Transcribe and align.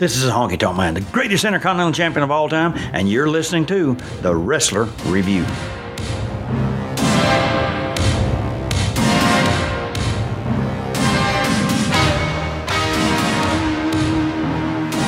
This 0.00 0.16
is 0.16 0.30
Honky 0.30 0.58
Tonk 0.58 0.78
Man, 0.78 0.94
the 0.94 1.02
greatest 1.12 1.44
intercontinental 1.44 1.92
champion 1.92 2.22
of 2.24 2.30
all 2.30 2.48
time, 2.48 2.72
and 2.94 3.06
you're 3.06 3.28
listening 3.28 3.66
to 3.66 3.94
The 4.22 4.34
Wrestler 4.34 4.84
Review. 5.04 5.44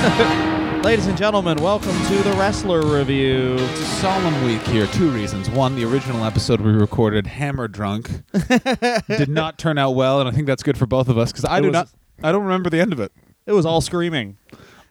Ladies 0.83 1.07
and 1.07 1.17
gentlemen, 1.17 1.59
welcome 1.63 1.93
to 2.07 2.23
the 2.23 2.33
Wrestler 2.33 2.83
Review. 2.83 3.55
It's 3.57 3.81
a 3.81 3.85
solemn 3.85 4.45
week 4.45 4.61
here. 4.63 4.87
Two 4.89 5.11
reasons. 5.11 5.49
One, 5.49 5.77
the 5.77 5.85
original 5.85 6.25
episode 6.25 6.61
we 6.61 6.73
recorded, 6.73 7.27
hammer 7.29 7.69
drunk, 7.69 8.11
did 9.09 9.29
not 9.29 9.59
turn 9.59 9.79
out 9.79 9.93
well, 9.93 10.19
and 10.21 10.29
I 10.29 10.33
think 10.33 10.47
that's 10.49 10.65
good 10.65 10.77
for 10.77 10.87
both 10.87 11.09
of 11.09 11.17
us 11.17 11.31
because 11.31 11.45
I 11.45 11.59
It 11.59 11.61
do 11.63 11.67
was- 11.69 11.73
not. 11.75 11.89
I 12.25 12.33
don't 12.33 12.43
remember 12.43 12.69
the 12.69 12.81
end 12.81 12.93
of 12.93 12.99
it. 13.01 13.13
It 13.47 13.53
was 13.53 13.65
all 13.65 13.81
screaming. 13.81 14.37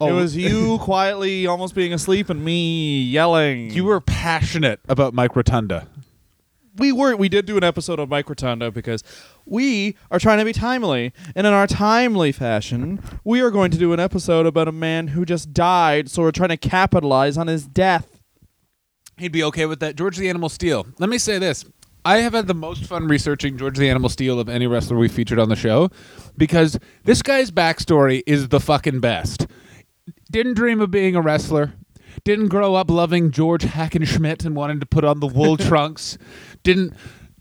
Oh. 0.02 0.08
It 0.08 0.12
Oh. 0.12 0.16
was 0.16 0.36
you 0.36 0.78
quietly 0.80 1.46
almost 1.46 1.74
being 1.74 1.92
asleep 1.92 2.28
and 2.30 2.44
me 2.44 3.02
yelling. 3.02 3.70
You 3.70 3.84
were 3.84 4.00
passionate 4.00 4.80
about 4.88 5.14
Mike 5.14 5.34
Rotunda. 5.36 5.86
we 6.78 6.90
were 6.90 7.14
we 7.16 7.28
did 7.28 7.44
do 7.46 7.56
an 7.58 7.64
episode 7.64 7.98
of 7.98 8.08
Mike 8.08 8.28
Rotunda 8.28 8.70
because 8.70 9.04
we 9.44 9.94
are 10.10 10.18
trying 10.18 10.38
to 10.38 10.44
be 10.44 10.52
timely. 10.54 11.12
And 11.36 11.46
in 11.46 11.52
our 11.52 11.66
timely 11.66 12.32
fashion, 12.32 13.02
we 13.24 13.40
are 13.42 13.50
going 13.50 13.70
to 13.72 13.78
do 13.78 13.92
an 13.92 14.00
episode 14.00 14.46
about 14.46 14.68
a 14.68 14.72
man 14.72 15.08
who 15.08 15.24
just 15.26 15.52
died, 15.52 16.10
so 16.10 16.22
we're 16.22 16.30
trying 16.32 16.48
to 16.48 16.56
capitalize 16.56 17.36
on 17.36 17.46
his 17.48 17.66
death. 17.66 18.20
He'd 19.18 19.32
be 19.32 19.44
okay 19.44 19.66
with 19.66 19.80
that. 19.80 19.96
George 19.96 20.16
the 20.16 20.28
Animal 20.30 20.48
Steele. 20.48 20.86
Let 20.98 21.10
me 21.10 21.18
say 21.18 21.38
this. 21.38 21.64
I 22.04 22.18
have 22.18 22.32
had 22.32 22.48
the 22.48 22.54
most 22.54 22.84
fun 22.84 23.06
researching 23.06 23.56
George 23.58 23.76
the 23.78 23.88
Animal 23.88 24.08
Steele 24.08 24.40
of 24.40 24.48
any 24.48 24.66
wrestler 24.66 24.96
we 24.96 25.06
featured 25.08 25.38
on 25.38 25.48
the 25.50 25.54
show 25.56 25.90
because 26.36 26.76
this 27.04 27.22
guy's 27.22 27.50
backstory 27.52 28.22
is 28.26 28.48
the 28.48 28.58
fucking 28.58 28.98
best. 29.00 29.46
Didn't 30.32 30.54
dream 30.54 30.80
of 30.80 30.90
being 30.90 31.14
a 31.14 31.20
wrestler. 31.20 31.74
Didn't 32.24 32.48
grow 32.48 32.74
up 32.74 32.90
loving 32.90 33.30
George 33.30 33.64
Hackenschmidt 33.64 34.46
and 34.46 34.56
wanting 34.56 34.80
to 34.80 34.86
put 34.86 35.04
on 35.04 35.20
the 35.20 35.26
wool 35.26 35.56
trunks. 35.58 36.16
Didn't 36.62 36.94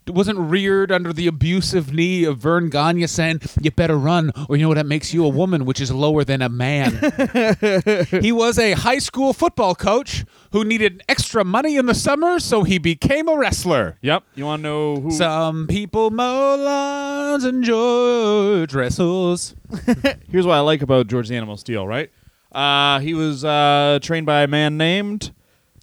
wasn't 0.08 0.38
reared 0.38 0.92
under 0.92 1.14
the 1.14 1.26
abusive 1.28 1.94
knee 1.94 2.26
of 2.26 2.40
Verne 2.40 2.70
Gagne 2.70 3.08
saying, 3.08 3.40
You 3.62 3.72
better 3.72 3.98
run, 3.98 4.32
or 4.50 4.58
you 4.58 4.64
know 4.64 4.68
what 4.68 4.76
that 4.76 4.86
makes 4.88 5.14
you 5.14 5.24
a 5.24 5.30
woman, 5.30 5.64
which 5.64 5.80
is 5.80 5.90
lower 5.90 6.26
than 6.26 6.42
a 6.42 6.50
man. 6.50 6.92
he 8.22 8.34
was 8.34 8.60
a 8.60 8.74
high 8.74 8.98
school 8.98 9.32
football 9.32 9.74
coach 9.74 10.26
who 10.52 10.66
needed 10.66 11.02
extra 11.08 11.46
money 11.46 11.78
in 11.78 11.86
the 11.86 11.96
summer, 11.96 12.40
so 12.40 12.64
he 12.64 12.78
became 12.78 13.30
a 13.30 13.38
wrestler. 13.38 13.98
Yep. 14.02 14.24
You 14.36 14.46
want 14.46 14.60
to 14.60 14.64
know 14.64 14.96
who? 14.98 15.12
Some 15.12 15.68
people 15.68 16.10
mow 16.10 16.56
lawns 16.58 17.46
and 17.46 17.64
George 17.64 18.74
wrestles. 18.74 19.56
Here's 20.30 20.46
what 20.46 20.56
I 20.56 20.60
like 20.60 20.82
about 20.82 21.08
George 21.08 21.30
the 21.30 21.38
Animal 21.38 21.56
Steele, 21.56 21.88
right? 21.88 22.12
Uh, 22.52 23.00
he 23.00 23.14
was 23.14 23.46
uh, 23.46 24.00
trained 24.02 24.26
by 24.26 24.44
a 24.44 24.48
man 24.48 24.78
named 24.78 25.32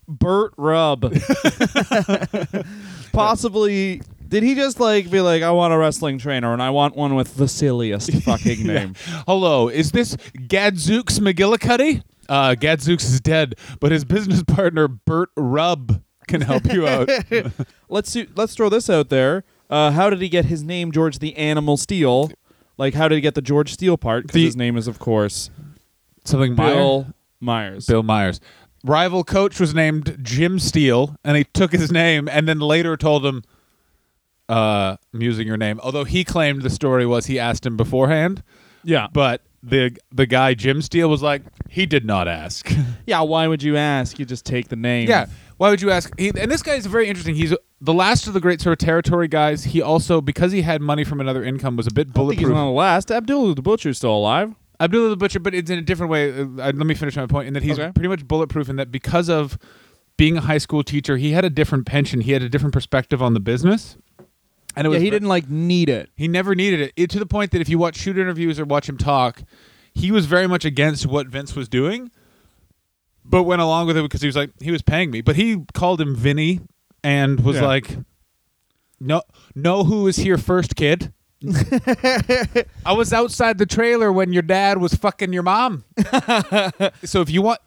Burt 0.07 0.53
Rubb. 0.57 1.03
Possibly, 3.13 4.03
did 4.29 4.43
he 4.43 4.55
just 4.55 4.79
like 4.79 5.11
be 5.11 5.21
like, 5.21 5.43
I 5.43 5.51
want 5.51 5.73
a 5.73 5.79
wrestling 5.79 6.19
trainer 6.19 6.53
and 6.53 6.63
I 6.63 6.71
want 6.71 6.97
one 6.97 7.15
with 7.15 7.37
the 7.37 7.49
silliest 7.49 8.13
fucking 8.23 8.67
name? 8.67 8.95
Hello, 9.27 9.69
is 9.69 9.93
this 9.93 10.17
Gadzooks 10.47 11.19
McGillicuddy? 11.19 12.03
Uh, 12.29 12.55
Gadzooks 12.55 13.05
is 13.05 13.21
dead, 13.21 13.55
but 13.81 13.91
his 13.91 14.05
business 14.05 14.43
partner 14.47 14.89
Burt 14.89 15.31
Rubb 15.37 16.03
can 16.27 16.43
help 16.43 16.71
you 16.71 16.87
out. 16.87 17.09
let's 17.89 18.11
see, 18.11 18.27
let's 18.37 18.55
throw 18.55 18.69
this 18.69 18.91
out 18.91 19.09
there. 19.09 19.45
Uh, 19.71 19.91
how 19.91 20.11
did 20.11 20.21
he 20.21 20.29
get 20.29 20.47
his 20.47 20.63
name, 20.63 20.93
George 20.93 21.19
the 21.19 21.35
Animal 21.37 21.79
Steele? 21.79 22.31
Like, 22.77 22.95
how 22.95 23.09
did 23.09 23.17
he 23.17 23.21
get 23.21 23.35
the 23.35 23.43
George 23.43 23.73
Steele 23.73 23.97
part? 23.97 24.27
Because 24.27 24.43
his 24.43 24.57
name 24.57 24.77
is, 24.77 24.87
of 24.87 24.99
course, 24.99 25.51
Something 26.29 26.55
Bill 26.55 27.07
Myers. 27.41 27.87
Bill 27.87 28.03
Myers. 28.03 28.41
Rival 28.85 29.25
coach 29.25 29.59
was 29.59 29.75
named 29.75 30.19
Jim 30.23 30.59
Steele, 30.59 31.17
and 31.25 31.37
he 31.37 31.45
took 31.45 31.73
his 31.73 31.91
name 31.91 32.29
and 32.29 32.47
then 32.49 32.61
later 32.61 32.97
told 32.97 33.27
him, 33.27 33.43
uh, 34.49 34.97
I'm 35.13 35.21
using 35.23 35.47
your 35.47 35.57
name. 35.57 35.81
Although 35.83 36.05
he 36.05 36.25
claimed 36.25 36.63
the 36.63 36.71
story 36.71 37.05
was 37.05 37.27
he 37.27 37.39
asked 37.39 37.67
him 37.67 37.77
beforehand, 37.77 38.43
Yeah, 38.85 39.09
but 39.13 39.43
the 39.63 39.97
the 40.13 40.27
guy 40.27 40.55
Jim 40.55 40.81
Steele 40.81 41.11
was 41.11 41.23
like, 41.23 41.43
he 41.69 41.85
did 41.87 42.05
not 42.07 42.29
ask. 42.29 42.73
yeah. 43.07 43.21
Why 43.21 43.47
would 43.49 43.63
you 43.63 43.77
ask? 43.77 44.19
You 44.19 44.25
just 44.25 44.47
take 44.47 44.69
the 44.69 44.77
name. 44.77 45.09
yeah. 45.09 45.27
Why 45.59 45.71
would 45.71 45.83
you 45.83 45.91
ask? 45.91 46.17
He, 46.19 46.29
and 46.29 46.51
this 46.51 46.63
guy 46.63 46.75
is 46.75 46.87
very 46.87 47.09
interesting. 47.09 47.35
He's 47.35 47.53
the 47.81 47.93
last 47.93 48.29
of 48.29 48.33
the 48.33 48.41
great 48.41 48.61
sort 48.61 48.81
of 48.81 48.87
territory 48.87 49.27
guys. 49.27 49.65
He 49.65 49.83
also, 49.83 50.21
because 50.21 50.53
he 50.53 50.63
had 50.63 50.81
money 50.81 51.03
from 51.03 51.21
another 51.21 51.43
income, 51.43 51.77
was 51.77 51.89
a 51.89 51.91
bit 51.93 52.03
I 52.11 52.13
think 52.13 52.15
he's 52.15 52.43
bulletproof. 52.45 52.53
one 52.55 52.63
of 52.63 52.67
the 52.69 52.73
last. 52.79 53.11
Abdullah 53.11 53.55
the 53.57 53.63
Butcher's 53.63 53.97
still 53.99 54.15
alive. 54.15 54.55
Abdullah 54.81 55.11
the 55.11 55.17
Butcher, 55.17 55.41
but 55.41 55.55
it's 55.55 55.71
in 55.71 55.79
a 55.79 55.83
different 55.83 56.11
way. 56.11 56.31
Uh, 56.41 56.45
let 56.57 56.77
me 56.77 56.95
finish 56.95 57.17
my 57.17 57.27
point. 57.27 57.49
In 57.49 57.55
that 57.55 57.63
he's 57.63 57.79
Okay. 57.79 57.91
pretty 57.93 58.09
much 58.09 58.27
bulletproof 58.29 58.69
in 58.69 58.77
that 58.77 58.93
because 58.93 59.29
of 59.29 59.59
being 60.17 60.37
a 60.37 60.41
high 60.43 60.59
school 60.59 60.83
teacher, 60.85 61.17
he 61.17 61.33
had 61.33 61.45
a 61.45 61.51
different 61.51 61.87
pension. 61.87 62.21
He 62.21 62.33
had 62.33 62.43
a 62.43 62.49
different 62.49 62.73
perspective 62.73 63.23
on 63.23 63.35
the 63.35 63.41
business. 63.41 63.97
And 64.77 64.87
it 64.87 64.91
Yeah, 64.91 64.95
was 64.97 65.03
he 65.03 65.11
didn't 65.11 65.29
like 65.29 65.49
need 65.49 65.89
it. 65.89 66.11
He 66.15 66.29
never 66.29 66.55
needed 66.55 66.81
it. 66.81 66.93
it. 66.97 67.11
To 67.11 67.19
the 67.19 67.27
point 67.27 67.51
that 67.51 67.61
if 67.61 67.69
you 67.69 67.79
watch 67.79 67.97
shoot 67.97 68.17
interviews 68.17 68.61
or 68.61 68.65
watch 68.65 68.89
him 68.89 68.97
talk, 68.99 69.43
he 69.93 70.13
was 70.13 70.27
very 70.27 70.47
much 70.47 70.65
against 70.65 71.07
what 71.07 71.27
Vince 71.27 71.57
was 71.57 71.69
doing, 71.69 72.11
but 73.25 73.43
went 73.43 73.61
along 73.61 73.89
with 73.89 73.97
it 73.97 74.03
because 74.03 74.21
he 74.21 74.29
was 74.29 74.37
like 74.37 74.51
he 74.61 74.71
was 74.71 74.83
paying 74.83 75.11
me. 75.11 75.21
But 75.21 75.35
he 75.37 75.65
called 75.75 76.01
him 76.01 76.15
Vinny 76.15 76.61
and 77.03 77.41
was 77.41 77.57
Yeah. 77.57 77.67
like, 77.67 77.99
"No, 79.01 79.23
know 79.57 79.83
who 79.85 80.07
is 80.07 80.17
here 80.19 80.39
first, 80.39 80.77
kid." 80.77 81.13
I 82.85 82.93
was 82.93 83.13
outside 83.13 83.59
the 83.59 83.67
trailer 83.67 84.13
when 84.13 84.33
your 84.33 84.43
dad 84.43 84.79
was 84.79 84.95
fucking 84.95 85.33
your 85.33 85.43
mom. 85.43 85.85
so 87.05 87.21
if 87.21 87.31
you 87.31 87.43
want, 87.43 87.61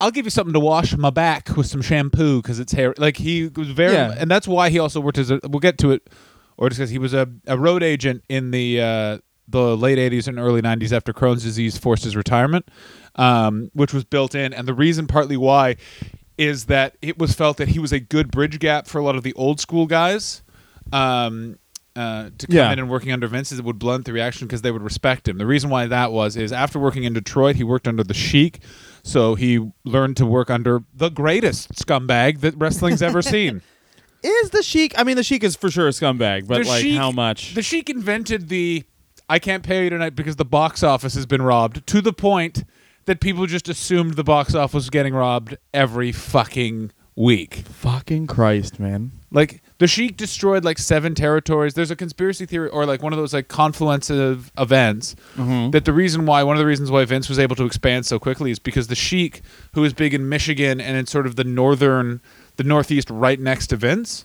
I'll 0.00 0.10
give 0.10 0.26
you 0.26 0.30
something 0.30 0.52
to 0.52 0.60
wash 0.60 0.96
my 0.96 1.10
back 1.10 1.56
with 1.56 1.66
some 1.66 1.82
shampoo 1.82 2.42
because 2.42 2.60
it's 2.60 2.72
hair. 2.72 2.94
Like 2.98 3.16
he 3.16 3.48
was 3.48 3.70
very, 3.70 3.94
Yeah. 3.94 4.14
and 4.16 4.30
that's 4.30 4.46
why 4.46 4.70
he 4.70 4.78
also 4.78 5.00
worked 5.00 5.18
as 5.18 5.30
a. 5.30 5.40
We'll 5.44 5.60
get 5.60 5.78
to 5.78 5.90
it, 5.90 6.08
or 6.56 6.68
just 6.68 6.78
because 6.78 6.90
he 6.90 6.98
was 6.98 7.14
a, 7.14 7.28
a 7.46 7.58
road 7.58 7.82
agent 7.82 8.24
in 8.28 8.50
the 8.50 8.80
uh, 8.80 9.18
the 9.48 9.76
late 9.76 9.98
'80s 9.98 10.28
and 10.28 10.38
early 10.38 10.62
'90s 10.62 10.92
after 10.92 11.12
Crohn's 11.12 11.42
disease 11.42 11.78
forced 11.78 12.04
his 12.04 12.14
retirement, 12.14 12.68
um, 13.16 13.70
which 13.72 13.92
was 13.94 14.04
built 14.04 14.34
in, 14.34 14.52
and 14.52 14.68
the 14.68 14.74
reason 14.74 15.06
partly 15.06 15.36
why 15.36 15.76
is 16.36 16.66
that 16.66 16.96
it 17.02 17.18
was 17.18 17.34
felt 17.34 17.56
that 17.56 17.68
he 17.68 17.80
was 17.80 17.90
a 17.90 17.98
good 17.98 18.30
bridge 18.30 18.60
gap 18.60 18.86
for 18.86 18.98
a 18.98 19.02
lot 19.02 19.16
of 19.16 19.24
the 19.24 19.32
old 19.34 19.58
school 19.60 19.86
guys. 19.86 20.42
Um, 20.92 21.58
uh, 21.98 22.30
to 22.38 22.46
come 22.46 22.56
Yeah. 22.56 22.72
in 22.72 22.78
and 22.78 22.88
working 22.88 23.12
under 23.12 23.26
Vince 23.26 23.50
is 23.52 23.58
it 23.58 23.64
would 23.64 23.78
blunt 23.78 24.04
the 24.04 24.12
reaction 24.12 24.46
because 24.46 24.62
they 24.62 24.70
would 24.70 24.82
respect 24.82 25.26
him. 25.28 25.38
The 25.38 25.46
reason 25.46 25.68
why 25.70 25.86
that 25.86 26.12
was 26.12 26.36
is 26.36 26.52
after 26.52 26.78
working 26.78 27.04
in 27.04 27.12
Detroit, 27.12 27.56
he 27.56 27.64
worked 27.64 27.88
under 27.88 28.04
the 28.04 28.14
Sheik, 28.14 28.60
so 29.02 29.34
he 29.34 29.58
learned 29.84 30.16
to 30.18 30.26
work 30.26 30.48
under 30.50 30.82
the 30.94 31.08
greatest 31.08 31.72
scumbag 31.72 32.40
that 32.40 32.54
wrestling's 32.56 33.02
ever 33.02 33.20
seen. 33.34 33.62
Is 34.22 34.50
the 34.50 34.62
Sheik? 34.62 34.98
I 34.98 35.04
mean, 35.04 35.16
the 35.16 35.22
Sheik 35.22 35.42
is 35.44 35.56
for 35.56 35.70
sure 35.70 35.88
a 35.88 35.90
scumbag, 35.90 36.46
but 36.46 36.62
The 36.62 36.68
like 36.68 36.82
Sheik- 36.82 36.96
how 36.96 37.10
much? 37.12 37.54
The 37.54 37.62
Sheik 37.62 37.88
invented 37.90 38.48
the 38.48 38.84
"I 39.28 39.38
can't 39.38 39.62
pay 39.62 39.84
you 39.84 39.90
tonight 39.90 40.14
because 40.16 40.36
the 40.36 40.44
box 40.44 40.82
office 40.82 41.14
has 41.14 41.26
been 41.26 41.42
robbed" 41.42 41.86
to 41.88 42.00
the 42.00 42.12
point 42.12 42.64
that 43.06 43.20
people 43.20 43.46
just 43.46 43.68
assumed 43.68 44.14
the 44.14 44.24
box 44.24 44.54
office 44.54 44.74
was 44.74 44.90
getting 44.90 45.14
robbed 45.14 45.56
every 45.72 46.12
fucking 46.12 46.90
week. 47.18 47.56
Fucking 47.56 48.28
Christ, 48.28 48.78
man. 48.78 49.10
Like 49.30 49.60
the 49.78 49.86
Sheik 49.86 50.16
destroyed 50.16 50.64
like 50.64 50.78
seven 50.78 51.14
territories. 51.14 51.74
There's 51.74 51.90
a 51.90 51.96
conspiracy 51.96 52.46
theory 52.46 52.68
or 52.68 52.86
like 52.86 53.02
one 53.02 53.12
of 53.12 53.18
those 53.18 53.34
like 53.34 53.48
confluence 53.48 54.08
of 54.08 54.50
events 54.56 55.16
mm-hmm. 55.36 55.70
that 55.70 55.84
the 55.84 55.92
reason 55.92 56.24
why 56.24 56.42
one 56.44 56.56
of 56.56 56.60
the 56.60 56.66
reasons 56.66 56.90
why 56.90 57.04
Vince 57.04 57.28
was 57.28 57.38
able 57.38 57.56
to 57.56 57.66
expand 57.66 58.06
so 58.06 58.18
quickly 58.18 58.50
is 58.50 58.58
because 58.58 58.86
the 58.86 58.94
Sheik, 58.94 59.42
who 59.74 59.84
is 59.84 59.92
big 59.92 60.14
in 60.14 60.28
Michigan 60.28 60.80
and 60.80 60.96
in 60.96 61.06
sort 61.06 61.26
of 61.26 61.36
the 61.36 61.44
northern, 61.44 62.22
the 62.56 62.64
northeast, 62.64 63.10
right 63.10 63.38
next 63.38 63.66
to 63.68 63.76
Vince, 63.76 64.24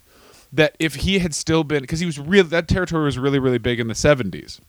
that 0.51 0.75
if 0.79 0.95
he 0.95 1.19
had 1.19 1.33
still 1.33 1.63
been 1.63 1.81
because 1.81 1.99
he 1.99 2.05
was 2.05 2.19
real 2.19 2.43
that 2.45 2.67
territory 2.67 3.03
was 3.03 3.17
really 3.17 3.39
really 3.39 3.57
big 3.57 3.79
in 3.79 3.87
the 3.87 3.95
70s, 3.95 4.59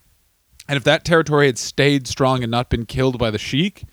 and 0.66 0.76
if 0.78 0.84
that 0.84 1.04
territory 1.04 1.46
had 1.46 1.58
stayed 1.58 2.08
strong 2.08 2.42
and 2.42 2.50
not 2.50 2.70
been 2.70 2.86
killed 2.86 3.18
by 3.18 3.30
the 3.30 3.38
Sheik. 3.38 3.84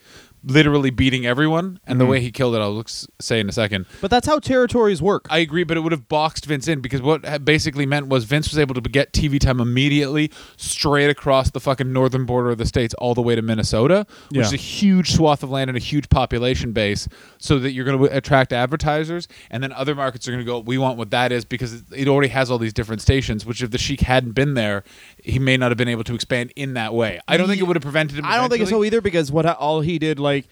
Literally 0.44 0.90
beating 0.90 1.26
everyone, 1.26 1.80
and 1.86 2.00
the 2.00 2.04
mm-hmm. 2.04 2.12
way 2.12 2.22
he 2.22 2.32
killed 2.32 2.56
it, 2.56 2.60
I'll 2.60 2.84
say 3.20 3.40
in 3.40 3.48
a 3.48 3.52
second. 3.52 3.86
But 4.02 4.10
that's 4.10 4.26
how 4.26 4.40
territories 4.40 5.02
work. 5.02 5.28
I 5.30 5.38
agree, 5.38 5.64
but 5.64 5.78
it 5.78 5.82
would 5.82 5.92
have 5.92 6.08
boxed 6.08 6.46
Vince 6.46 6.68
in 6.68 6.82
because 6.82 7.02
what 7.02 7.46
basically 7.46 7.86
meant 7.86 8.08
was 8.08 8.24
Vince 8.24 8.50
was 8.50 8.58
able 8.58 8.74
to 8.74 8.82
get 8.82 9.14
TV 9.14 9.40
time 9.40 9.60
immediately 9.60 10.32
straight 10.58 11.10
across 11.10 11.52
the 11.52 11.60
fucking 11.60 11.94
northern 11.94 12.26
border 12.26 12.50
of 12.50 12.58
the 12.58 12.66
states 12.66 12.94
all 12.96 13.14
the 13.14 13.22
way 13.22 13.36
to 13.36 13.42
Minnesota, 13.42 14.08
which 14.30 14.38
Yeah. 14.40 14.46
is 14.46 14.54
a 14.54 14.58
huge 14.58 15.12
swath 15.12 15.44
of 15.44 15.52
land 15.52 15.70
and 15.70 15.78
a 15.78 15.82
huge 15.82 16.10
population 16.10 16.72
base, 16.72 17.08
so 17.38 17.60
that 17.60 17.74
you're 17.74 17.86
going 17.86 18.00
to 18.00 18.06
attract 18.06 18.52
advertisers, 18.52 19.28
and 19.52 19.62
then 19.62 19.72
other 19.72 19.94
markets 19.94 20.28
are 20.28 20.32
going 20.32 20.44
to 20.44 20.50
go, 20.52 20.60
we 20.60 20.78
want 20.78 20.98
what 20.98 21.12
that 21.12 21.32
is 21.32 21.46
because 21.46 21.74
it- 21.74 21.84
it 21.94 22.08
already 22.08 22.30
has 22.30 22.50
all 22.50 22.58
these 22.58 22.74
different 22.74 23.02
stations. 23.02 23.46
Which 23.46 23.62
if 23.62 23.72
the 23.72 23.78
Sheik 23.78 24.02
hadn't 24.02 24.32
been 24.32 24.56
there, 24.56 24.84
he 25.24 25.38
may 25.38 25.58
not 25.58 25.70
have 25.72 25.78
been 25.78 25.88
able 25.88 26.04
to 26.06 26.16
expand 26.16 26.52
in 26.56 26.74
that 26.74 26.94
way. 26.94 27.20
I 27.28 27.38
don't 27.38 27.48
think 27.48 27.62
it 27.62 27.66
would 27.66 27.76
have 27.76 27.84
prevented 27.84 28.18
him. 28.18 28.26
I 28.26 28.38
don't 28.38 28.50
think 28.50 28.68
so 28.68 28.84
either 28.84 29.02
because 29.02 29.32
what 29.32 29.46
all 29.46 29.82
he 29.82 30.00
did, 30.00 30.20
like, 30.36 30.48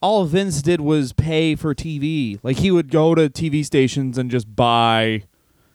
all 0.00 0.24
Vince 0.26 0.62
did 0.62 0.80
was 0.80 1.12
pay 1.12 1.54
for 1.54 1.74
TV. 1.74 2.38
Like 2.42 2.58
he 2.58 2.70
would 2.70 2.90
go 2.90 3.14
to 3.14 3.28
TV 3.30 3.64
stations 3.64 4.18
and 4.18 4.30
just 4.30 4.54
buy 4.54 5.22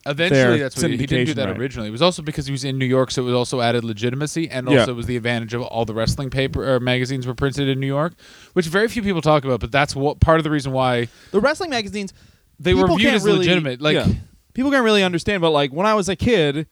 Eventually, 0.06 0.58
that's 0.60 0.82
what 0.82 0.90
he, 0.90 0.98
he 0.98 1.06
didn't 1.06 1.28
do 1.28 1.34
that 1.36 1.50
right. 1.50 1.58
originally. 1.60 1.90
It 1.90 1.92
was 1.92 2.02
also 2.02 2.24
because 2.24 2.48
he 2.48 2.52
was 2.52 2.64
in 2.64 2.80
New 2.80 2.86
York, 2.88 3.12
so 3.12 3.22
it 3.22 3.26
was 3.26 3.36
also 3.36 3.62
added 3.62 3.84
legitimacy, 3.84 4.50
and 4.50 4.68
Yeah. 4.68 4.80
also 4.80 4.92
it 4.94 4.96
was 4.96 5.06
the 5.06 5.16
advantage 5.16 5.54
of 5.54 5.62
all 5.62 5.86
the 5.86 5.94
wrestling 5.94 6.32
paper 6.32 6.68
or 6.68 6.80
magazines 6.80 7.28
were 7.28 7.36
printed 7.36 7.68
in 7.68 7.80
New 7.80 7.86
York, 7.88 8.14
which 8.54 8.66
very 8.66 8.88
few 8.88 9.04
people 9.04 9.22
talk 9.22 9.46
about. 9.46 9.60
But 9.60 9.72
that's 9.72 9.96
what 9.96 10.20
part 10.20 10.40
of 10.40 10.44
the 10.44 10.50
reason 10.50 10.72
why 10.72 11.08
The 11.32 11.40
wrestling 11.40 11.70
magazines 11.70 12.14
they 12.60 12.74
were 12.74 12.88
viewed 12.88 13.14
as 13.14 13.24
really- 13.24 13.40
legitimate. 13.40 13.80
Like, 13.82 13.96
yeah. 13.96 14.08
people 14.56 14.72
can't 14.72 14.84
really 14.84 15.04
understand, 15.04 15.42
but 15.42 15.52
like 15.52 15.72
when 15.72 15.86
I 15.86 15.94
was 15.94 16.10
a 16.10 16.16
kid, 16.16 16.66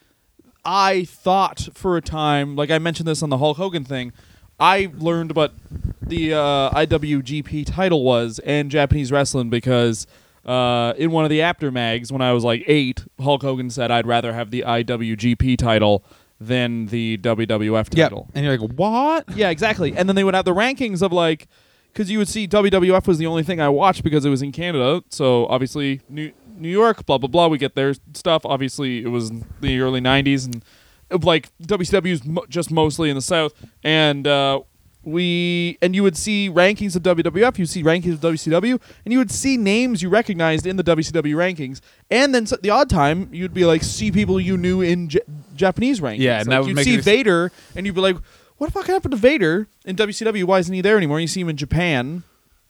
I 0.66 1.04
thought 1.06 1.70
for 1.76 1.98
a 1.98 2.02
time, 2.02 2.56
like 2.56 2.72
I 2.72 2.80
mentioned 2.80 3.08
this 3.08 3.22
on 3.22 3.30
the 3.30 3.38
Hulk 3.38 3.58
Hogan 3.58 3.84
thing, 3.84 4.12
I 4.60 4.92
learned 4.98 5.36
what 5.36 5.54
the 6.02 6.34
uh, 6.34 6.72
IWGP 6.72 7.66
title 7.66 8.04
was 8.04 8.40
and 8.40 8.70
Japanese 8.70 9.12
wrestling 9.12 9.50
because 9.50 10.08
uh, 10.46 10.94
in 10.98 11.12
one 11.12 11.24
of 11.24 11.30
the 11.30 11.42
After 11.42 11.72
mags 11.72 12.12
when 12.12 12.22
I 12.22 12.34
was 12.34 12.44
like 12.44 12.64
eight, 12.68 13.06
Hulk 13.20 13.42
Hogan 13.42 13.70
said 13.70 13.92
I'd 13.92 14.08
rather 14.08 14.34
have 14.34 14.52
the 14.52 14.64
IWGP 14.66 15.58
title 15.58 16.04
than 16.40 16.88
the 16.88 17.18
WWF 17.20 17.90
title. 17.90 18.30
and 18.34 18.46
you're 18.46 18.58
like, 18.58 18.72
what? 18.72 19.26
Yeah, 19.36 19.50
exactly. 19.50 19.96
And 19.96 20.08
then 20.08 20.16
they 20.16 20.24
would 20.24 20.34
have 20.34 20.46
the 20.46 20.54
rankings 20.56 21.02
of 21.02 21.12
like, 21.12 21.48
because 21.94 22.10
you 22.10 22.18
would 22.18 22.30
see 22.30 22.48
WWF 22.48 23.08
was 23.08 23.18
the 23.18 23.28
only 23.28 23.44
thing 23.44 23.60
I 23.60 23.70
watched 23.70 24.04
because 24.04 24.26
it 24.26 24.30
was 24.30 24.42
in 24.42 24.52
Canada. 24.52 25.04
So 25.10 25.48
obviously 25.48 26.02
New 26.10 26.32
New 26.58 26.70
York, 26.70 27.06
blah 27.06 27.18
blah 27.18 27.28
blah. 27.30 27.48
We 27.48 27.58
get 27.58 27.76
their 27.76 27.94
stuff. 28.14 28.46
Obviously, 28.46 29.02
it 29.02 29.08
was 29.08 29.32
the 29.62 29.80
early 29.80 30.02
'90s, 30.02 30.46
and 30.46 30.64
like 31.12 31.50
WCW's 31.62 32.26
mo- 32.26 32.46
just 32.50 32.72
mostly 32.72 33.10
in 33.10 33.16
the 33.16 33.22
South. 33.22 33.54
And 33.84 34.28
uh, 34.28 34.62
we 35.04 35.78
and 35.82 35.96
you 35.96 36.04
would 36.04 36.18
see 36.18 36.50
rankings 36.50 36.96
of 36.96 37.04
WWF. 37.04 37.58
You 37.58 37.64
would 37.64 37.70
see 37.70 37.84
rankings 37.84 38.14
of 38.14 38.20
WCW, 38.20 38.80
and 39.06 39.12
you 39.14 39.18
would 39.20 39.32
see 39.32 39.58
names 39.58 40.02
you 40.02 40.10
recognized 40.10 40.66
in 40.68 40.76
the 40.76 40.84
WCW 40.84 41.36
rankings. 41.36 41.80
And 42.12 42.36
then 42.36 42.46
so, 42.46 42.58
the 42.58 42.70
odd 42.70 42.90
time, 42.90 43.30
you'd 43.32 43.54
be 43.54 43.66
like 43.66 43.82
see 43.84 44.12
people 44.12 44.40
you 44.40 44.58
knew 44.58 44.82
in 44.82 45.10
J- 45.10 45.22
Japanese 45.56 46.00
rankings. 46.02 46.20
Yeah, 46.20 46.40
and 46.40 46.48
like, 46.48 46.54
that 46.56 46.60
would 46.62 46.68
you'd 46.70 46.76
make 46.76 46.86
see 46.86 46.94
it 46.96 46.98
ex- 46.98 47.06
Vader, 47.06 47.52
and 47.76 47.86
you'd 47.86 47.96
be 47.96 48.02
like, 48.02 48.18
"What 48.58 48.68
the 48.68 48.74
fuck 48.74 48.88
happened 48.88 49.12
to 49.12 49.18
Vader 49.18 49.68
in 49.86 49.96
WCW? 49.96 50.44
Why 50.44 50.60
isn't 50.60 50.74
he 50.74 50.82
there 50.82 50.98
anymore?" 50.98 51.20
You 51.20 51.28
see 51.28 51.42
him 51.42 51.50
in 51.50 51.58
Japan. 51.58 52.24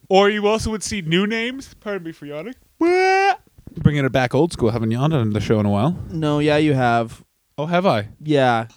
Or 0.08 0.30
you 0.30 0.48
also 0.48 0.72
would 0.72 0.82
see 0.84 1.02
new 1.02 1.28
names. 1.28 1.76
Pardon 1.80 2.04
me 2.04 2.12
for 2.12 2.26
yawning. 2.26 2.56
Bringing 3.78 4.04
it 4.06 4.12
back 4.12 4.34
old 4.34 4.52
school. 4.52 4.72
Haven't 4.72 4.90
yawned 4.92 5.14
on 5.14 5.32
the 5.34 5.40
show 5.40 5.60
in 5.60 5.66
a 5.66 5.70
while. 5.70 5.96
No, 6.10 6.40
yeah, 6.40 6.58
you 6.58 6.74
have. 6.74 7.24
Oh, 7.60 7.66
have 7.66 7.86
I? 7.86 8.08
Yeah, 8.24 8.68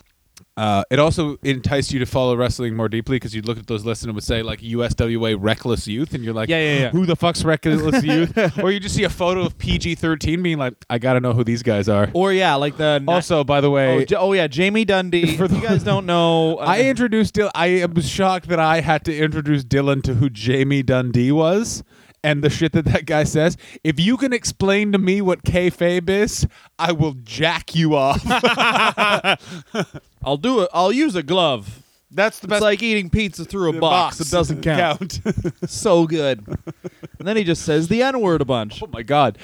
Uh, 0.56 0.82
it 0.90 0.99
also 0.99 1.37
enticed 1.44 1.93
you 1.93 1.99
to 2.00 2.05
follow 2.06 2.37
wrestling 2.37 2.75
more 2.76 2.88
deeply 2.88 3.17
because 3.17 3.34
you'd 3.34 3.46
look 3.46 3.58
at 3.58 3.67
those 3.69 3.84
lists 3.87 4.02
and 4.05 4.11
it 4.11 4.14
would 4.14 4.25
say 4.25 4.43
like 4.43 4.61
USWA 4.61 5.37
Reckless 5.38 5.87
Youth, 5.88 6.12
and 6.14 6.23
you're 6.25 6.34
like, 6.34 6.49
Yeah, 6.50 6.58
yeah, 6.61 6.79
yeah. 6.81 6.90
who 6.90 7.06
the 7.06 7.17
fuck's 7.17 7.43
Reckless 7.44 8.02
Youth? 8.05 8.37
or 8.58 8.70
you 8.70 8.79
just 8.81 8.94
see 8.94 9.05
a 9.05 9.08
photo 9.08 9.43
of 9.46 9.56
PG-13, 9.56 10.43
being 10.43 10.58
like, 10.58 10.75
I 10.90 10.99
gotta 10.99 11.20
know 11.20 11.32
who 11.32 11.43
these 11.44 11.62
guys 11.62 11.88
are. 11.88 12.11
or 12.12 12.32
yeah, 12.34 12.56
like 12.56 12.76
the 12.76 13.02
Also, 13.08 13.44
by 13.44 13.61
the 13.62 13.70
way, 13.70 13.96
Oh, 14.02 14.05
J- 14.05 14.17
oh 14.17 14.32
yeah, 14.34 14.46
Jamie 14.46 14.85
Dundee. 14.85 15.37
For 15.38 15.49
For 15.49 15.55
you 15.55 15.62
guys 15.62 15.85
don't 15.85 16.05
know, 16.06 16.56
uh, 16.56 16.64
I 16.64 16.82
introduced. 16.82 17.38
I 17.55 17.87
was 17.87 18.08
shocked 18.08 18.49
that 18.49 18.58
I 18.61 18.81
had 18.81 19.05
to 19.06 19.17
introduce 19.17 19.64
Dylan 19.64 20.02
to 20.02 20.14
who 20.14 20.28
Jamie 20.28 20.82
Dundee 20.82 21.32
was. 21.32 21.82
And 22.24 22.42
the 22.42 22.50
shit 22.50 22.72
that 22.72 22.84
that 22.84 23.06
guy 23.06 23.24
says. 23.24 23.56
If 23.82 23.98
you 23.98 24.16
can 24.16 24.32
explain 24.32 24.92
to 24.92 24.98
me 24.98 25.20
what 25.20 25.42
kayfabe 25.42 26.08
is, 26.08 26.46
I 26.78 26.92
will 26.92 27.14
jack 27.24 27.74
you 27.74 27.96
off. 27.96 28.22
I'll 30.24 30.36
do 30.36 30.60
it. 30.60 30.69
I'll 30.72 30.92
use 30.92 31.16
a 31.16 31.22
glove. 31.24 31.82
That's 32.12 32.38
the 32.40 32.46
best. 32.46 32.58
It's 32.58 32.60
best. 32.60 32.62
like 32.62 32.82
eating 32.82 33.10
pizza 33.10 33.44
through 33.44 33.76
a 33.76 33.80
box. 33.80 34.20
It 34.20 34.30
doesn't 34.30 34.60
count. 34.62 35.20
so 35.66 36.06
good. 36.06 36.46
and 36.46 37.26
then 37.26 37.36
he 37.36 37.44
just 37.44 37.62
says 37.62 37.88
the 37.88 38.02
N 38.02 38.20
word 38.20 38.40
a 38.40 38.44
bunch. 38.44 38.82
oh 38.82 38.88
my 38.92 39.02
god. 39.02 39.38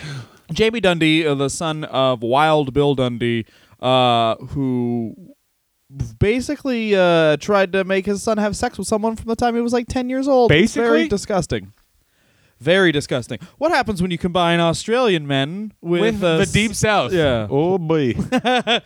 Jamie 0.53 0.81
Dundee, 0.81 1.27
uh, 1.27 1.35
the 1.35 1.51
son 1.51 1.85
of 1.85 2.23
Wild 2.23 2.73
Bill 2.73 2.95
Dundee, 2.95 3.45
uh, 3.81 4.37
who 4.37 5.15
basically 6.19 6.95
uh, 6.95 7.37
tried 7.39 7.73
to 7.73 7.85
make 7.85 8.07
his 8.07 8.23
son 8.23 8.39
have 8.39 8.57
sex 8.57 8.79
with 8.79 8.87
someone 8.87 9.17
from 9.17 9.27
the 9.27 9.37
time 9.37 9.55
he 9.55 9.61
was 9.61 9.73
like 9.73 9.89
10 9.89 10.09
years 10.09 10.29
old. 10.29 10.53
It's 10.53 10.75
Basically? 10.75 10.89
Very 10.89 11.09
disgusting. 11.09 11.73
Very 12.61 12.93
disgusting. 12.93 13.39
What 13.59 13.71
happens 13.71 14.03
when 14.03 14.11
you 14.11 14.19
combine 14.19 14.61
Australian 14.61 15.27
men 15.27 15.73
with, 15.81 16.01
With 16.01 16.25
uh, 16.25 16.39
the 16.39 16.47
deep 16.47 16.75
south. 16.75 17.13
Yeah. 17.13 17.47
Oh 17.51 17.79
boy. 17.79 18.15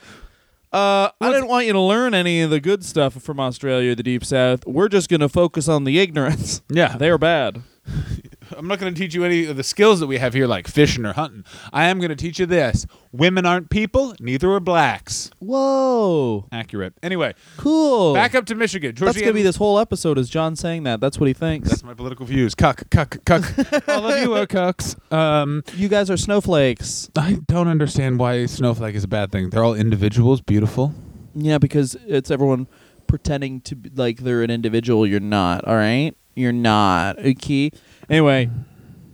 Uh, 0.73 1.11
I 1.21 1.31
didn't 1.31 1.49
want 1.49 1.67
you 1.67 1.75
to 1.75 1.81
learn 1.81 2.15
any 2.15 2.41
of 2.41 2.49
the 2.49 2.59
good 2.59 2.83
stuff 2.83 3.13
from 3.23 3.39
Australia, 3.39 3.93
or 3.93 3.95
the 3.95 4.03
deep 4.03 4.25
south. 4.25 4.67
We're 4.67 4.89
just 4.89 5.11
going 5.11 5.21
to 5.21 5.29
focus 5.29 5.69
on 5.69 5.85
the 5.85 5.99
ignorance. 6.01 6.63
yeah. 6.71 6.97
They're 6.97 7.19
bad. 7.19 7.63
I'm 8.57 8.67
not 8.69 8.79
going 8.79 8.93
to 8.95 8.99
teach 9.01 9.15
you 9.15 9.25
any 9.25 9.47
of 9.47 9.57
the 9.57 9.63
skills 9.63 10.01
that 10.01 10.07
we 10.07 10.19
have 10.19 10.35
here, 10.35 10.47
like 10.47 10.69
fishing 10.69 11.05
or 11.07 11.13
hunting. 11.13 11.45
I 11.73 11.85
am 11.87 11.99
going 11.99 12.11
to 12.11 12.17
teach 12.17 12.39
you 12.39 12.47
this: 12.47 12.87
women 13.13 13.47
aren't 13.47 13.71
people, 13.71 14.15
neither 14.21 14.51
are 14.53 14.61
blacks. 14.61 15.31
Whoa. 15.39 16.47
Accurate. 16.53 16.95
Anyway, 17.03 17.35
Cool. 17.57 18.15
back 18.15 18.35
up 18.35 18.47
to 18.47 18.55
Michigan. 18.55 18.95
That's 18.97 19.17
going 19.17 19.27
to 19.29 19.33
be 19.33 19.43
this 19.43 19.57
whole 19.57 19.79
episode 19.79 20.19
is 20.19 20.29
John 20.29 20.57
saying 20.57 20.83
that. 20.85 21.01
That's 21.01 21.19
what 21.19 21.27
he 21.27 21.33
thinks. 21.35 21.69
That's 21.71 21.83
my 21.83 21.95
political 21.95 22.27
views. 22.27 22.55
Cuck, 22.55 22.89
cuck, 22.91 23.19
cuck. 23.25 23.43
All 23.89 24.07
of 24.11 24.23
you 24.23 24.35
are 24.35 24.47
cucks. 24.47 24.97
Um, 25.13 25.63
you 25.75 25.89
guys 25.89 26.11
are 26.11 26.17
snowflakes. 26.17 27.11
I 27.17 27.39
don't 27.49 27.69
understand 27.69 28.19
why 28.19 28.47
snowflake 28.47 28.95
is 28.95 29.05
a 29.05 29.09
bad 29.09 29.33
thing. 29.33 29.51
They're 29.51 29.65
all 29.65 29.75
individuals, 29.75 30.41
beautiful. 30.41 30.95
Yeah, 31.35 31.59
because 31.59 31.97
it's 32.07 32.31
everyone 32.31 32.67
pretending 33.07 33.61
to 33.63 33.77
be 33.77 33.91
like 33.95 34.19
they're 34.21 34.43
an 34.43 34.51
individual. 34.51 35.07
You're 35.07 35.21
not, 35.21 35.65
all 35.67 35.77
right? 35.77 36.15
You're 36.35 36.53
not. 36.53 37.19
Okay? 37.19 37.71
Anyway, 38.09 38.51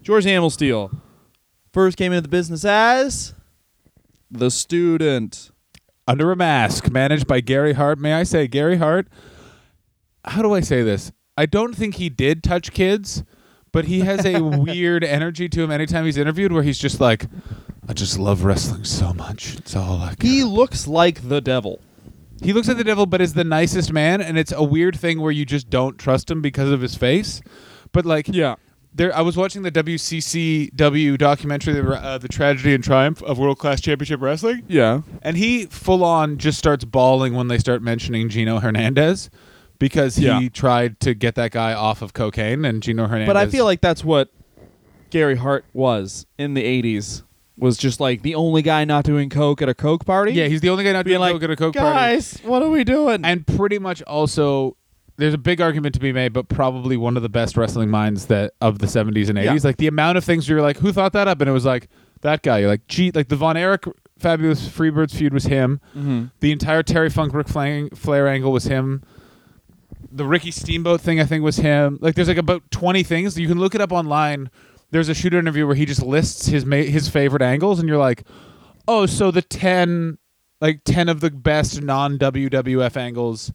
George 0.02 0.26
Animal 0.26 0.50
Steele 0.50 0.90
first 1.72 1.96
came 1.96 2.12
into 2.12 2.22
the 2.22 2.28
business 2.28 2.64
as 2.64 3.34
the 4.30 4.50
student. 4.50 5.50
Under 6.06 6.32
a 6.32 6.36
mask, 6.36 6.90
managed 6.90 7.26
by 7.26 7.40
Gary 7.40 7.74
Hart. 7.74 7.98
May 7.98 8.14
I 8.14 8.22
say, 8.22 8.48
Gary 8.48 8.78
Hart? 8.78 9.08
How 10.24 10.40
do 10.40 10.54
I 10.54 10.60
say 10.60 10.82
this? 10.82 11.12
I 11.36 11.44
don't 11.44 11.76
think 11.76 11.96
he 11.96 12.08
did 12.08 12.42
touch 12.42 12.72
kids, 12.72 13.22
but 13.72 13.84
he 13.84 14.00
has 14.00 14.24
a 14.24 14.40
weird 14.42 15.04
energy 15.04 15.50
to 15.50 15.62
him 15.62 15.70
anytime 15.70 16.06
he's 16.06 16.16
interviewed 16.16 16.50
where 16.50 16.62
he's 16.62 16.78
just 16.78 16.98
like, 16.98 17.26
I 17.86 17.92
just 17.92 18.18
love 18.18 18.44
wrestling 18.44 18.84
so 18.84 19.12
much. 19.12 19.56
It's 19.56 19.76
all 19.76 19.98
I 19.98 20.14
He 20.20 20.44
looks 20.44 20.86
like 20.86 21.28
the 21.28 21.42
devil. 21.42 21.80
He 22.42 22.52
looks 22.52 22.68
like 22.68 22.76
the 22.76 22.84
devil, 22.84 23.06
but 23.06 23.20
is 23.20 23.34
the 23.34 23.44
nicest 23.44 23.92
man, 23.92 24.20
and 24.20 24.38
it's 24.38 24.52
a 24.52 24.62
weird 24.62 24.96
thing 24.98 25.20
where 25.20 25.32
you 25.32 25.44
just 25.44 25.68
don't 25.70 25.98
trust 25.98 26.30
him 26.30 26.40
because 26.40 26.70
of 26.70 26.80
his 26.80 26.94
face. 26.94 27.40
But 27.92 28.06
like, 28.06 28.28
Yeah. 28.28 28.54
there, 28.94 29.14
I 29.16 29.22
was 29.22 29.36
watching 29.36 29.62
the 29.62 29.70
WCCW 29.70 31.16
documentary, 31.18 31.74
the, 31.74 31.82
uh, 31.90 32.18
the 32.18 32.28
tragedy 32.28 32.74
and 32.74 32.82
triumph 32.84 33.22
of 33.22 33.38
world 33.38 33.58
class 33.58 33.80
championship 33.80 34.20
wrestling, 34.20 34.62
Yeah. 34.68 35.00
and 35.22 35.36
he 35.36 35.66
full 35.66 36.04
on 36.04 36.38
just 36.38 36.58
starts 36.58 36.84
bawling 36.84 37.34
when 37.34 37.48
they 37.48 37.58
start 37.58 37.82
mentioning 37.82 38.28
Gino 38.28 38.60
Hernandez 38.60 39.30
because 39.78 40.16
he 40.16 40.26
Yeah. 40.26 40.40
tried 40.52 41.00
to 41.00 41.14
get 41.14 41.34
that 41.36 41.50
guy 41.52 41.72
off 41.72 42.02
of 42.02 42.12
cocaine, 42.12 42.64
and 42.64 42.82
Gino 42.82 43.06
Hernandez. 43.06 43.28
But 43.28 43.36
I 43.36 43.46
feel 43.46 43.64
like 43.64 43.80
that's 43.80 44.04
what 44.04 44.30
Gary 45.10 45.36
Hart 45.36 45.64
was 45.72 46.26
in 46.38 46.54
the 46.54 46.62
80s. 46.64 47.22
Was 47.58 47.76
just 47.76 47.98
like 48.00 48.22
the 48.22 48.34
only 48.36 48.62
guy 48.62 48.84
not 48.84 49.04
doing 49.04 49.28
coke 49.28 49.60
at 49.62 49.68
a 49.68 49.74
coke 49.74 50.04
party. 50.04 50.32
yeah, 50.32 50.46
he's 50.46 50.60
the 50.60 50.70
only 50.70 50.84
guy 50.84 50.92
not 50.92 51.04
being 51.04 51.18
doing 51.18 51.20
like, 51.20 51.32
coke 51.34 51.42
at 51.42 51.50
a 51.50 51.56
coke 51.56 51.74
party. 51.74 51.92
guys, 51.94 52.38
what 52.44 52.62
are 52.62 52.68
we 52.70 52.84
doing? 52.84 53.24
and 53.24 53.46
pretty 53.46 53.78
much 53.78 54.00
also 54.02 54.76
there's 55.16 55.34
a 55.34 55.38
big 55.38 55.60
argument 55.60 55.92
to 55.94 56.00
be 56.00 56.12
made 56.12 56.32
but 56.32 56.48
probably 56.48 56.96
one 56.96 57.16
of 57.16 57.24
the 57.24 57.28
best 57.28 57.56
wrestling 57.56 57.90
minds 57.90 58.26
that 58.26 58.52
of 58.60 58.78
the 58.78 58.86
70s 58.86 59.28
and 59.28 59.36
80s 59.36 59.44
Yeah. 59.44 59.58
like 59.64 59.76
the 59.78 59.88
amount 59.88 60.16
of 60.16 60.22
things 60.24 60.48
you're 60.48 60.62
like 60.62 60.76
who 60.78 60.92
thought 60.92 61.12
that 61.14 61.26
up 61.26 61.40
and 61.40 61.50
it 61.50 61.52
was 61.52 61.64
like 61.64 61.88
that 62.20 62.42
guy 62.42 62.58
you're 62.60 62.68
like 62.68 62.86
gee 62.86 63.10
like 63.12 63.26
the 63.28 63.34
von 63.34 63.56
erich 63.56 63.84
fabulous 64.16 64.68
freebirds 64.68 65.12
feud 65.16 65.34
was 65.34 65.46
him 65.46 65.80
mm-hmm. 65.96 66.26
the 66.38 66.52
entire 66.52 66.84
terry 66.84 67.10
funk 67.10 67.34
Ric 67.34 67.48
Flair, 67.48 67.88
Flair 67.96 68.28
angle 68.28 68.52
was 68.52 68.64
him 68.66 69.02
the 70.12 70.24
ricky 70.24 70.52
steamboat 70.52 71.00
thing 71.00 71.18
i 71.18 71.24
think 71.24 71.42
was 71.42 71.56
him 71.56 71.98
like 72.00 72.14
there's 72.14 72.28
like 72.28 72.36
about 72.38 72.62
20 72.70 73.02
things 73.02 73.36
you 73.36 73.48
can 73.48 73.58
look 73.58 73.74
it 73.74 73.80
up 73.80 73.90
online 73.90 74.48
there's 74.90 75.08
a 75.08 75.14
shooter 75.14 75.38
interview 75.38 75.66
where 75.66 75.76
he 75.76 75.84
just 75.86 76.02
lists 76.02 76.46
his 76.46 76.64
ma- 76.64 76.76
his 76.76 77.08
favorite 77.08 77.42
angles 77.42 77.78
and 77.78 77.88
you're 77.88 77.98
like 77.98 78.24
oh 78.86 79.06
so 79.06 79.30
the 79.30 79.42
10 79.42 80.18
like 80.60 80.82
10 80.84 81.08
of 81.08 81.20
the 81.20 81.30
best 81.30 81.80
non 81.82 82.18
WWF 82.18 82.96
angles 82.96 83.52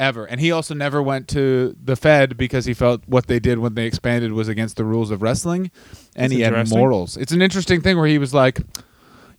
ever. 0.00 0.24
And 0.24 0.40
he 0.40 0.50
also 0.50 0.74
never 0.74 1.00
went 1.02 1.28
to 1.28 1.76
the 1.80 1.94
Fed 1.94 2.36
because 2.36 2.64
he 2.64 2.74
felt 2.74 3.02
what 3.06 3.26
they 3.26 3.38
did 3.38 3.58
when 3.58 3.74
they 3.74 3.86
expanded 3.86 4.32
was 4.32 4.48
against 4.48 4.76
the 4.76 4.84
rules 4.84 5.10
of 5.10 5.20
wrestling 5.22 5.70
and 6.16 6.32
That's 6.32 6.32
he 6.32 6.40
had 6.40 6.68
morals. 6.70 7.16
It's 7.16 7.32
an 7.32 7.42
interesting 7.42 7.80
thing 7.82 7.96
where 7.98 8.06
he 8.08 8.18
was 8.18 8.32
like 8.34 8.60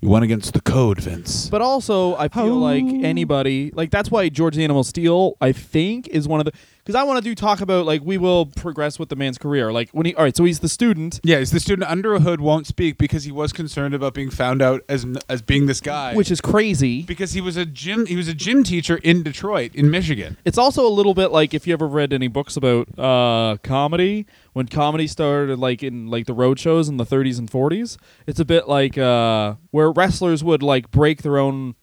you 0.02 0.10
went 0.10 0.24
against 0.26 0.54
the 0.54 0.62
code, 0.62 1.00
Vince. 1.00 1.50
But 1.50 1.62
also, 1.62 2.16
I 2.18 2.28
feel 2.28 2.44
Oh. 2.56 2.60
like 2.60 2.84
anybody, 2.84 3.72
like 3.74 3.90
that's 3.90 4.12
why 4.12 4.28
George 4.30 4.56
the 4.56 4.64
Animal 4.64 4.84
Steele, 4.84 5.36
I 5.42 5.52
think, 5.54 6.08
is 6.10 6.28
one 6.28 6.42
of 6.42 6.46
the 6.46 6.52
because 6.84 6.96
I 6.96 7.04
want 7.04 7.24
to 7.24 7.30
do 7.30 7.34
talk 7.34 7.62
about 7.62 7.86
like 7.86 8.02
we 8.04 8.18
will 8.18 8.46
progress 8.46 9.00
with 9.00 9.10
the 9.10 9.16
man's 9.16 9.38
career. 9.38 9.72
Like 9.72 9.90
when 9.92 10.06
he 10.06 10.16
all 10.16 10.24
right, 10.24 10.36
so 10.36 10.44
he's 10.44 10.60
the 10.60 10.68
student, 10.70 11.20
Yeah, 11.24 11.40
he's 11.40 11.52
the 11.52 11.60
student 11.60 11.90
under 11.90 12.14
a 12.14 12.20
hood 12.20 12.42
won't 12.42 12.68
speak 12.68 12.98
because 12.98 13.24
he 13.24 13.32
was 13.32 13.54
concerned 13.54 13.94
about 13.94 14.14
being 14.14 14.30
found 14.30 14.62
out 14.62 14.82
as 14.90 15.06
as 15.30 15.42
being 15.42 15.66
this 15.66 15.80
guy. 15.80 16.14
which 16.14 16.30
is 16.32 16.42
crazy. 16.42 17.04
because 17.04 17.34
he 17.34 17.42
was 17.42 17.56
a 17.58 17.66
gym 17.66 18.06
he 18.06 18.16
was 18.16 18.28
a 18.28 18.34
gym 18.34 18.64
teacher 18.64 18.98
in 18.98 19.24
Detroit 19.24 19.74
in 19.74 19.90
Michigan. 19.90 20.38
It's 20.46 20.58
also 20.58 20.86
a 20.86 20.90
little 20.90 21.14
bit 21.14 21.32
like 21.32 21.54
if 21.54 21.66
you 21.68 21.74
ever 21.74 21.88
read 21.88 22.12
any 22.14 22.28
books 22.28 22.58
about 22.58 22.88
uh, 23.00 23.58
comedy, 23.64 24.26
when 24.54 24.68
comedy 24.68 25.08
started 25.08 25.60
like 25.60 25.84
in 25.84 26.08
like 26.08 26.26
the 26.26 26.34
road 26.34 26.60
shows 26.60 26.90
in 26.90 26.98
the 26.98 27.06
30s 27.06 27.40
and 27.40 27.50
40s, 27.50 27.98
it's 28.28 28.40
a 28.40 28.46
bit 28.46 28.68
like 28.68 28.98
uh, 28.98 29.56
where 29.72 29.92
wrestlers 29.92 30.44
would 30.44 30.62
like 30.64 30.92
break 30.92 31.22
their 31.22 31.38
own 31.38 31.76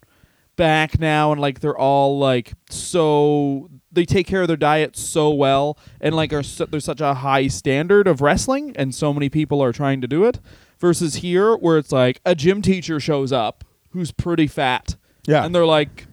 back 0.56 1.00
now 1.00 1.32
and 1.32 1.40
like 1.40 1.60
they're 1.60 1.78
all 1.78 2.18
like 2.18 2.52
so 2.68 3.70
they 3.92 4.04
take 4.04 4.26
care 4.26 4.42
of 4.42 4.48
their 4.48 4.56
diet 4.56 4.96
so 4.96 5.30
well 5.30 5.76
and 6.00 6.14
like 6.14 6.32
are 6.32 6.42
su- 6.42 6.66
there's 6.66 6.84
such 6.84 7.00
a 7.00 7.14
high 7.14 7.48
standard 7.48 8.06
of 8.06 8.20
wrestling 8.20 8.72
and 8.76 8.94
so 8.94 9.12
many 9.12 9.28
people 9.28 9.62
are 9.62 9.72
trying 9.72 10.00
to 10.00 10.06
do 10.06 10.24
it 10.24 10.38
versus 10.78 11.16
here 11.16 11.54
where 11.56 11.76
it's 11.78 11.92
like 11.92 12.20
a 12.24 12.34
gym 12.34 12.62
teacher 12.62 13.00
shows 13.00 13.32
up 13.32 13.64
who's 13.90 14.12
pretty 14.12 14.46
fat 14.46 14.96
Yeah. 15.26 15.44
and 15.44 15.54
they're 15.54 15.66
like 15.66 16.06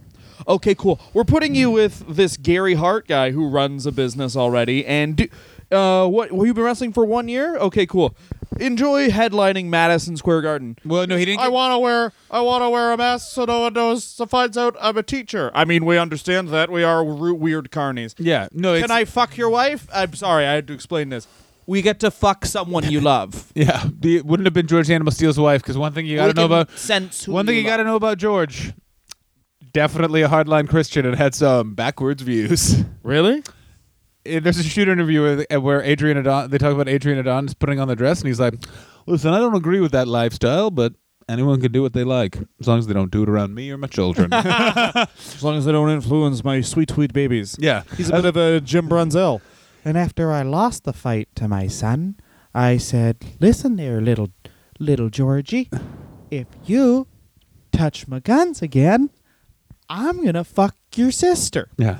okay 0.47 0.75
cool 0.75 0.99
we're 1.13 1.23
putting 1.23 1.55
you 1.55 1.69
with 1.71 2.03
this 2.15 2.37
gary 2.37 2.75
hart 2.75 3.07
guy 3.07 3.31
who 3.31 3.47
runs 3.47 3.85
a 3.85 3.91
business 3.91 4.35
already 4.35 4.85
and 4.85 5.15
do, 5.17 5.27
uh 5.71 6.07
what 6.07 6.31
well, 6.31 6.45
you've 6.45 6.55
been 6.55 6.63
wrestling 6.63 6.93
for 6.93 7.03
one 7.05 7.27
year 7.27 7.57
okay 7.57 7.85
cool 7.85 8.15
enjoy 8.59 9.09
headlining 9.09 9.65
madison 9.65 10.15
square 10.15 10.41
garden 10.41 10.77
Well, 10.85 11.05
no, 11.05 11.17
he 11.17 11.25
didn't. 11.25 11.41
I 11.41 11.45
get- 11.45 11.51
want 11.51 11.73
to 11.73 11.79
wear 11.79 12.13
I 12.31 12.41
want 12.41 12.63
to 12.63 12.69
wear 12.69 12.91
a 12.93 12.97
mask 12.97 13.31
so 13.33 13.45
no 13.45 13.61
one 13.61 13.73
knows 13.73 14.03
so 14.03 14.25
finds 14.25 14.57
out 14.57 14.75
I'm 14.79 14.97
a 14.97 15.03
teacher. 15.03 15.51
I 15.53 15.65
mean, 15.65 15.85
we 15.85 15.97
understand 15.97 16.49
that 16.49 16.71
we 16.71 16.83
are 16.83 17.03
ru- 17.05 17.35
weird 17.35 17.69
carnies. 17.71 18.15
yeah, 18.17 18.47
no. 18.53 18.73
Can 18.75 18.85
it's, 18.85 18.91
I 18.91 19.05
fuck 19.05 19.37
your 19.37 19.49
wife? 19.49 19.87
I'm 19.93 20.13
sorry, 20.13 20.45
I 20.45 20.53
had 20.53 20.67
to 20.67 20.73
explain 20.73 21.09
this. 21.09 21.27
We 21.67 21.81
get 21.81 21.99
to 21.99 22.09
fuck 22.11 22.45
someone 22.45 22.89
you 22.89 23.01
love. 23.01 23.51
Yeah, 23.55 23.89
it 24.01 24.25
wouldn't 24.25 24.45
have 24.47 24.53
been 24.53 24.67
George 24.67 24.89
Animal 24.89 25.11
Steele's 25.11 25.37
wife 25.37 25.61
because 25.61 25.77
one 25.77 25.91
thing 25.93 26.05
you 26.05 26.15
got 26.15 26.27
to 26.27 26.33
know 26.33 26.45
about 26.45 26.71
sense. 26.71 27.27
one 27.27 27.45
thing 27.45 27.57
you 27.57 27.63
got 27.63 27.77
to 27.77 27.83
know 27.83 27.95
about 27.97 28.17
George. 28.17 28.71
Definitely 29.73 30.21
a 30.21 30.29
hardline 30.29 30.67
Christian 30.69 31.05
and 31.05 31.15
had 31.15 31.35
some 31.35 31.75
backwards 31.75 32.23
views. 32.23 32.83
Really? 33.03 33.43
There's 34.39 34.59
a 34.59 34.63
shoot 34.63 34.87
interview 34.87 35.21
with, 35.23 35.45
eh, 35.49 35.55
where 35.57 35.81
Adrian 35.81 36.17
Adon 36.17 36.49
they 36.49 36.57
talk 36.57 36.73
about 36.73 36.87
Adrian 36.89 37.17
Adonis 37.19 37.53
putting 37.53 37.79
on 37.79 37.87
the 37.87 37.95
dress 37.95 38.19
and 38.21 38.27
he's 38.27 38.39
like, 38.39 38.55
"Listen, 39.05 39.33
I 39.33 39.39
don't 39.39 39.55
agree 39.55 39.79
with 39.79 39.91
that 39.93 40.07
lifestyle, 40.07 40.69
but 40.71 40.93
anyone 41.29 41.59
can 41.61 41.71
do 41.71 41.81
what 41.81 41.93
they 41.93 42.03
like 42.03 42.37
as 42.59 42.67
long 42.67 42.79
as 42.79 42.87
they 42.87 42.93
don't 42.93 43.11
do 43.11 43.23
it 43.23 43.29
around 43.29 43.53
me 43.55 43.71
or 43.71 43.77
my 43.77 43.87
children." 43.87 44.31
As 44.33 45.43
long 45.43 45.57
as 45.57 45.65
they 45.65 45.71
don't 45.71 45.89
influence 45.89 46.43
my 46.43 46.61
sweet, 46.61 46.89
sweet 46.91 47.13
babies. 47.13 47.55
yeah, 47.59 47.83
He's 47.95 48.09
a 48.09 48.13
bit 48.13 48.25
of 48.25 48.37
a 48.37 48.59
Jim 48.61 48.87
Brunzell. 48.89 49.41
And 49.85 49.97
after 49.97 50.31
I 50.31 50.41
lost 50.41 50.83
the 50.83 50.93
fight 50.93 51.29
to 51.35 51.47
my 51.47 51.67
son, 51.67 52.15
I 52.53 52.77
said, 52.77 53.17
"Listen 53.39 53.75
there, 53.77 54.01
little, 54.01 54.29
little 54.79 55.09
Georgie. 55.09 55.69
If 56.31 56.47
you 56.65 57.07
touch 57.71 58.07
my 58.07 58.19
guns 58.19 58.61
again, 58.61 59.09
I'm 59.89 60.23
gonna 60.25 60.43
fuck 60.43 60.75
your 60.95 61.11
sister." 61.11 61.69
Yeah. 61.77 61.99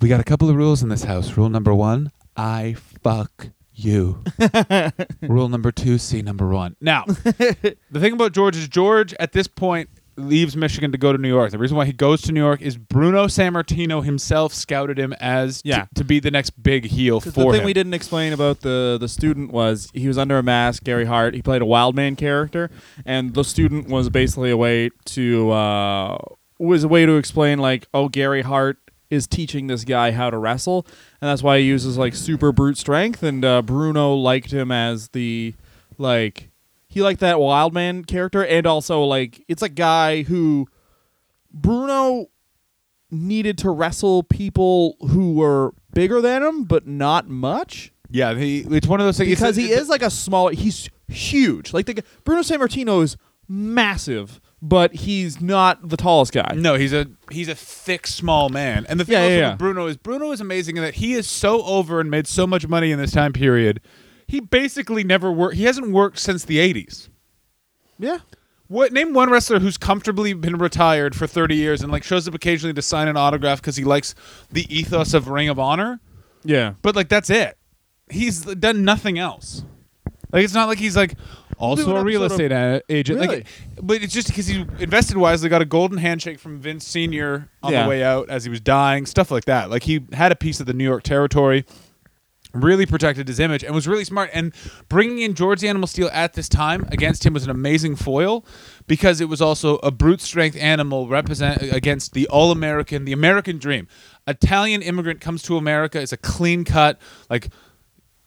We 0.00 0.08
got 0.08 0.20
a 0.20 0.24
couple 0.24 0.48
of 0.50 0.56
rules 0.56 0.82
in 0.82 0.88
this 0.88 1.04
house. 1.04 1.36
Rule 1.36 1.48
number 1.48 1.74
one, 1.74 2.12
I 2.36 2.74
fuck 3.02 3.48
you. 3.72 4.22
Rule 5.22 5.48
number 5.48 5.72
two, 5.72 5.98
see 5.98 6.22
number 6.22 6.48
one. 6.48 6.76
Now, 6.80 7.04
the 7.06 7.76
thing 7.94 8.12
about 8.12 8.32
George 8.32 8.56
is 8.56 8.68
George 8.68 9.14
at 9.14 9.32
this 9.32 9.46
point 9.46 9.88
leaves 10.18 10.56
Michigan 10.56 10.92
to 10.92 10.98
go 10.98 11.12
to 11.12 11.18
New 11.18 11.28
York. 11.28 11.50
The 11.50 11.58
reason 11.58 11.76
why 11.76 11.84
he 11.84 11.92
goes 11.92 12.22
to 12.22 12.32
New 12.32 12.40
York 12.40 12.62
is 12.62 12.78
Bruno 12.78 13.26
Sammartino 13.26 14.02
himself 14.02 14.54
scouted 14.54 14.98
him 14.98 15.12
as 15.20 15.60
t- 15.60 15.68
Yeah. 15.70 15.86
to 15.94 16.04
be 16.04 16.20
the 16.20 16.30
next 16.30 16.50
big 16.62 16.86
heel 16.86 17.20
for 17.20 17.30
the 17.30 17.42
thing 17.52 17.54
him. 17.60 17.64
we 17.64 17.74
didn't 17.74 17.92
explain 17.92 18.32
about 18.32 18.60
the 18.62 18.96
the 18.98 19.08
student 19.08 19.52
was 19.52 19.90
he 19.92 20.08
was 20.08 20.16
under 20.16 20.38
a 20.38 20.42
mask, 20.42 20.84
Gary 20.84 21.04
Hart. 21.04 21.34
He 21.34 21.42
played 21.42 21.60
a 21.60 21.66
wild 21.66 21.94
man 21.94 22.16
character, 22.16 22.70
and 23.04 23.34
the 23.34 23.44
student 23.44 23.88
was 23.88 24.08
basically 24.08 24.50
a 24.50 24.56
way 24.56 24.88
to 25.06 25.50
uh, 25.50 26.18
was 26.58 26.82
a 26.84 26.88
way 26.88 27.04
to 27.04 27.16
explain 27.16 27.58
like, 27.58 27.86
oh, 27.92 28.08
Gary 28.08 28.40
Hart 28.42 28.78
is 29.10 29.26
teaching 29.26 29.66
this 29.68 29.84
guy 29.84 30.10
how 30.10 30.30
to 30.30 30.38
wrestle, 30.38 30.86
and 31.20 31.28
that's 31.28 31.42
why 31.42 31.58
he 31.58 31.64
uses 31.64 31.96
like 31.96 32.14
super 32.14 32.52
brute 32.52 32.76
strength. 32.78 33.22
And 33.22 33.44
uh, 33.44 33.62
Bruno 33.62 34.14
liked 34.14 34.50
him 34.52 34.70
as 34.72 35.08
the 35.08 35.54
like 35.98 36.50
he 36.88 37.02
liked 37.02 37.20
that 37.20 37.38
wild 37.40 37.72
man 37.74 38.04
character, 38.04 38.44
and 38.44 38.66
also 38.66 39.02
like 39.04 39.44
it's 39.48 39.62
a 39.62 39.68
guy 39.68 40.22
who 40.22 40.66
Bruno 41.52 42.26
needed 43.10 43.56
to 43.58 43.70
wrestle 43.70 44.22
people 44.24 44.96
who 45.10 45.34
were 45.34 45.72
bigger 45.94 46.20
than 46.20 46.42
him, 46.42 46.64
but 46.64 46.86
not 46.86 47.28
much. 47.28 47.92
yeah, 48.10 48.34
he, 48.34 48.60
it's 48.70 48.86
one 48.86 49.00
of 49.00 49.06
those 49.06 49.16
things 49.16 49.30
it's- 49.32 49.40
Because 49.40 49.56
he 49.56 49.70
is 49.72 49.88
like 49.88 50.02
a 50.02 50.10
small, 50.10 50.48
he's 50.48 50.90
huge. 51.08 51.72
Like 51.72 51.86
the 51.86 52.02
Bruno 52.24 52.42
Sammartino 52.42 53.02
is 53.02 53.16
massive, 53.48 54.40
but 54.62 54.92
he's 54.94 55.40
not 55.40 55.88
the 55.88 55.96
tallest 55.96 56.32
guy. 56.32 56.54
No, 56.56 56.74
he's 56.74 56.92
a 56.92 57.06
he's 57.30 57.48
a 57.48 57.54
thick, 57.54 58.06
small 58.06 58.48
man. 58.48 58.86
And 58.88 58.98
the 58.98 59.04
thing 59.04 59.12
Yeah, 59.14 59.20
also 59.22 59.30
yeah, 59.32 59.38
yeah. 59.38 59.50
with 59.50 59.58
Bruno 59.58 59.86
is 59.86 59.96
Bruno 59.96 60.32
is 60.32 60.40
amazing 60.40 60.76
in 60.76 60.82
that 60.82 60.94
he 60.94 61.12
is 61.14 61.28
so 61.28 61.62
over 61.64 62.00
and 62.00 62.10
made 62.10 62.26
so 62.26 62.46
much 62.46 62.66
money 62.66 62.90
in 62.90 62.98
this 62.98 63.12
time 63.12 63.32
period. 63.32 63.80
He 64.26 64.40
basically 64.40 65.04
never 65.04 65.30
worked. 65.30 65.56
He 65.56 65.64
hasn't 65.64 65.90
worked 65.90 66.18
since 66.18 66.44
the 66.44 66.56
'80s. 66.58 67.08
Yeah. 67.98 68.18
What 68.68 68.92
name 68.92 69.12
one 69.14 69.30
wrestler 69.30 69.60
who's 69.60 69.76
comfortably 69.76 70.32
been 70.32 70.56
retired 70.58 71.14
for 71.14 71.28
30 71.28 71.54
years 71.54 71.82
and 71.82 71.92
like 71.92 72.02
shows 72.02 72.26
up 72.26 72.34
occasionally 72.34 72.74
to 72.74 72.82
sign 72.82 73.06
an 73.06 73.16
autograph 73.16 73.60
because 73.60 73.76
he 73.76 73.84
likes 73.84 74.14
the 74.50 74.66
ethos 74.76 75.14
of 75.14 75.28
Ring 75.28 75.48
of 75.48 75.60
Honor, 75.60 76.00
Yeah. 76.42 76.74
but 76.82 76.96
like 76.96 77.08
that's 77.08 77.30
it. 77.30 77.56
He's 78.10 78.40
done 78.42 78.84
nothing 78.84 79.20
else. 79.20 79.64
Like 80.32 80.42
it's 80.42 80.52
not 80.54 80.66
like 80.66 80.78
he's 80.78 80.96
like 80.96 81.14
also 81.58 81.96
a 81.96 82.04
real 82.04 82.22
estate 82.24 82.52
a- 82.52 82.82
agent. 82.88 83.20
Really? 83.20 83.36
Like, 83.38 83.46
but 83.80 84.02
it's 84.02 84.12
just 84.12 84.28
because 84.28 84.46
he 84.46 84.64
invested 84.78 85.16
wisely, 85.16 85.48
got 85.48 85.62
a 85.62 85.66
golden 85.66 85.98
handshake 85.98 86.38
from 86.38 86.58
Vince 86.60 86.86
Senior 86.86 87.48
on 87.62 87.72
Yeah. 87.72 87.84
the 87.84 87.88
way 87.88 88.02
out 88.02 88.28
as 88.28 88.44
he 88.44 88.50
was 88.50 88.60
dying, 88.60 89.06
stuff 89.06 89.30
like 89.30 89.44
that. 89.46 89.70
Like 89.70 89.84
he 89.84 90.04
had 90.12 90.32
a 90.32 90.36
piece 90.36 90.60
of 90.60 90.66
the 90.66 90.72
New 90.74 90.84
York 90.84 91.02
territory. 91.02 91.64
Really 92.52 92.86
protected 92.86 93.28
his 93.28 93.38
image 93.38 93.62
and 93.64 93.74
was 93.74 93.86
really 93.86 94.04
smart. 94.04 94.30
And 94.32 94.54
bringing 94.88 95.18
in 95.18 95.34
George 95.34 95.60
the 95.60 95.68
Animal 95.68 95.86
Steele 95.86 96.08
at 96.10 96.32
this 96.32 96.48
time 96.48 96.86
against 96.90 97.26
him 97.26 97.34
was 97.34 97.44
an 97.44 97.50
amazing 97.50 97.96
foil 97.96 98.46
because 98.86 99.20
it 99.20 99.28
was 99.28 99.42
also 99.42 99.76
a 99.82 99.90
brute 99.90 100.22
strength 100.22 100.56
animal 100.58 101.06
represent 101.06 101.60
against 101.60 102.14
the 102.14 102.26
all 102.28 102.50
American, 102.52 103.04
the 103.04 103.12
American 103.12 103.58
dream. 103.58 103.88
Italian 104.26 104.80
immigrant 104.80 105.20
comes 105.20 105.42
to 105.42 105.58
America 105.58 106.00
is 106.00 106.14
a 106.14 106.16
clean 106.16 106.64
cut, 106.64 106.98
like 107.28 107.50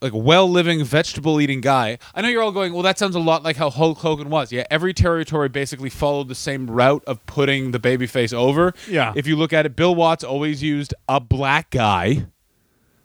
like 0.01 0.13
well 0.13 0.50
living 0.50 0.84
vegetable 0.84 1.41
eating 1.41 1.62
guy. 1.62 1.98
I 2.15 2.22
know 2.22 2.29
you're 2.29 2.41
all 2.41 2.51
going, 2.51 2.74
well, 2.74 2.84
that 2.84 2.98
sounds 2.98 3.15
a 3.15 3.20
lot 3.20 3.44
like 3.44 3.58
how 3.58 3.70
Hulk 3.70 4.00
Hogan 4.00 4.29
was. 4.29 4.51
Yeah, 4.51 4.65
every 4.72 4.94
territory 4.94 5.50
basically 5.50 5.89
followed 5.89 6.27
the 6.27 6.36
same 6.36 6.70
route 6.70 7.03
of 7.06 7.25
putting 7.25 7.72
the 7.72 7.79
babyface 7.79 8.34
over. 8.34 8.74
Yeah. 8.88 9.13
If 9.15 9.27
you 9.27 9.36
look 9.36 9.53
at 9.53 9.65
it, 9.65 9.75
Bill 9.75 9.96
Watts 9.96 10.24
always 10.24 10.63
used 10.63 10.94
a 11.08 11.20
black 11.20 11.70
guy. 11.70 12.27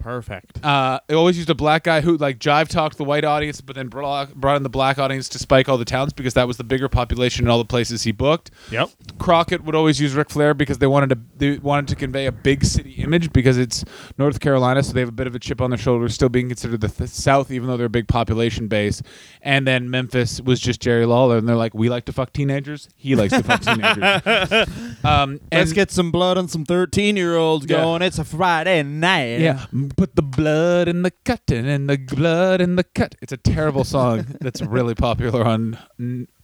Perfect. 0.05 0.63
Uh, 0.63 1.01
they 1.07 1.15
always 1.15 1.39
used 1.39 1.49
a 1.49 1.55
black 1.55 1.85
guy 1.85 2.03
who 2.03 2.19
like 2.19 2.39
jive 2.39 2.69
talked 2.69 2.99
the 2.99 3.05
white 3.05 3.25
audience, 3.25 3.63
but 3.63 3.75
then 3.75 3.89
brought, 3.89 4.35
brought 4.35 4.59
in 4.59 4.63
the 4.63 4.69
black 4.69 4.99
audience 4.99 5.31
to 5.31 5.39
spike 5.39 5.67
all 5.67 5.79
the 5.79 5.85
towns 5.87 6.13
because 6.13 6.35
that 6.35 6.47
was 6.47 6.59
the 6.59 6.63
bigger 6.65 6.91
population 6.91 7.47
in 7.47 7.51
all 7.51 7.57
the 7.57 7.65
places 7.65 8.03
he 8.03 8.13
booked. 8.13 8.51
Yep. 8.71 8.91
Crockett 9.19 9.65
would 9.65 9.75
always 9.75 9.99
use 9.99 10.13
Ric 10.15 10.29
Flair 10.29 10.53
because 10.53 10.77
they 10.77 10.87
wanted 10.87 11.09
to 11.09 11.19
they 11.39 11.57
wanted 11.57 11.89
to 11.89 11.97
convey 11.97 12.27
a 12.27 12.33
big 12.33 12.67
city 12.67 12.93
image 13.03 13.33
because 13.33 13.57
it's 13.57 13.83
North 14.19 14.41
Carolina, 14.41 14.83
so 14.83 14.93
they 14.93 15.01
have 15.01 15.09
a 15.09 15.13
bit 15.13 15.27
of 15.27 15.35
a 15.35 15.39
chip 15.39 15.63
on 15.63 15.71
their 15.71 15.79
shoulder, 15.79 16.07
still 16.11 16.29
being 16.29 16.49
considered 16.49 16.83
the 16.83 16.89
th- 16.89 17.09
South, 17.09 17.51
even 17.51 17.67
though 17.67 17.79
they're 17.79 17.87
a 17.87 17.89
big 17.89 18.07
population 18.07 18.69
base. 18.69 19.01
And 19.41 19.67
then 19.67 19.89
Memphis 19.89 20.39
was 20.43 20.61
just 20.61 20.81
Jerry 20.83 21.07
Lawler, 21.07 21.39
and 21.39 21.49
they're 21.49 21.57
like, 21.57 21.73
we 21.73 21.89
like 21.89 22.05
to 22.05 22.13
fuck 22.13 22.35
teenagers. 22.35 22.91
He 22.95 23.17
likes 23.17 23.33
to 23.33 23.43
fuck 23.43 23.63
teenagers. 23.63 24.69
Um, 25.03 25.41
Let's 25.51 25.71
and- 25.71 25.75
get 25.75 25.91
some 25.91 26.11
blood 26.11 26.37
on 26.37 26.47
some 26.49 26.67
13 26.67 27.17
year 27.17 27.37
olds 27.37 27.65
Yeah. 27.67 27.79
going. 27.79 28.03
It's 28.03 28.19
a 28.19 28.25
Friday 28.25 28.83
night. 28.83 29.41
Yeah, 29.41 29.65
put 29.97 30.17
the 30.17 30.23
blood 30.23 30.89
in 30.89 31.03
the 31.03 31.11
cutting 31.25 31.67
and 31.69 31.89
the 31.89 31.97
blood 31.97 32.61
in 32.61 32.77
the 32.77 32.85
cut. 32.85 33.15
It's 33.23 33.33
a 33.33 33.37
terrible 33.37 33.85
song 33.85 34.27
that's 34.41 34.61
really 34.63 34.95
popular 34.95 35.45
on 35.45 35.79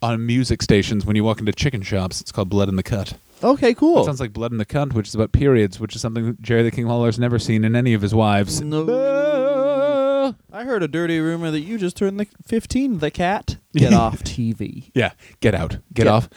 on 0.02 0.26
music 0.26 0.62
stations 0.62 1.04
when 1.04 1.16
you 1.16 1.24
walk 1.24 1.40
into 1.40 1.52
chicken 1.52 1.82
shops. 1.82 2.20
It's 2.20 2.32
called 2.32 2.48
Blood 2.48 2.68
in 2.68 2.76
the 2.76 2.82
Cut. 2.82 3.14
Okay, 3.42 3.72
cool. 3.74 4.02
It 4.02 4.04
sounds 4.04 4.20
like 4.20 4.32
Blood 4.32 4.52
in 4.52 4.58
the 4.58 4.66
Cunt, 4.66 4.92
which 4.92 5.08
is 5.08 5.14
about 5.14 5.32
periods, 5.32 5.80
which 5.80 5.94
is 5.94 6.02
something 6.02 6.36
Jerry 6.40 6.62
the 6.62 6.70
King 6.70 6.86
Lawler's 6.86 7.18
never 7.18 7.38
seen 7.38 7.64
in 7.64 7.74
any 7.74 7.94
of 7.94 8.02
his 8.02 8.14
wives. 8.14 8.60
No. 8.60 8.86
Ah. 8.88 10.34
I 10.52 10.64
heard 10.64 10.82
a 10.82 10.88
dirty 10.88 11.18
rumor 11.20 11.50
that 11.50 11.60
you 11.60 11.78
just 11.78 11.96
turned 11.96 12.20
the 12.20 12.26
15 12.46 12.98
the 12.98 13.10
cat. 13.10 13.56
Get 13.74 13.92
off 13.94 14.22
TV. 14.22 14.90
Yeah, 14.94 15.12
get 15.40 15.54
out, 15.54 15.72
get 15.92 16.04
Get- 16.04 16.06
off, 16.06 16.28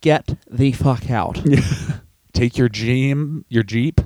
Get 0.00 0.36
the 0.50 0.72
fuck 0.72 1.10
out. 1.10 1.44
take 2.32 2.56
your 2.56 2.68
jeep, 2.68 3.16
your 3.48 3.62
jeep, 3.64 4.00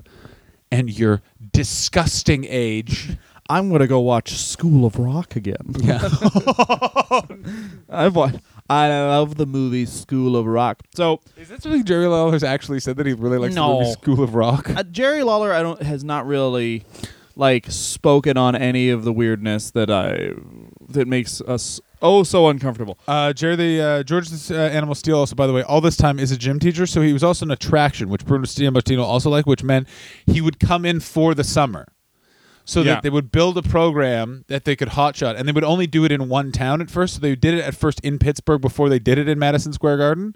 and 0.72 0.90
your 0.98 1.22
disgusting 1.52 2.44
age. 2.48 3.10
I'm 3.50 3.70
gonna 3.70 3.86
go 3.88 4.00
watch 4.00 4.32
School 4.34 4.86
of 4.86 4.98
Rock 4.98 5.36
again. 5.36 5.56
Yeah, 5.82 5.98
I've 7.88 8.14
wa- 8.16 8.32
I 8.70 8.88
love 8.88 9.34
the 9.36 9.46
movie 9.46 9.84
School 9.84 10.36
of 10.36 10.46
Rock. 10.46 10.82
So 10.94 11.20
Is 11.36 11.48
that 11.48 11.62
something 11.62 11.84
Jerry 11.84 12.06
Lawler's 12.06 12.42
actually 12.44 12.80
said 12.80 12.96
that 12.96 13.06
he 13.06 13.12
really 13.12 13.38
likes 13.38 13.54
the 13.54 13.60
movie 13.66 13.90
School 13.92 14.22
of 14.22 14.34
Rock? 14.34 14.70
uh, 14.70 14.82
Jerry 14.84 15.22
Lawler, 15.22 15.52
I 15.52 15.62
don't 15.62 15.82
has 15.82 16.02
not 16.04 16.26
really 16.26 16.84
like 17.36 17.66
spoken 17.70 18.36
on 18.36 18.54
any 18.54 18.88
of 18.90 19.04
the 19.04 19.12
weirdness 19.12 19.70
that 19.72 19.90
I 19.90 20.32
that 20.88 21.06
makes 21.08 21.40
us 21.42 21.80
oh 22.02 22.22
so 22.24 22.48
uncomfortable. 22.48 22.98
Uh, 23.08 23.32
Jerry, 23.32 23.56
the 23.56 23.80
uh, 23.80 24.02
George 24.02 24.28
the 24.28 24.58
uh, 24.58 24.68
Animal 24.68 24.94
Steele, 24.94 25.18
also 25.18 25.34
by 25.34 25.46
the 25.46 25.52
way, 25.52 25.62
all 25.62 25.80
this 25.80 25.96
time 25.96 26.18
is 26.18 26.30
a 26.30 26.36
gym 26.36 26.58
teacher, 26.58 26.86
so 26.86 27.00
he 27.00 27.12
was 27.12 27.22
also 27.24 27.46
an 27.46 27.50
attraction, 27.50 28.08
which 28.08 28.24
Bruno 28.26 28.44
Sammartino 28.44 29.02
also 29.02 29.30
liked, 29.30 29.46
which 29.46 29.62
meant 29.62 29.88
he 30.26 30.40
would 30.40 30.58
come 30.60 30.84
in 30.84 31.00
for 31.00 31.34
the 31.34 31.44
summer, 31.44 31.86
so 32.64 32.80
Yeah. 32.82 32.94
that 32.94 33.02
they 33.02 33.10
would 33.10 33.30
build 33.32 33.56
a 33.56 33.62
program 33.62 34.44
that 34.48 34.64
they 34.64 34.76
could 34.76 34.88
hotshot, 34.90 35.36
and 35.38 35.48
they 35.48 35.52
would 35.52 35.64
only 35.64 35.86
do 35.86 36.04
it 36.04 36.12
in 36.12 36.28
one 36.28 36.52
town 36.52 36.80
at 36.80 36.90
first. 36.90 37.14
So 37.14 37.20
they 37.20 37.34
did 37.36 37.54
it 37.54 37.64
at 37.64 37.74
first 37.74 38.00
in 38.00 38.18
Pittsburgh 38.18 38.60
before 38.60 38.88
they 38.88 38.98
did 38.98 39.18
it 39.18 39.28
in 39.28 39.38
Madison 39.38 39.72
Square 39.72 39.98
Garden, 39.98 40.34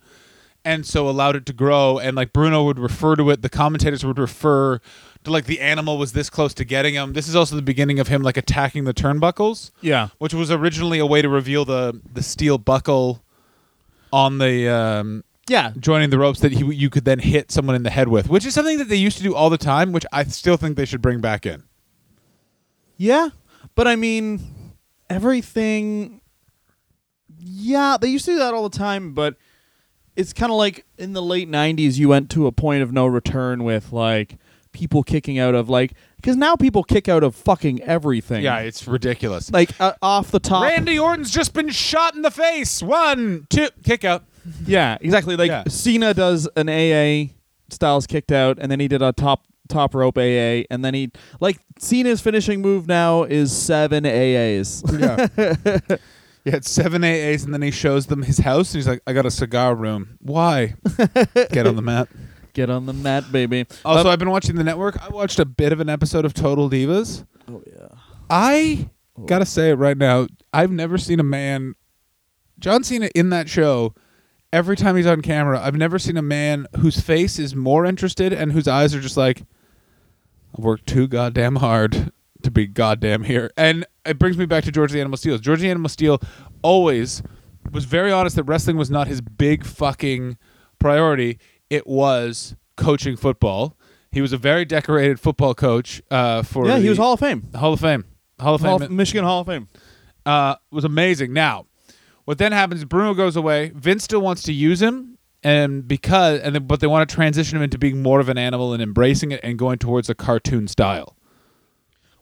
and 0.64 0.84
so 0.86 1.08
allowed 1.08 1.36
it 1.36 1.46
to 1.46 1.52
grow. 1.52 1.98
And 1.98 2.16
like 2.16 2.32
Bruno 2.32 2.64
would 2.64 2.78
refer 2.78 3.14
to 3.16 3.30
it, 3.30 3.42
the 3.42 3.48
commentators 3.48 4.04
would 4.04 4.18
refer 4.18 4.80
to 5.26 5.30
like 5.32 5.44
the 5.44 5.60
animal 5.60 5.98
was 5.98 6.12
this 6.12 6.28
close 6.30 6.52
to 6.54 6.64
getting 6.64 6.94
him. 6.94 7.12
This 7.12 7.28
is 7.28 7.36
also 7.36 7.54
the 7.54 7.62
beginning 7.62 7.98
of 8.00 8.08
him 8.08 8.22
like 8.22 8.36
attacking 8.36 8.84
the 8.84 8.94
turnbuckles 8.94 9.70
Yeah. 9.82 10.08
which 10.18 10.32
was 10.34 10.50
originally 10.50 10.98
a 10.98 11.06
way 11.06 11.20
to 11.22 11.28
reveal 11.28 11.64
the 11.64 12.00
the 12.12 12.22
steel 12.22 12.58
buckle 12.58 13.22
on 14.12 14.38
the 14.38 14.68
um, 14.68 15.22
Yeah. 15.48 15.72
joining 15.78 16.10
the 16.10 16.18
ropes 16.18 16.40
that 16.40 16.52
he, 16.52 16.64
you 16.74 16.88
could 16.90 17.04
then 17.04 17.18
hit 17.18 17.52
someone 17.52 17.74
in 17.76 17.82
the 17.82 17.90
head 17.90 18.08
with, 18.08 18.28
which 18.28 18.46
is 18.46 18.54
something 18.54 18.78
that 18.78 18.88
they 18.88 18.96
used 18.96 19.16
to 19.18 19.22
do 19.22 19.34
all 19.34 19.50
the 19.50 19.58
time, 19.58 19.92
which 19.92 20.06
I 20.12 20.24
still 20.24 20.56
think 20.56 20.76
they 20.76 20.84
should 20.86 21.02
bring 21.02 21.20
back 21.20 21.44
in. 21.44 21.64
Yeah. 22.96 23.28
But 23.74 23.86
I 23.86 23.96
mean 23.96 24.40
everything 25.10 26.20
Yeah, 27.38 27.96
they 28.00 28.08
used 28.08 28.24
to 28.26 28.32
do 28.32 28.38
that 28.38 28.54
all 28.54 28.68
the 28.68 28.76
time, 28.78 29.12
but 29.12 29.36
it's 30.14 30.32
kind 30.32 30.50
of 30.50 30.56
like 30.56 30.86
in 30.96 31.12
the 31.12 31.20
late 31.22 31.48
90s 31.50 31.98
you 31.98 32.08
went 32.08 32.30
to 32.30 32.46
a 32.46 32.52
point 32.52 32.82
of 32.82 32.92
no 32.92 33.06
return 33.06 33.64
with 33.64 33.92
like 33.92 34.36
people 34.76 35.02
kicking 35.02 35.38
out 35.38 35.54
of 35.54 35.68
like 35.68 35.94
cuz 36.22 36.36
now 36.36 36.54
people 36.54 36.84
kick 36.84 37.08
out 37.08 37.22
of 37.24 37.34
fucking 37.34 37.82
everything. 37.82 38.42
Yeah, 38.44 38.58
it's 38.58 38.86
ridiculous. 38.86 39.50
like 39.50 39.70
uh, 39.80 39.94
off 40.02 40.30
the 40.30 40.38
top. 40.38 40.64
Randy 40.64 40.98
Orton's 40.98 41.30
just 41.30 41.54
been 41.54 41.70
shot 41.70 42.14
in 42.14 42.22
the 42.22 42.30
face. 42.30 42.82
One, 42.82 43.46
two, 43.48 43.68
kick 43.82 44.04
out. 44.04 44.24
Yeah, 44.66 44.98
exactly. 45.00 45.36
Like 45.36 45.48
Yeah. 45.48 45.64
Cena 45.68 46.12
does 46.14 46.46
an 46.56 46.68
AA, 46.68 47.32
Styles 47.70 48.06
kicked 48.06 48.30
out, 48.30 48.58
and 48.60 48.70
then 48.70 48.78
he 48.78 48.86
did 48.88 49.02
a 49.02 49.12
top 49.12 49.44
top 49.68 49.94
rope 49.94 50.16
AA, 50.18 50.62
and 50.70 50.84
then 50.84 50.94
he 50.94 51.10
like 51.40 51.58
Cena's 51.78 52.20
finishing 52.20 52.60
move 52.60 52.86
now 52.86 53.24
is 53.24 53.50
seven 53.56 54.04
AAs. 54.04 54.82
Yeah. 55.00 55.96
He 56.46 56.52
had 56.52 56.64
seven 56.64 57.02
AAs, 57.02 57.44
and 57.44 57.52
then 57.52 57.60
he 57.60 57.72
shows 57.72 58.06
them 58.06 58.22
his 58.22 58.38
house, 58.38 58.72
and 58.72 58.78
he's 58.78 58.86
like, 58.86 59.02
"I 59.04 59.12
got 59.12 59.26
a 59.26 59.32
cigar 59.32 59.74
room. 59.74 60.16
Why? 60.20 60.76
Get 61.50 61.66
on 61.66 61.74
the 61.74 61.82
mat." 61.82 62.06
Get 62.56 62.70
on 62.70 62.86
the 62.86 62.94
mat, 62.94 63.30
baby. 63.30 63.66
Also, 63.84 64.00
Um, 64.00 64.06
I've 64.06 64.18
been 64.18 64.30
watching 64.30 64.56
the 64.56 64.64
network. 64.64 64.96
I 65.04 65.10
watched 65.10 65.38
a 65.38 65.44
bit 65.44 65.74
of 65.74 65.80
an 65.80 65.90
episode 65.90 66.24
of 66.24 66.32
Total 66.32 66.70
Divas. 66.70 67.26
oh 67.50 67.62
yeah. 67.66 67.88
I 68.30 68.88
gotta 69.26 69.44
say 69.44 69.68
it 69.68 69.74
right 69.74 69.98
now. 69.98 70.26
I've 70.54 70.70
never 70.70 70.96
seen 70.96 71.20
a 71.20 71.22
man, 71.22 71.74
John 72.58 72.82
Cena, 72.82 73.10
in 73.14 73.28
that 73.28 73.50
show. 73.50 73.94
Every 74.54 74.74
time 74.74 74.96
he's 74.96 75.06
on 75.06 75.20
camera, 75.20 75.60
I've 75.62 75.74
never 75.76 75.98
seen 75.98 76.16
a 76.16 76.22
man 76.22 76.66
whose 76.78 76.98
face 76.98 77.38
is 77.38 77.54
more 77.54 77.84
interested 77.84 78.32
and 78.32 78.52
whose 78.52 78.66
eyes 78.66 78.94
are 78.94 79.00
just 79.02 79.18
like, 79.18 79.42
"I've 80.56 80.64
worked 80.64 80.86
too 80.86 81.06
goddamn 81.08 81.56
hard 81.56 82.10
to 82.42 82.50
be 82.50 82.66
goddamn 82.66 83.24
here." 83.24 83.50
And 83.58 83.84
it 84.06 84.18
brings 84.18 84.38
me 84.38 84.46
back 84.46 84.64
to 84.64 84.72
George 84.72 84.92
the 84.92 85.00
Animal 85.00 85.18
Steele. 85.18 85.36
George 85.36 85.60
the 85.60 85.68
Animal 85.68 85.90
Steele 85.90 86.22
always 86.62 87.22
was 87.70 87.84
very 87.84 88.10
honest 88.10 88.36
that 88.36 88.44
wrestling 88.44 88.78
was 88.78 88.90
not 88.90 89.08
his 89.08 89.20
big 89.20 89.62
fucking 89.66 90.38
priority. 90.78 91.38
It 91.70 91.86
was 91.86 92.56
coaching 92.76 93.16
football. 93.16 93.76
He 94.12 94.20
was 94.20 94.32
a 94.32 94.38
very 94.38 94.64
decorated 94.64 95.20
football 95.20 95.54
coach 95.54 96.00
uh, 96.10 96.42
for 96.42 96.66
Yeah, 96.66 96.78
he 96.78 96.88
was 96.88 96.98
Hall 96.98 97.14
of 97.14 97.20
Fame. 97.20 97.48
Hall 97.54 97.72
of 97.74 97.80
Fame. 97.80 98.04
Hall 98.40 98.54
of 98.54 98.60
Hall 98.60 98.78
Fame 98.78 98.86
of, 98.86 98.92
Michigan 98.92 99.24
Hall 99.24 99.40
of 99.40 99.46
Fame. 99.46 99.68
uh, 100.24 100.56
was 100.70 100.84
amazing. 100.84 101.32
Now, 101.32 101.66
what 102.24 102.38
then 102.38 102.52
happens? 102.52 102.84
Bruno 102.84 103.14
goes 103.14 103.36
away. 103.36 103.72
Vince 103.74 104.04
still 104.04 104.20
wants 104.20 104.42
to 104.44 104.52
use 104.52 104.80
him, 104.82 105.18
and 105.42 105.86
because 105.86 106.40
and 106.40 106.54
then, 106.54 106.66
but 106.66 106.80
they 106.80 106.86
want 106.86 107.08
to 107.08 107.14
transition 107.14 107.56
him 107.56 107.62
into 107.62 107.78
being 107.78 108.02
more 108.02 108.20
of 108.20 108.28
an 108.28 108.38
animal 108.38 108.72
and 108.72 108.82
embracing 108.82 109.32
it 109.32 109.40
and 109.42 109.58
going 109.58 109.78
towards 109.78 110.08
a 110.10 110.14
cartoon 110.14 110.66
style. 110.68 111.16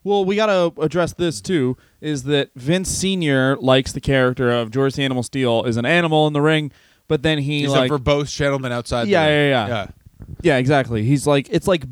Well, 0.03 0.23
we 0.23 0.35
got 0.35 0.45
to 0.47 0.79
address 0.81 1.13
this 1.13 1.41
too. 1.41 1.77
Is 1.99 2.23
that 2.23 2.51
Vince 2.55 2.89
Senior 2.89 3.57
likes 3.57 3.91
the 3.91 4.01
character 4.01 4.51
of 4.51 4.69
George 4.69 4.93
the 4.93 5.03
Animal 5.03 5.23
Steele 5.23 5.63
is 5.63 5.77
an 5.77 5.85
animal 5.85 6.27
in 6.27 6.33
the 6.33 6.41
ring, 6.41 6.71
but 7.07 7.23
then 7.23 7.37
he 7.37 7.61
He's 7.61 7.69
like 7.69 7.91
a 7.91 7.93
verbose 7.93 8.35
gentleman 8.35 8.71
outside. 8.71 9.07
Yeah, 9.07 9.25
the 9.25 9.31
ring. 9.31 9.49
yeah, 9.49 9.67
yeah. 9.67 9.87
yeah, 10.41 10.57
exactly. 10.57 11.03
He's 11.03 11.25
like 11.27 11.47
it's 11.49 11.67
like 11.67 11.83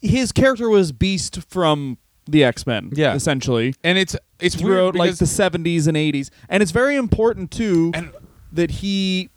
his 0.00 0.32
character 0.32 0.68
was 0.68 0.92
Beast 0.92 1.42
from 1.48 1.98
the 2.26 2.44
X 2.44 2.66
Men. 2.66 2.90
Yeah. 2.92 3.14
essentially. 3.14 3.74
And 3.82 3.98
it's 3.98 4.16
it's 4.40 4.54
throughout 4.54 4.94
like 4.94 5.16
the 5.16 5.24
70s 5.24 5.86
and 5.86 5.96
80s 5.96 6.30
and 6.48 6.62
it's 6.62 6.72
very 6.72 6.96
important 6.96 7.50
too 7.50 7.92
and 7.94 8.12
that 8.52 8.70
he 8.70 9.30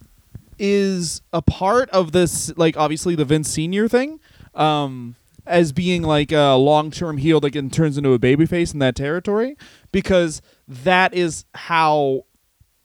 is 0.57 1.21
a 1.31 1.41
part 1.41 1.89
of 1.91 2.11
this 2.11 2.55
like 2.57 2.75
obviously 2.75 3.13
the 3.13 3.25
vince 3.25 3.49
senior 3.49 3.87
thing 3.87 4.19
um 4.55 5.15
as 5.45 5.71
being 5.71 6.01
like 6.01 6.31
a 6.31 6.55
long-term 6.55 7.17
heel 7.17 7.39
that 7.39 7.51
can 7.51 7.69
turns 7.69 7.97
into 7.97 8.13
a 8.13 8.19
babyface 8.19 8.73
in 8.73 8.79
that 8.79 8.95
territory 8.95 9.55
because 9.91 10.41
that 10.67 11.13
is 11.13 11.45
how 11.53 12.23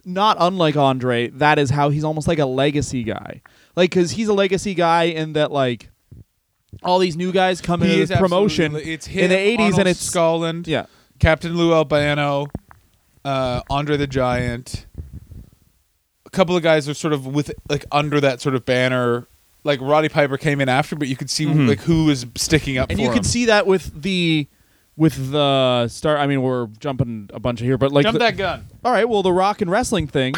not 0.04 0.36
unlike 0.40 0.76
Andre, 0.76 1.28
that 1.28 1.58
is 1.58 1.70
how 1.70 1.90
he's 1.90 2.04
almost 2.04 2.26
like 2.28 2.38
a 2.38 2.46
legacy 2.46 3.02
guy. 3.02 3.40
Like, 3.76 3.90
because 3.90 4.12
he's 4.12 4.28
a 4.28 4.32
legacy 4.34 4.74
guy 4.74 5.04
in 5.04 5.32
that, 5.34 5.52
like, 5.52 5.88
all 6.82 6.98
these 6.98 7.16
new 7.16 7.32
guys 7.32 7.60
come 7.60 7.82
into 7.82 7.94
is 7.96 8.08
the 8.08 8.16
promotion 8.16 8.76
It's 8.76 9.06
him, 9.06 9.24
in 9.24 9.30
the 9.30 9.36
80s, 9.36 9.58
Arnold 9.60 9.78
and 9.80 9.88
it's. 9.88 10.00
Scotland, 10.00 10.68
Yeah. 10.68 10.86
Captain 11.18 11.56
Lou 11.56 11.72
Albano, 11.74 12.46
uh, 13.24 13.60
Andre 13.68 13.96
the 13.96 14.06
Giant. 14.06 14.86
A 16.26 16.30
couple 16.30 16.56
of 16.56 16.62
guys 16.62 16.88
are 16.88 16.94
sort 16.94 17.12
of 17.12 17.26
with 17.26 17.52
like 17.68 17.84
under 17.92 18.20
that 18.20 18.40
sort 18.40 18.54
of 18.54 18.64
banner. 18.64 19.26
Like 19.64 19.80
Roddy 19.82 20.08
Piper 20.08 20.38
came 20.38 20.60
in 20.60 20.68
after, 20.70 20.96
but 20.96 21.08
you 21.08 21.16
could 21.16 21.28
see 21.28 21.44
Mhm. 21.44 21.68
like 21.68 21.80
who 21.80 22.06
was 22.06 22.24
sticking 22.36 22.78
up 22.78 22.88
and 22.90 22.98
you 22.98 23.08
him. 23.08 23.14
can 23.14 23.24
see 23.24 23.44
that 23.46 23.66
with 23.66 24.00
the. 24.02 24.46
With 24.96 25.30
the 25.32 25.88
star, 25.88 26.18
I 26.18 26.26
mean, 26.26 26.42
we're 26.42 26.66
jumping 26.78 27.30
a 27.32 27.40
bunch 27.40 27.60
of 27.60 27.66
here, 27.66 27.78
but 27.78 27.90
like, 27.90 28.02
Jump 28.04 28.14
the- 28.14 28.18
that 28.18 28.36
gun. 28.36 28.66
all 28.84 28.92
right. 28.92 29.08
Well, 29.08 29.22
the 29.22 29.32
rock 29.32 29.62
and 29.62 29.70
wrestling 29.70 30.06
thing, 30.06 30.34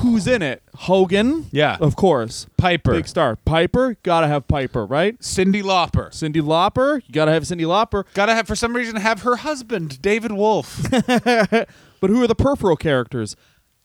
who's 0.00 0.26
in 0.26 0.42
it? 0.42 0.62
Hogan, 0.74 1.46
Yeah. 1.50 1.78
of 1.80 1.96
course, 1.96 2.46
Piper. 2.58 2.92
big 2.92 3.08
star. 3.08 3.36
Piper, 3.36 3.96
gotta 4.02 4.26
have 4.28 4.46
Piper, 4.48 4.84
right? 4.84 5.18
Cyndi 5.20 5.62
Lauper. 5.62 6.10
Cyndi 6.10 6.42
Lauper, 6.42 7.00
you 7.06 7.12
gotta 7.14 7.32
have 7.32 7.44
Cyndi 7.44 7.62
Lauper. 7.64 8.04
Gotta 8.12 8.34
have 8.34 8.46
for 8.46 8.54
some 8.56 8.76
reason 8.76 8.96
have 8.96 9.22
her 9.22 9.36
husband 9.36 10.02
David 10.02 10.32
Wolff. 10.32 10.86
But 11.98 12.10
who 12.10 12.22
are 12.22 12.26
the 12.26 12.34
peripheral 12.34 12.76
characters? 12.76 13.36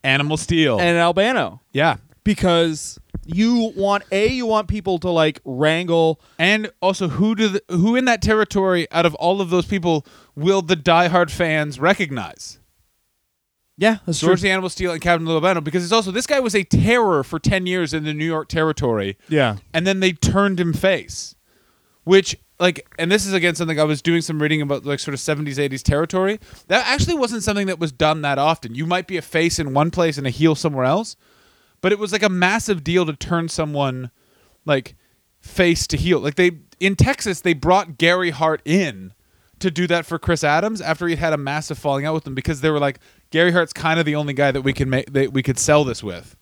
Animal 0.04 0.36
Steele. 0.36 0.78
And 0.78 0.98
Albano, 0.98 1.62
yeah. 1.72 1.96
because 2.24 2.98
you 3.24 3.72
want 3.76 4.04
a 4.10 4.26
you 4.26 4.46
want 4.46 4.68
people 4.68 4.98
to 4.98 5.10
like 5.10 5.40
wrangle. 5.44 6.20
And 6.38 6.70
also, 6.80 7.08
who 7.08 7.34
do 7.34 7.48
the, 7.48 7.62
who 7.68 7.96
in 7.96 8.04
that 8.06 8.22
territory 8.22 8.90
out 8.90 9.06
of 9.06 9.14
all 9.16 9.40
of 9.40 9.50
those 9.50 9.66
people 9.66 10.06
will 10.34 10.62
the 10.62 10.76
diehard 10.76 11.30
fans 11.30 11.78
recognize? 11.78 12.58
Yeah, 13.78 13.98
that's 14.06 14.20
George 14.20 14.42
the 14.42 14.50
Animal 14.50 14.68
Steele 14.68 14.92
and 14.92 15.00
Captain 15.00 15.26
Lou 15.26 15.34
Albano, 15.34 15.60
because 15.60 15.82
it's 15.82 15.92
also 15.92 16.10
this 16.10 16.26
guy 16.26 16.38
was 16.40 16.54
a 16.54 16.62
terror 16.62 17.24
for 17.24 17.38
ten 17.38 17.66
years 17.66 17.94
in 17.94 18.04
the 18.04 18.12
New 18.12 18.26
York 18.26 18.48
territory, 18.48 19.16
Yeah, 19.28 19.56
and 19.72 19.86
then 19.86 20.00
they 20.00 20.12
turned 20.12 20.60
him 20.60 20.72
face, 20.72 21.34
which 22.04 22.36
like, 22.60 22.86
and 22.98 23.10
this 23.10 23.26
is 23.26 23.32
again 23.32 23.54
something 23.54 23.80
I 23.80 23.84
was 23.84 24.02
doing 24.02 24.20
some 24.20 24.40
reading 24.40 24.60
about, 24.60 24.84
like 24.84 25.00
sort 25.00 25.14
of 25.14 25.20
seventies, 25.20 25.58
eighties 25.58 25.82
territory. 25.82 26.38
That 26.68 26.86
actually 26.86 27.16
wasn't 27.16 27.42
something 27.42 27.66
that 27.66 27.80
was 27.80 27.90
done 27.90 28.22
that 28.22 28.38
often. 28.38 28.74
You 28.74 28.86
might 28.86 29.08
be 29.08 29.16
a 29.16 29.22
face 29.22 29.58
in 29.58 29.74
one 29.74 29.90
place 29.90 30.18
and 30.18 30.26
a 30.26 30.30
heel 30.30 30.54
somewhere 30.54 30.84
else, 30.84 31.16
but 31.82 31.92
it 31.92 31.98
was 31.98 32.12
like 32.12 32.22
a 32.22 32.30
massive 32.30 32.82
deal 32.82 33.04
to 33.04 33.14
turn 33.14 33.48
someone 33.48 34.10
like 34.64 34.96
face 35.40 35.86
to 35.88 35.98
heel. 35.98 36.20
Like 36.20 36.36
they 36.36 36.52
in 36.80 36.96
Texas, 36.96 37.42
they 37.42 37.52
brought 37.52 37.98
Gary 37.98 38.30
Hart 38.30 38.62
in 38.64 39.12
to 39.58 39.70
do 39.70 39.86
that 39.88 40.06
for 40.06 40.18
Chris 40.18 40.42
Adams 40.42 40.80
after 40.80 41.06
he'd 41.06 41.18
had 41.18 41.32
a 41.32 41.36
massive 41.36 41.78
falling 41.78 42.06
out 42.06 42.14
with 42.14 42.26
him 42.26 42.34
because 42.34 42.62
they 42.62 42.70
were 42.70 42.80
like 42.80 42.98
Gary 43.30 43.52
Hart's 43.52 43.72
kind 43.72 44.00
of 44.00 44.06
the 44.06 44.14
only 44.14 44.32
guy 44.32 44.50
that 44.50 44.62
we 44.62 44.72
can 44.72 44.88
make 44.88 45.12
that 45.12 45.32
we 45.32 45.42
could 45.42 45.58
sell 45.58 45.84
this 45.84 46.02
with. 46.02 46.36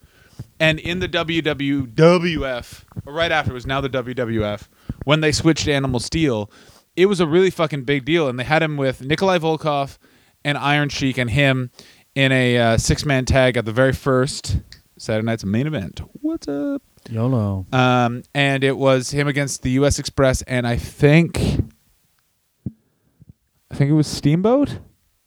And 0.58 0.78
in 0.78 1.00
the 1.00 1.08
WWF, 1.08 2.84
right 3.06 3.32
after 3.32 3.50
it 3.50 3.54
was 3.54 3.66
now 3.66 3.80
the 3.80 3.88
WWF, 3.88 4.68
when 5.04 5.20
they 5.20 5.32
switched 5.32 5.64
to 5.64 5.72
Animal 5.72 6.00
Steele, 6.00 6.50
it 6.96 7.06
was 7.06 7.20
a 7.20 7.26
really 7.26 7.50
fucking 7.50 7.84
big 7.84 8.04
deal. 8.04 8.28
And 8.28 8.38
they 8.38 8.44
had 8.44 8.62
him 8.62 8.76
with 8.76 9.02
Nikolai 9.02 9.38
Volkov 9.38 9.96
and 10.44 10.58
Iron 10.58 10.90
Sheik 10.90 11.16
and 11.16 11.30
him 11.30 11.70
in 12.14 12.32
a 12.32 12.58
uh, 12.58 12.78
six 12.78 13.04
man 13.04 13.24
tag 13.24 13.56
at 13.56 13.64
the 13.64 13.72
very 13.72 13.92
first 13.92 14.60
Saturday 15.00 15.24
night's 15.24 15.46
main 15.46 15.66
event. 15.66 16.02
What's 16.20 16.46
up? 16.46 16.82
YOLO. 17.08 17.64
Um, 17.72 18.22
and 18.34 18.62
it 18.62 18.76
was 18.76 19.12
him 19.12 19.28
against 19.28 19.62
the 19.62 19.70
U.S. 19.70 19.98
Express, 19.98 20.42
and 20.42 20.66
I 20.66 20.76
think, 20.76 21.38
I 23.70 23.74
think 23.74 23.90
it 23.90 23.94
was 23.94 24.06
Steamboat. 24.06 24.78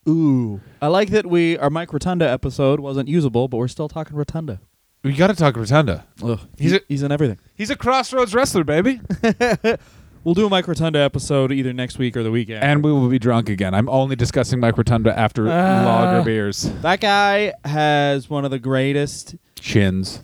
Ooh, 0.08 0.62
I 0.80 0.88
like 0.88 1.10
that 1.10 1.26
we 1.26 1.58
our 1.58 1.72
Mike 1.72 1.92
Rotunda 1.92 2.30
episode 2.30 2.82
wasn't 2.82 3.10
usable, 3.10 3.48
but 3.48 3.58
we're 3.58 3.68
still 3.68 3.88
talking 3.90 4.16
Rotunda. 4.16 4.60
We 5.04 5.14
got 5.14 5.28
to 5.28 5.36
talk 5.36 5.56
Rotunda. 5.58 6.06
Ugh, 6.24 6.40
He's 6.58 6.72
he's 6.72 6.74
a- 6.74 6.84
he's 6.88 7.04
in 7.04 7.12
everything. 7.12 7.40
He's 7.56 7.72
a 7.72 7.76
crossroads 7.76 8.36
wrestler, 8.36 8.64
baby. 8.64 9.02
We'll 10.24 10.36
do 10.36 10.46
a 10.46 10.50
Mike 10.50 10.68
Rotunda 10.68 11.00
episode 11.00 11.52
either 11.52 11.74
next 11.74 11.98
week 11.98 12.16
or 12.16 12.24
the 12.24 12.32
weekend. 12.32 12.64
and 12.64 12.84
we 12.84 12.92
will 12.94 13.10
be 13.10 13.20
drunk 13.20 13.50
again. 13.50 13.74
I'm 13.74 13.90
only 13.90 14.16
discussing 14.16 14.60
Mike 14.60 14.78
Rotunda 14.78 15.18
after 15.18 15.48
Ah. 15.50 15.84
lager 15.86 16.24
beers. 16.24 16.72
that 16.82 17.02
guy 17.02 17.54
has 17.66 18.30
one 18.30 18.46
of 18.46 18.52
the 18.52 18.60
greatest 18.60 19.36
Chins. 19.60 20.24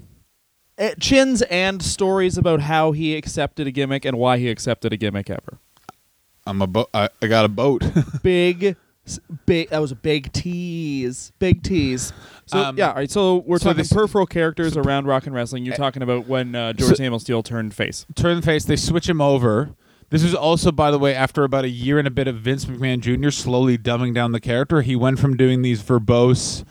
eh, 0.77 0.93
chins 0.99 1.41
and 1.43 1.81
stories 1.83 2.38
about 2.38 2.62
how 2.62 2.93
he 2.93 3.15
accepted 3.15 3.67
a 3.67 3.71
gimmick 3.71 4.05
and 4.05 4.17
why 4.17 4.38
he 4.38 4.49
accepted 4.49 4.93
a 4.93 4.97
gimmick 4.97 5.29
ever. 5.29 5.59
I'm 6.45 6.62
a 6.62 6.67
bo- 6.67 6.88
I, 6.93 7.09
I 7.21 7.27
got 7.27 7.43
a 7.43 7.49
boat. 7.49 7.83
Big, 8.23 8.75
big. 9.45 9.69
That 9.69 9.79
was 9.79 9.91
a 9.91 9.95
big 9.95 10.31
tease. 10.31 11.31
Big 11.39 11.62
tease. 11.62 12.13
So 12.45 12.57
Um, 12.57 12.77
yeah, 12.77 12.89
all 12.89 12.95
right. 12.95 13.12
So 13.12 13.38
we're 13.45 13.57
so 13.59 13.65
talking 13.65 13.79
this- 13.79 13.91
peripheral 13.91 14.25
characters 14.25 14.77
around 14.77 15.07
rock 15.07 15.25
and 15.25 15.35
wrestling. 15.35 15.65
You're 15.65 15.75
talking 15.75 16.01
about 16.01 16.27
when 16.27 16.55
uh, 16.55 16.71
George 16.73 16.91
So- 16.91 16.95
Samuel 16.95 17.19
Steele 17.19 17.43
turned 17.43 17.73
face. 17.73 18.05
Turn 18.15 18.41
face. 18.41 18.63
They 18.63 18.77
switch 18.77 19.09
him 19.09 19.19
over. 19.19 19.71
This 20.10 20.24
was 20.24 20.34
also, 20.34 20.72
by 20.72 20.89
the 20.91 20.98
way, 21.00 21.13
after 21.13 21.43
about 21.43 21.65
a 21.65 21.69
year 21.69 22.00
and 22.00 22.08
a 22.08 22.12
bit 22.12 22.28
of 22.28 22.38
Vince 22.38 22.65
McMahon 22.65 23.00
Jr. 23.00 23.30
slowly 23.30 23.78
dumbing 23.78 24.13
down 24.13 24.32
the 24.32 24.39
character. 24.39 24.82
He 24.82 24.95
went 24.95 25.19
from 25.19 25.38
doing 25.38 25.62
these 25.62 25.82
verbose 25.84 26.63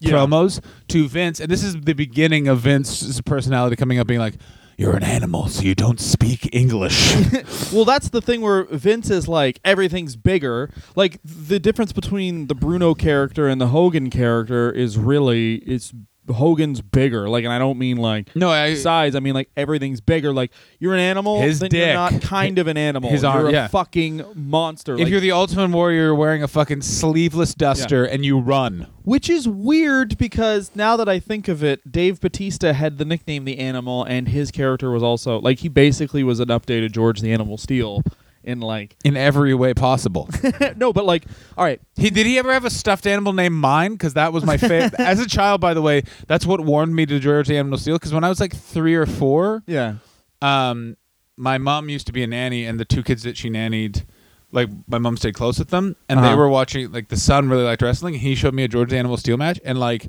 Yeah. 0.00 0.12
promos 0.12 0.60
to 0.88 1.06
Vince, 1.08 1.40
and 1.40 1.50
this 1.50 1.62
is 1.62 1.74
the 1.82 1.92
beginning 1.94 2.48
of 2.48 2.60
Vince's 2.60 3.20
personality 3.22 3.76
coming 3.76 3.98
up, 3.98 4.06
being 4.06 4.20
like, 4.20 4.34
"You're 4.78 4.94
an 4.96 5.02
animal, 5.02 5.48
so 5.48 5.62
you 5.62 5.74
don't 5.74 6.00
speak 6.00 6.48
English." 6.52 7.14
Well, 7.72 7.84
that's 7.84 8.08
the 8.10 8.20
thing 8.22 8.40
where 8.42 8.64
Vince 8.64 9.10
is 9.10 9.26
like 9.28 9.58
everything's 9.64 10.16
bigger. 10.16 10.70
Like 10.94 11.18
the 11.24 11.58
difference 11.58 11.92
between 11.92 12.46
the 12.46 12.54
Bruno 12.54 12.94
character 12.94 13.48
and 13.48 13.60
the 13.60 13.68
Hogan 13.68 14.08
character 14.08 14.70
is 14.70 14.96
really 14.98 15.56
it's 15.66 15.92
Hogan's 16.28 16.80
bigger. 16.80 17.28
Like, 17.28 17.44
and 17.44 17.52
I 17.52 17.58
don't 17.58 17.78
mean 17.78 17.96
like 17.96 18.34
no, 18.34 18.50
I, 18.50 18.74
size. 18.74 19.14
I 19.14 19.20
mean 19.20 19.34
like 19.34 19.50
everything's 19.56 20.00
bigger. 20.00 20.32
Like 20.32 20.52
you're 20.78 20.94
an 20.94 21.00
animal. 21.00 21.40
His 21.42 21.60
then 21.60 21.70
dick. 21.70 21.86
You're 21.86 21.94
not 21.94 22.20
kind 22.22 22.58
of 22.58 22.66
an 22.66 22.76
animal. 22.76 23.10
His 23.10 23.22
you're 23.22 23.30
arm- 23.30 23.46
a 23.46 23.52
yeah. 23.52 23.68
fucking 23.68 24.24
monster. 24.34 24.94
if 24.94 25.00
Like, 25.00 25.08
you're 25.08 25.20
the 25.20 25.32
Ultimate 25.32 25.70
Warrior 25.70 26.14
wearing 26.14 26.42
a 26.42 26.48
fucking 26.48 26.82
sleeveless 26.82 27.54
duster 27.54 28.04
and 28.04 28.24
you 28.24 28.38
run, 28.38 28.86
which 29.04 29.28
is 29.30 29.48
weird 29.48 30.18
because 30.18 30.70
now 30.74 30.96
that 30.96 31.08
I 31.08 31.18
think 31.18 31.48
of 31.48 31.62
it, 31.62 31.90
Dave 31.90 32.20
Batista 32.20 32.72
had 32.72 32.98
the 32.98 33.04
nickname 33.04 33.44
the 33.44 33.58
Animal, 33.58 34.04
and 34.04 34.28
his 34.28 34.50
character 34.50 34.90
was 34.90 35.02
also 35.02 35.40
like 35.40 35.60
he 35.60 35.68
basically 35.68 36.22
was 36.22 36.40
an 36.40 36.48
updated 36.48 36.92
George 36.92 37.20
the 37.20 37.32
Animal 37.32 37.56
Steele. 37.56 38.02
In 38.46 38.60
like 38.60 38.96
in 39.04 39.16
every 39.16 39.54
way 39.54 39.74
possible. 39.74 40.28
no, 40.76 40.92
but 40.92 41.04
like 41.04 41.24
all 41.58 41.64
right, 41.64 41.80
He 41.96 42.10
did 42.10 42.26
he 42.26 42.38
ever 42.38 42.52
have 42.52 42.64
a 42.64 42.70
stuffed 42.70 43.06
animal 43.06 43.32
named 43.32 43.56
Mine? 43.56 43.92
Because 43.92 44.14
that 44.14 44.32
was 44.32 44.44
my 44.44 44.56
favorite. 44.56 44.94
As 45.00 45.18
a 45.18 45.26
child, 45.26 45.60
by 45.60 45.74
the 45.74 45.82
way, 45.82 46.04
that's 46.28 46.46
what 46.46 46.60
warned 46.60 46.94
me 46.94 47.06
to 47.06 47.18
George 47.18 47.48
the 47.48 47.56
Animal 47.58 47.76
Steele. 47.76 47.96
Because 47.96 48.14
when 48.14 48.22
I 48.24 48.28
was 48.28 48.38
like 48.40 48.54
three 48.54 48.94
or 48.94 49.04
four, 49.04 49.64
yeah. 49.66 49.96
um, 50.40 50.96
my 51.36 51.58
mom 51.58 51.88
used 51.88 52.06
to 52.06 52.12
be 52.12 52.22
a 52.22 52.26
nanny, 52.28 52.64
and 52.64 52.78
the 52.80 52.84
two 52.84 53.02
kids 53.02 53.24
that 53.24 53.36
she 53.36 53.50
nannied, 53.50 54.04
like 54.52 54.68
my 54.86 54.98
mom 54.98 55.16
stayed 55.16 55.34
close 55.34 55.58
with 55.58 55.70
them, 55.70 55.96
and 56.08 56.20
they 56.22 56.28
Uh-huh. 56.28 56.36
were 56.36 56.48
watching. 56.48 56.92
Like 56.92 57.08
the 57.08 57.16
son 57.16 57.48
really 57.48 57.64
liked 57.64 57.82
wrestling, 57.82 58.14
he 58.14 58.36
showed 58.36 58.54
me 58.54 58.62
a 58.62 58.68
George 58.68 58.90
the 58.90 58.96
Animal 58.96 59.16
Steele 59.16 59.36
match, 59.36 59.58
and 59.64 59.78
like. 59.78 60.08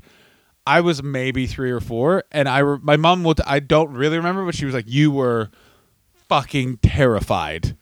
I 0.70 0.82
was 0.82 1.02
maybe 1.02 1.48
three 1.48 1.72
or 1.72 1.80
four, 1.80 2.26
and 2.30 2.50
I 2.50 2.60
re- 2.60 2.80
my 2.82 2.98
mom 2.98 3.24
would 3.24 3.40
I 3.48 3.60
don't 3.62 3.94
really 3.94 4.18
remember, 4.18 4.44
but 4.46 4.54
she 4.54 4.66
was 4.66 4.74
like, 4.76 4.84
"You 4.86 5.12
were 5.12 5.50
fucking 6.28 6.78
terrified." 6.84 7.78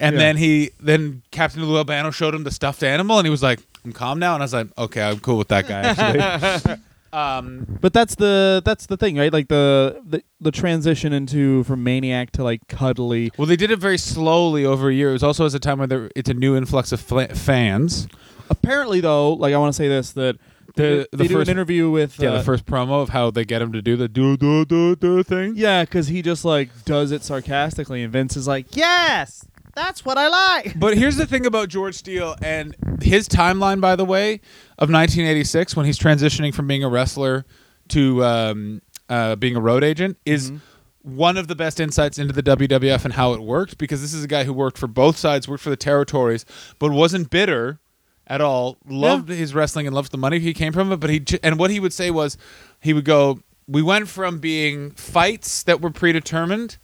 And 0.00 0.14
Yeah. 0.14 0.18
then 0.22 0.36
he 0.36 0.70
then 0.80 1.22
Captain 1.30 1.64
Lou 1.64 1.76
Albano 1.78 2.10
showed 2.10 2.34
him 2.34 2.44
the 2.44 2.50
stuffed 2.50 2.82
animal, 2.82 3.18
and 3.18 3.26
he 3.26 3.30
was 3.30 3.42
like, 3.42 3.60
"I'm 3.84 3.92
calm 3.92 4.18
now." 4.18 4.34
And 4.34 4.42
I 4.42 4.44
was 4.44 4.52
like, 4.52 4.66
"Okay, 4.76 5.02
I'm 5.02 5.20
cool 5.20 5.38
with 5.38 5.48
that 5.48 5.68
guy." 5.68 5.82
Actually, 5.82 6.74
um, 7.12 7.78
But 7.80 7.92
that's 7.92 8.16
the 8.16 8.60
that's 8.64 8.86
the 8.86 8.96
thing, 8.96 9.16
right? 9.16 9.32
Like 9.32 9.46
the 9.48 10.02
the, 10.04 10.22
the 10.40 10.50
transition 10.50 11.12
into 11.12 11.62
from 11.64 11.84
maniac 11.84 12.32
to 12.32 12.42
like 12.44 12.66
cuddly. 12.68 13.30
well, 13.38 13.46
they 13.46 13.56
did 13.56 13.70
it 13.70 13.78
very 13.78 13.98
slowly 13.98 14.64
over 14.64 14.88
a 14.88 14.94
year. 14.94 15.10
It 15.10 15.14
was 15.14 15.22
also 15.22 15.44
as 15.46 15.54
a 15.54 15.60
time 15.60 15.78
where 15.78 15.86
there, 15.86 16.10
it's 16.16 16.28
a 16.28 16.34
new 16.34 16.56
influx 16.56 16.90
of 16.92 17.00
fla- 17.00 17.28
fans. 17.28 18.08
Apparently, 18.50 19.00
though, 19.00 19.32
like 19.34 19.54
I 19.54 19.58
want 19.58 19.72
to 19.72 19.76
say 19.76 19.86
this 19.88 20.10
that 20.12 20.36
The- 20.76 21.06
they 21.12 21.18
the 21.18 21.28
do 21.28 21.34
first- 21.36 21.48
an 21.48 21.56
interview 21.56 21.88
with 21.88 22.18
Yeah, 22.18 22.30
uh, 22.30 22.38
the 22.38 22.42
first 22.44 22.66
promo 22.66 23.00
of 23.00 23.10
how 23.10 23.30
they 23.30 23.44
get 23.44 23.62
him 23.62 23.72
to 23.72 23.80
do 23.80 23.96
the 23.96 24.08
do 24.08 24.36
do 24.36 24.64
do 24.64 24.96
do 24.96 25.22
thing. 25.22 25.52
yeah, 25.56 25.84
because 25.84 26.08
he 26.08 26.20
just 26.20 26.44
like 26.44 26.68
does 26.84 27.12
it 27.12 27.22
sarcastically, 27.22 28.02
and 28.02 28.12
Vince 28.12 28.36
is 28.36 28.48
like, 28.48 28.74
"Yes, 28.76 29.46
that's 29.74 30.04
what 30.04 30.18
I 30.18 30.28
like." 30.28 30.78
But 30.78 30.96
here's 30.96 31.16
the 31.16 31.26
thing 31.26 31.46
about 31.46 31.68
George 31.68 31.94
Steele 31.94 32.36
and 32.42 32.74
his 33.02 33.28
timeline, 33.28 33.80
by 33.80 33.96
the 33.96 34.04
way, 34.04 34.34
of 34.78 34.90
1986 34.90 35.76
when 35.76 35.86
he's 35.86 35.98
transitioning 35.98 36.54
from 36.54 36.66
being 36.66 36.84
a 36.84 36.88
wrestler 36.88 37.44
to 37.88 38.24
um, 38.24 38.82
uh, 39.08 39.36
being 39.36 39.56
a 39.56 39.60
road 39.60 39.84
agent 39.84 40.16
is 40.24 40.52
one 41.02 41.36
of 41.36 41.48
the 41.48 41.54
best 41.54 41.80
insights 41.80 42.18
into 42.18 42.32
the 42.32 42.42
WWF 42.42 43.04
and 43.04 43.12
how 43.14 43.34
it 43.34 43.42
worked 43.42 43.76
because 43.76 44.00
this 44.00 44.14
is 44.14 44.24
a 44.24 44.26
guy 44.26 44.44
who 44.44 44.52
worked 44.54 44.78
for 44.78 44.86
both 44.86 45.18
sides, 45.18 45.46
worked 45.46 45.62
for 45.62 45.70
the 45.70 45.76
territories, 45.76 46.46
but 46.78 46.90
wasn't 46.90 47.28
bitter 47.28 47.78
at 48.26 48.40
all. 48.40 48.78
Loved 48.86 49.28
his 49.28 49.54
wrestling 49.54 49.86
and 49.86 49.94
loved 49.94 50.12
the 50.12 50.18
money 50.18 50.38
he 50.38 50.54
came 50.54 50.72
from 50.72 50.90
it. 50.92 50.96
But 50.96 51.10
he 51.10 51.22
and 51.42 51.58
what 51.58 51.70
he 51.70 51.78
would 51.78 51.92
say 51.92 52.10
was 52.10 52.38
he 52.80 52.94
would 52.94 53.04
go, 53.04 53.40
"We 53.68 53.82
went 53.82 54.08
from 54.08 54.38
being 54.38 54.92
fights 54.92 55.62
that 55.64 55.80
were 55.82 55.90
predetermined." 55.90 56.78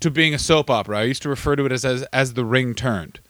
To 0.00 0.10
being 0.10 0.34
a 0.34 0.38
soap 0.38 0.70
opera. 0.70 0.98
I 0.98 1.02
used 1.04 1.22
to 1.22 1.28
refer 1.28 1.56
to 1.56 1.64
it 1.66 1.72
as 1.72 1.84
as, 1.84 2.02
as 2.04 2.34
the 2.34 2.44
ring 2.44 2.74
turned. 2.74 3.20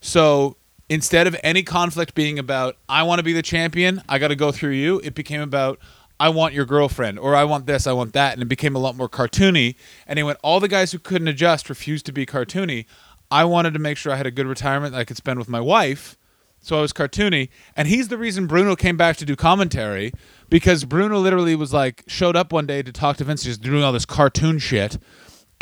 So 0.00 0.56
instead 0.88 1.26
of 1.26 1.36
any 1.42 1.62
conflict 1.62 2.14
being 2.14 2.38
about 2.38 2.76
I 2.88 3.02
want 3.02 3.18
to 3.18 3.22
be 3.22 3.32
the 3.32 3.42
champion, 3.42 4.02
I 4.08 4.18
got 4.18 4.28
to 4.28 4.36
go 4.36 4.52
through 4.52 4.72
you, 4.72 5.00
it 5.04 5.14
became 5.14 5.40
about 5.40 5.78
I 6.20 6.28
want 6.28 6.54
your 6.54 6.64
girlfriend 6.64 7.18
or 7.18 7.34
I 7.34 7.44
want 7.44 7.66
this, 7.66 7.86
I 7.86 7.92
want 7.92 8.12
that, 8.12 8.34
and 8.34 8.42
it 8.42 8.48
became 8.48 8.76
a 8.76 8.78
lot 8.78 8.96
more 8.96 9.08
cartoony. 9.08 9.74
And 10.06 10.18
he 10.18 10.22
went 10.22 10.38
all 10.42 10.60
the 10.60 10.68
guys 10.68 10.92
who 10.92 10.98
couldn't 10.98 11.28
adjust 11.28 11.68
refused 11.68 12.06
to 12.06 12.12
be 12.12 12.24
cartoony. 12.24 12.86
I 13.30 13.44
wanted 13.44 13.72
to 13.74 13.80
make 13.80 13.96
sure 13.96 14.12
I 14.12 14.16
had 14.16 14.26
a 14.26 14.30
good 14.30 14.46
retirement 14.46 14.92
that 14.92 15.00
I 15.00 15.04
could 15.04 15.16
spend 15.16 15.38
with 15.38 15.48
my 15.48 15.60
wife. 15.60 16.16
So 16.60 16.78
I 16.78 16.80
was 16.80 16.94
cartoony, 16.94 17.50
and 17.76 17.88
he's 17.88 18.08
the 18.08 18.16
reason 18.16 18.46
Bruno 18.46 18.74
came 18.74 18.96
back 18.96 19.18
to 19.18 19.26
do 19.26 19.36
commentary 19.36 20.14
because 20.48 20.86
Bruno 20.86 21.18
literally 21.18 21.54
was 21.54 21.74
like 21.74 22.04
showed 22.06 22.36
up 22.36 22.54
one 22.54 22.64
day 22.64 22.82
to 22.82 22.90
talk 22.90 23.18
to 23.18 23.24
Vince, 23.24 23.44
just 23.44 23.60
doing 23.60 23.84
all 23.84 23.92
this 23.92 24.06
cartoon 24.06 24.58
shit, 24.58 24.96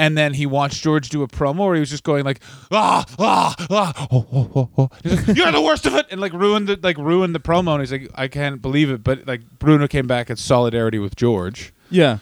and 0.02 0.18
then 0.18 0.34
he 0.34 0.46
watched 0.46 0.82
George 0.82 1.08
do 1.10 1.22
a 1.22 1.28
promo 1.28 1.58
where 1.66 1.74
he 1.74 1.80
was 1.80 1.88
just 1.90 2.02
going 2.02 2.24
like 2.24 2.40
ah 2.72 3.04
ah 3.20 3.54
ah 3.70 4.08
oh, 4.10 4.26
oh, 4.32 4.50
oh, 4.56 4.70
oh. 4.76 4.88
He's 5.04 5.28
like, 5.28 5.36
you're 5.36 5.52
the 5.52 5.62
worst 5.62 5.86
of 5.86 5.94
it 5.94 6.06
and 6.10 6.20
like 6.20 6.32
ruined 6.32 6.66
the 6.68 6.78
like 6.82 6.98
ruined 6.98 7.34
the 7.36 7.40
promo 7.40 7.72
and 7.74 7.80
he's 7.80 7.92
like 7.92 8.10
I 8.16 8.26
can't 8.26 8.60
believe 8.60 8.90
it 8.90 9.04
but 9.04 9.26
like 9.28 9.42
Bruno 9.60 9.86
came 9.86 10.08
back 10.08 10.28
in 10.28 10.36
solidarity 10.36 10.98
with 10.98 11.14
George. 11.14 11.72
Yeah, 11.88 12.18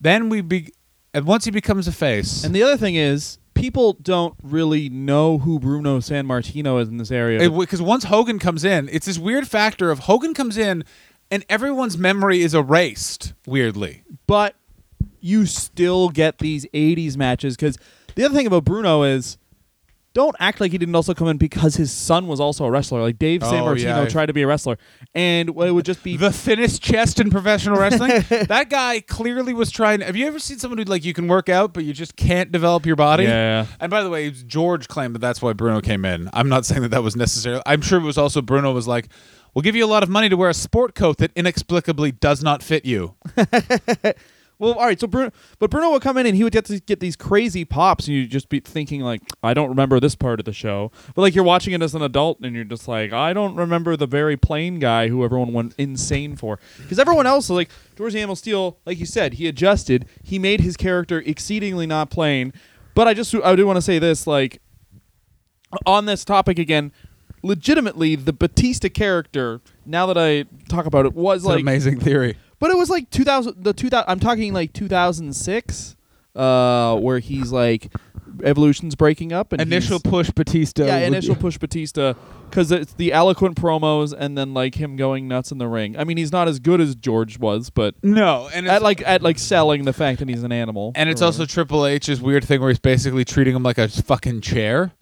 Then 0.00 0.28
we 0.28 0.42
be 0.42 0.72
and 1.14 1.24
once 1.24 1.46
he 1.46 1.50
becomes 1.50 1.88
a 1.88 1.92
face 1.92 2.44
and 2.44 2.54
the 2.54 2.62
other 2.62 2.76
thing 2.76 2.96
is 2.96 3.38
people 3.54 3.94
don't 3.94 4.34
really 4.42 4.90
know 4.90 5.38
who 5.38 5.58
Bruno 5.58 5.98
Sammartino 6.00 6.80
is 6.82 6.88
in 6.88 6.98
this 6.98 7.10
area. 7.10 7.48
because 7.50 7.80
once 7.80 8.04
Hogan 8.04 8.38
comes 8.38 8.62
in, 8.64 8.88
it's 8.92 9.06
this 9.06 9.18
weird 9.18 9.48
factor 9.48 9.90
of 9.90 10.00
Hogan 10.00 10.34
comes 10.34 10.58
in 10.58 10.84
and 11.30 11.44
everyone's 11.48 11.96
memory 11.96 12.42
is 12.42 12.54
erased 12.54 13.32
weirdly. 13.46 14.02
but 14.26 14.54
you 15.22 15.46
still 15.46 16.08
get 16.10 16.38
these 16.38 16.66
80s 16.74 17.16
matches 17.16 17.56
because 17.56 17.78
the 18.16 18.24
other 18.24 18.34
thing 18.34 18.46
about 18.46 18.64
Bruno 18.64 19.02
is 19.04 19.38
don't 20.14 20.36
act 20.38 20.60
like 20.60 20.72
he 20.72 20.76
didn't 20.76 20.94
also 20.94 21.14
come 21.14 21.28
in 21.28 21.38
because 21.38 21.76
his 21.76 21.90
son 21.90 22.26
was 22.26 22.38
also 22.38 22.66
a 22.66 22.70
wrestler. 22.70 23.00
Like 23.00 23.18
Dave 23.18 23.42
Oh, 23.42 23.46
Sammartino 23.50 23.82
yeah. 24.02 24.08
tried 24.08 24.26
to 24.26 24.34
be 24.34 24.42
a 24.42 24.46
wrestler, 24.46 24.76
and 25.14 25.48
it 25.48 25.54
would 25.54 25.86
just 25.86 26.02
be 26.02 26.18
The 26.18 26.30
thinnest 26.30 26.82
chest 26.82 27.18
in 27.18 27.30
professional 27.30 27.78
wrestling. 27.78 28.10
that 28.48 28.68
guy 28.68 29.00
clearly 29.00 29.54
was 29.54 29.70
trying. 29.70 30.02
Have 30.02 30.14
you 30.14 30.26
ever 30.26 30.38
seen 30.38 30.58
someone 30.58 30.76
who 30.76 30.84
like 30.84 31.06
you 31.06 31.14
can 31.14 31.28
work 31.28 31.48
out 31.48 31.72
but 31.72 31.84
you 31.84 31.94
just 31.94 32.14
can't 32.16 32.52
develop 32.52 32.84
your 32.84 32.96
body? 32.96 33.24
Yeah. 33.24 33.64
And 33.80 33.88
by 33.90 34.02
the 34.02 34.10
way, 34.10 34.30
George 34.30 34.86
claimed 34.86 35.14
that 35.14 35.20
that's 35.20 35.40
why 35.40 35.54
Bruno 35.54 35.80
came 35.80 36.04
in. 36.04 36.28
I'm 36.34 36.50
not 36.50 36.66
saying 36.66 36.82
that 36.82 36.90
that 36.90 37.02
was 37.02 37.16
necessary. 37.16 37.62
I'm 37.64 37.80
sure 37.80 37.98
it 37.98 38.04
was 38.04 38.18
also 38.18 38.42
Bruno 38.42 38.72
was 38.72 38.86
like, 38.86 39.08
"We'll 39.54 39.62
give 39.62 39.76
you 39.76 39.84
a 39.84 39.88
lot 39.88 40.02
of 40.02 40.10
money 40.10 40.28
to 40.28 40.36
wear 40.36 40.50
a 40.50 40.54
sport 40.54 40.94
coat 40.94 41.16
that 41.18 41.30
inexplicably 41.34 42.12
does 42.12 42.42
not 42.42 42.62
fit 42.62 42.84
you." 42.84 43.14
Well, 44.62 44.74
all 44.74 44.86
right. 44.86 45.00
So 45.00 45.08
Bruno, 45.08 45.32
but 45.58 45.70
Bruno 45.70 45.90
would 45.90 46.02
come 46.02 46.16
in 46.18 46.24
and 46.24 46.36
he 46.36 46.44
would 46.44 46.52
get 46.52 46.66
to 46.66 46.78
get 46.78 47.00
these 47.00 47.16
crazy 47.16 47.64
pops, 47.64 48.06
and 48.06 48.16
you'd 48.16 48.30
just 48.30 48.48
be 48.48 48.60
thinking 48.60 49.00
like, 49.00 49.20
I 49.42 49.54
don't 49.54 49.68
remember 49.68 49.98
this 49.98 50.14
part 50.14 50.38
of 50.38 50.46
the 50.46 50.52
show. 50.52 50.92
But 51.16 51.22
like 51.22 51.34
you're 51.34 51.42
watching 51.42 51.74
it 51.74 51.82
as 51.82 51.96
an 51.96 52.02
adult, 52.02 52.38
and 52.42 52.54
you're 52.54 52.62
just 52.62 52.86
like, 52.86 53.12
I 53.12 53.32
don't 53.32 53.56
remember 53.56 53.96
the 53.96 54.06
very 54.06 54.36
plain 54.36 54.78
guy 54.78 55.08
who 55.08 55.24
everyone 55.24 55.52
went 55.52 55.74
insane 55.78 56.36
for, 56.36 56.60
because 56.78 57.00
everyone 57.00 57.26
else, 57.26 57.50
like 57.50 57.70
George 57.96 58.14
Animal 58.14 58.36
Steele, 58.36 58.78
like 58.86 59.00
you 59.00 59.06
said, 59.06 59.34
he 59.34 59.48
adjusted, 59.48 60.06
he 60.22 60.38
made 60.38 60.60
his 60.60 60.76
character 60.76 61.18
exceedingly 61.26 61.88
not 61.88 62.08
plain. 62.08 62.52
But 62.94 63.08
I 63.08 63.14
just 63.14 63.34
I 63.34 63.56
do 63.56 63.66
want 63.66 63.78
to 63.78 63.82
say 63.82 63.98
this, 63.98 64.28
like 64.28 64.62
on 65.84 66.06
this 66.06 66.24
topic 66.24 66.60
again. 66.60 66.92
Legitimately, 67.44 68.14
the 68.14 68.32
Batista 68.32 68.88
character. 68.88 69.60
Now 69.84 70.06
that 70.06 70.16
I 70.16 70.44
talk 70.68 70.86
about 70.86 71.06
it, 71.06 71.14
was 71.14 71.38
It's 71.40 71.46
an 71.46 71.50
like 71.50 71.62
amazing 71.62 71.98
theory. 71.98 72.36
But 72.62 72.70
it 72.70 72.76
was 72.78 72.88
like 72.88 73.10
2000 73.10 73.62
the 73.64 73.72
2000 73.72 74.08
I'm 74.08 74.20
talking 74.20 74.54
like 74.54 74.72
2006 74.72 75.96
uh 76.34 76.96
where 76.98 77.18
he's 77.18 77.52
like 77.52 77.92
Evolution's 78.42 78.94
breaking 78.94 79.32
up. 79.32 79.52
And 79.52 79.60
Initial 79.60 79.98
he's- 79.98 80.10
push 80.10 80.30
Batista. 80.30 80.86
yeah, 80.86 80.98
initial 81.00 81.34
push 81.36 81.58
Batista 81.58 82.14
because 82.48 82.72
it's 82.72 82.94
the 82.94 83.12
eloquent 83.12 83.56
promos 83.56 84.14
and 84.18 84.36
then 84.38 84.54
like 84.54 84.74
him 84.76 84.96
going 84.96 85.28
nuts 85.28 85.52
in 85.52 85.58
the 85.58 85.68
ring. 85.68 85.98
I 85.98 86.04
mean, 86.04 86.16
he's 86.16 86.32
not 86.32 86.48
as 86.48 86.58
good 86.58 86.80
as 86.80 86.94
George 86.94 87.38
was, 87.38 87.68
but 87.68 87.94
No, 88.02 88.48
and 88.54 88.64
it's, 88.66 88.72
at 88.72 88.82
like 88.82 89.02
at 89.06 89.20
like 89.22 89.38
selling 89.38 89.84
the 89.84 89.92
fact 89.92 90.18
that 90.20 90.28
he's 90.30 90.42
an 90.44 90.52
animal. 90.52 90.92
and 90.94 91.10
it's 91.10 91.20
or 91.20 91.26
also 91.26 91.44
Triple 91.44 91.86
H's 91.86 92.22
weird 92.22 92.44
thing 92.44 92.60
where 92.60 92.70
he's 92.70 92.78
basically 92.78 93.24
treating 93.26 93.54
him 93.54 93.62
like 93.62 93.76
a 93.78 93.88
fucking 93.88 94.40
chair. 94.40 94.92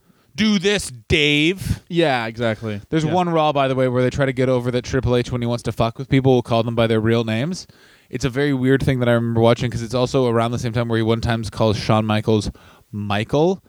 Do 0.40 0.58
this, 0.58 0.90
Dave. 1.08 1.82
yeah, 1.88 2.26
exactly. 2.26 2.80
There's 2.88 3.04
Yeah. 3.04 3.12
one 3.12 3.28
Raw, 3.28 3.52
by 3.52 3.68
the 3.68 3.74
way, 3.74 3.88
where 3.88 4.02
they 4.02 4.10
try 4.10 4.24
to 4.26 4.32
get 4.32 4.48
over 4.48 4.70
that 4.70 4.84
Triple 4.84 5.14
H 5.16 5.30
when 5.30 5.42
he 5.42 5.46
wants 5.46 5.62
to 5.64 5.72
fuck 5.72 5.98
with 5.98 6.08
people 6.08 6.32
will 6.32 6.42
call 6.42 6.62
them 6.62 6.74
by 6.74 6.86
their 6.86 7.00
real 7.00 7.24
names. 7.24 7.66
It's 8.08 8.24
a 8.24 8.30
very 8.30 8.52
weird 8.54 8.82
thing 8.82 9.00
that 9.00 9.08
I 9.08 9.12
remember 9.12 9.40
watching 9.40 9.68
because 9.68 9.82
it's 9.82 9.94
also 9.94 10.26
around 10.28 10.50
the 10.52 10.58
same 10.58 10.72
time 10.72 10.88
where 10.88 10.96
he 10.96 11.02
one 11.02 11.20
time 11.20 11.44
calls 11.44 11.76
Shawn 11.76 12.06
Michaels 12.06 12.50
Michael, 12.90 13.62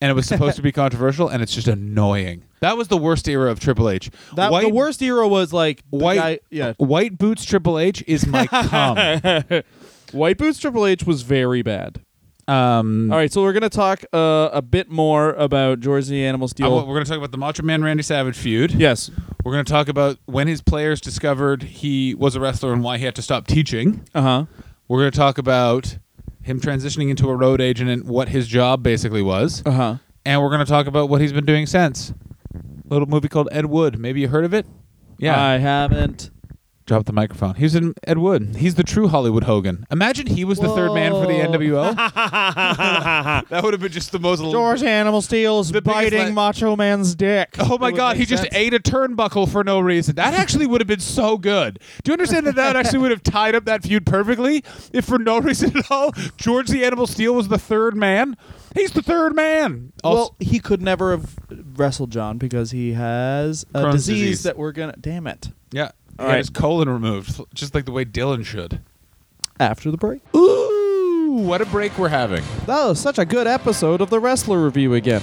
and 0.00 0.10
it 0.10 0.14
was 0.14 0.26
supposed 0.26 0.56
to 0.56 0.62
be 0.62 0.72
controversial, 0.82 1.28
and 1.28 1.42
it's 1.42 1.54
just 1.54 1.68
annoying. 1.68 2.42
That 2.60 2.76
was 2.78 2.88
the 2.88 2.96
worst 2.96 3.28
era 3.28 3.50
of 3.50 3.60
Triple 3.60 3.88
H. 3.90 4.10
That 4.34 4.50
white, 4.50 4.66
the 4.66 4.74
worst 4.74 5.02
era 5.02 5.28
was 5.28 5.52
like 5.52 5.82
white, 5.90 6.16
guy- 6.16 6.38
yeah. 6.50 6.72
white 6.78 7.18
boots 7.18 7.44
Triple 7.44 7.78
H 7.78 8.02
is 8.06 8.26
my 8.26 8.46
cum. 8.46 8.96
White 10.12 10.38
Boots 10.38 10.60
Triple 10.60 10.86
H 10.86 11.04
was 11.04 11.22
very 11.22 11.62
bad. 11.62 12.00
Um, 12.48 13.10
All 13.10 13.18
right, 13.18 13.32
so 13.32 13.42
we're 13.42 13.52
gonna 13.52 13.68
talk 13.68 14.04
uh, 14.12 14.50
a 14.52 14.62
bit 14.62 14.88
more 14.88 15.30
about 15.34 15.80
George 15.80 16.06
the 16.06 16.24
Animal 16.24 16.46
I 16.46 16.48
Steele. 16.48 16.70
wa- 16.70 16.84
we're 16.84 16.94
going 16.94 17.04
to 17.04 17.08
talk 17.10 17.18
about 17.18 17.32
the 17.32 17.38
Macho 17.38 17.62
Man 17.64 17.82
Randy 17.82 18.02
Savage 18.04 18.36
feud. 18.36 18.72
yes. 18.72 19.10
We're 19.44 19.52
going 19.52 19.64
to 19.64 19.72
talk 19.72 19.88
about 19.88 20.18
when 20.26 20.48
his 20.48 20.60
players 20.60 21.00
discovered 21.00 21.62
he 21.62 22.14
was 22.16 22.34
a 22.34 22.40
wrestler 22.40 22.72
and 22.72 22.82
why 22.82 22.98
he 22.98 23.04
had 23.04 23.14
to 23.14 23.22
stop 23.22 23.46
teaching. 23.46 24.02
Uh 24.14 24.22
huh. 24.22 24.44
We're 24.88 25.00
going 25.00 25.12
to 25.12 25.16
talk 25.18 25.38
about 25.38 25.98
him 26.42 26.60
transitioning 26.60 27.10
into 27.10 27.28
a 27.28 27.34
road 27.36 27.60
agent 27.60 27.88
and 27.90 28.04
what 28.08 28.28
his 28.30 28.48
job 28.48 28.82
basically 28.82 29.22
was. 29.22 29.62
Uh 29.64 29.70
huh. 29.70 29.96
And 30.24 30.42
we're 30.42 30.48
going 30.50 30.64
to 30.64 30.70
talk 30.70 30.86
about 30.88 31.08
what 31.08 31.20
he's 31.20 31.32
been 31.32 31.46
doing 31.46 31.66
since. 31.66 32.10
A 32.54 32.92
little 32.92 33.06
movie 33.08 33.28
called 33.28 33.48
Ed 33.52 33.66
Wood. 33.66 33.98
Maybe 34.00 34.20
you 34.20 34.28
heard 34.28 34.44
of 34.44 34.52
it? 34.54 34.66
Yeah. 35.18 35.40
I 35.40 35.58
haven't. 35.58 36.30
Drop 36.86 37.04
the 37.04 37.12
microphone. 37.12 37.56
He 37.56 37.64
was 37.64 37.74
in 37.74 37.94
Ed 38.04 38.18
Wood. 38.18 38.54
He's 38.58 38.76
the 38.76 38.84
true 38.84 39.08
Hollywood 39.08 39.42
Hogan. 39.42 39.84
Imagine 39.90 40.28
he 40.28 40.44
was 40.44 40.60
the 40.60 40.68
third 40.68 40.92
man 40.94 41.10
for 41.10 41.26
the 41.26 41.34
Whoa. 41.34 41.48
NWO. 41.92 41.96
that 43.48 43.60
would 43.64 43.74
have 43.74 43.80
been 43.80 43.90
just 43.90 44.12
the 44.12 44.20
most. 44.20 44.40
George 44.40 44.82
Animal 44.84 45.20
Steele 45.20 45.58
is 45.60 45.72
The 45.72 45.82
biggest 45.82 46.12
biting 46.12 46.26
la- 46.28 46.46
Macho 46.48 46.76
Man's 46.76 47.14
dick. 47.16 47.56
Oh 47.58 47.76
my 47.78 47.88
It 47.88 47.92
would 47.92 47.96
God! 47.96 48.08
make 48.16 48.20
He 48.20 48.26
just 48.26 48.44
sense. 48.44 48.54
ate 48.54 48.72
a 48.72 48.78
turnbuckle 48.78 49.50
for 49.50 49.64
no 49.64 49.80
reason. 49.80 50.14
That 50.14 50.34
actually 50.34 50.66
would 50.66 50.80
have 50.80 50.86
been 50.88 51.00
so 51.00 51.36
good. 51.38 51.80
Do 52.04 52.10
you 52.10 52.12
understand 52.12 52.46
that 52.46 52.54
that 52.54 52.76
actually 52.76 53.00
would 53.00 53.10
have 53.10 53.22
tied 53.24 53.54
up 53.56 53.64
that 53.64 53.82
feud 53.82 54.06
perfectly 54.06 54.62
if, 54.92 55.04
for 55.04 55.18
no 55.18 55.38
reason 55.40 55.76
at 55.76 55.90
all, 55.90 56.12
George 56.36 56.68
the 56.68 56.84
Animal 56.84 57.08
Steele 57.08 57.34
was 57.34 57.48
the 57.48 57.58
third 57.58 57.96
man? 57.96 58.36
He's 58.76 58.92
the 58.92 59.02
third 59.02 59.34
man. 59.34 59.92
Also, 60.04 60.16
Well, 60.20 60.36
he 60.38 60.60
could 60.60 60.82
never 60.82 61.10
have 61.10 61.34
wrestled 61.76 62.10
John 62.12 62.38
because 62.38 62.70
he 62.70 62.92
has 62.92 63.64
a 63.74 63.82
Crohn's 63.82 63.94
disease, 63.94 64.18
disease. 64.20 64.42
that 64.44 64.56
we're 64.56 64.72
gonna. 64.72 64.94
Damn 65.00 65.26
it! 65.26 65.48
yeah, 65.72 65.90
he 66.05 66.05
All 66.18 66.26
had 66.26 66.32
right. 66.32 66.38
his 66.38 66.50
colon 66.50 66.88
removed, 66.88 67.40
just 67.54 67.74
like 67.74 67.84
the 67.84 67.92
way 67.92 68.04
Dylan 68.04 68.44
should. 68.44 68.80
After 69.58 69.90
the 69.90 69.96
break. 69.96 70.22
Ooh, 70.34 71.30
what 71.44 71.60
a 71.60 71.66
break 71.66 71.96
we're 71.98 72.08
having. 72.08 72.42
That 72.66 72.84
was 72.86 73.00
such 73.00 73.18
a 73.18 73.24
good 73.24 73.46
episode 73.46 74.00
of 74.00 74.10
the 74.10 74.20
Wrestler 74.20 74.62
Review 74.64 74.94
again. 74.94 75.22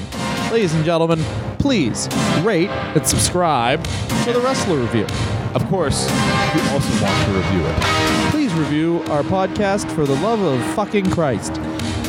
Ladies 0.52 0.74
and 0.74 0.84
gentlemen, 0.86 1.20
please 1.60 2.08
rate 2.42 2.70
and 2.70 3.06
subscribe 3.08 3.84
to 4.24 4.34
the 4.34 4.40
Wrestler 4.40 4.78
Review. 4.80 5.06
Of 5.56 5.66
course, 5.68 6.08
we 6.10 6.62
also 6.70 7.04
want 7.04 7.26
to 7.26 7.32
review 7.34 7.66
it. 7.66 8.32
Please 8.32 8.54
review 8.54 9.04
our 9.10 9.22
podcast 9.24 9.92
for 9.92 10.06
the 10.06 10.16
love 10.16 10.42
of 10.42 10.64
fucking 10.74 11.10
Christ. 11.12 11.58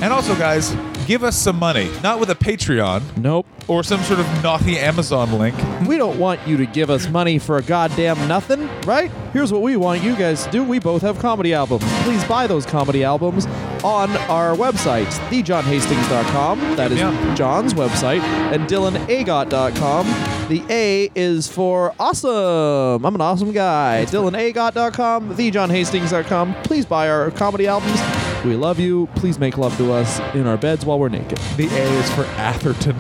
And 0.03 0.12
also, 0.12 0.35
guys, 0.37 0.75
give 1.07 1.23
us 1.25 1.37
some 1.37 1.59
money. 1.59 1.90
Not 2.03 2.19
with 2.21 2.31
a 2.31 2.35
Patreon 2.35 3.17
Nope. 3.19 3.47
or 3.69 3.83
some 3.83 4.01
sort 4.03 4.21
of 4.21 4.43
naughty 4.43 4.79
Amazon 4.79 5.38
link. 5.38 5.55
We 5.87 5.97
don't 5.97 6.19
want 6.19 6.47
you 6.47 6.57
to 6.59 6.67
give 6.67 6.90
us 6.90 7.09
money 7.09 7.38
for 7.38 7.59
a 7.59 7.62
goddamn 7.62 8.27
nothing, 8.29 8.69
right? 8.83 9.11
Here's 9.33 9.53
what 9.53 9.62
we 9.62 9.77
want 9.77 10.03
you 10.03 10.17
guys 10.17 10.45
to 10.45 10.51
do. 10.51 10.62
We 10.64 10.79
both 10.79 11.03
have 11.03 11.19
comedy 11.19 11.53
albums. 11.55 11.85
Please 12.03 12.23
buy 12.25 12.47
those 12.47 12.64
comedy 12.67 13.03
albums 13.05 13.47
on 13.85 14.11
our 14.29 14.55
website, 14.55 15.07
thejohnhastings.com. 15.31 16.77
That 16.77 16.93
is 16.93 16.99
Yeah. 17.01 17.35
John's 17.35 17.75
website. 17.75 18.21
And 18.21 18.69
dylanagott.com. 18.69 20.07
The 20.49 20.62
A 20.71 21.11
is 21.14 21.49
for 21.49 21.95
awesome. 21.99 23.05
I'm 23.05 23.14
an 23.14 23.21
awesome 23.21 23.53
guy. 23.53 24.05
dylanagott.com, 24.09 25.35
thejohnhastings.com. 25.37 26.55
Please 26.64 26.87
buy 26.87 27.09
our 27.09 27.31
comedy 27.31 27.67
albums. 27.67 28.01
We 28.44 28.57
love 28.57 28.78
you. 28.78 29.09
Please 29.16 29.38
make 29.38 29.57
love 29.57 29.74
to 29.78 29.92
us 29.92 30.20
in 30.35 30.46
our 30.46 30.57
beds 30.59 30.85
while 30.85 30.98
we're 30.98 31.09
naked. 31.09 31.38
The 31.57 31.66
A 31.66 31.83
is 31.98 32.11
for 32.14 32.24
Atherton. 32.37 32.96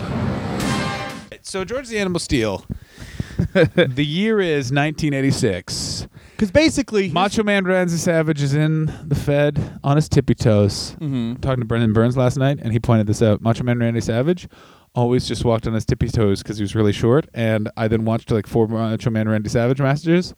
So 1.42 1.64
George 1.64 1.88
the 1.88 1.98
Animal 1.98 2.18
Steele. 2.18 2.64
the 3.52 4.04
year 4.04 4.40
is 4.40 4.72
1986. 4.72 6.08
Because 6.30 6.50
basically, 6.50 7.10
Macho 7.10 7.42
Man 7.42 7.64
Randy 7.64 7.92
Savage 7.96 8.42
is 8.42 8.54
in 8.54 8.86
the 9.06 9.14
Fed 9.14 9.78
on 9.84 9.96
his 9.96 10.08
tippy 10.08 10.34
toes. 10.34 10.96
Mhm. 11.00 11.40
Talking 11.40 11.60
to 11.60 11.66
Brendan 11.66 11.92
Burns 11.92 12.16
last 12.16 12.36
night, 12.38 12.58
and 12.62 12.72
he 12.72 12.80
pointed 12.80 13.06
this 13.06 13.20
out. 13.22 13.40
Macho 13.42 13.64
Man 13.64 13.78
Randy 13.78 14.00
Savage 14.00 14.48
always 14.94 15.28
just 15.28 15.44
walked 15.44 15.66
on 15.66 15.74
his 15.74 15.84
tippy 15.84 16.08
toes 16.08 16.42
because 16.42 16.56
he 16.56 16.62
was 16.62 16.74
really 16.74 16.92
short. 16.92 17.26
And 17.34 17.70
I 17.76 17.86
then 17.88 18.04
watched 18.04 18.30
like 18.30 18.46
four 18.46 18.66
Macho 18.66 19.10
Man 19.10 19.28
Randy 19.28 19.50
Savage 19.50 19.80
matches. 19.80 20.34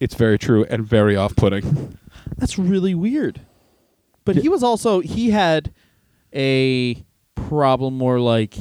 It's 0.00 0.14
very 0.14 0.38
true 0.38 0.64
and 0.70 0.86
very 0.86 1.16
off-putting. 1.16 1.98
That's 2.36 2.58
really 2.58 2.94
weird. 2.94 3.40
But 4.34 4.42
he 4.42 4.48
was 4.48 4.62
also 4.62 5.00
he 5.00 5.30
had 5.30 5.72
a 6.34 7.02
problem 7.34 7.96
more 7.96 8.20
like 8.20 8.54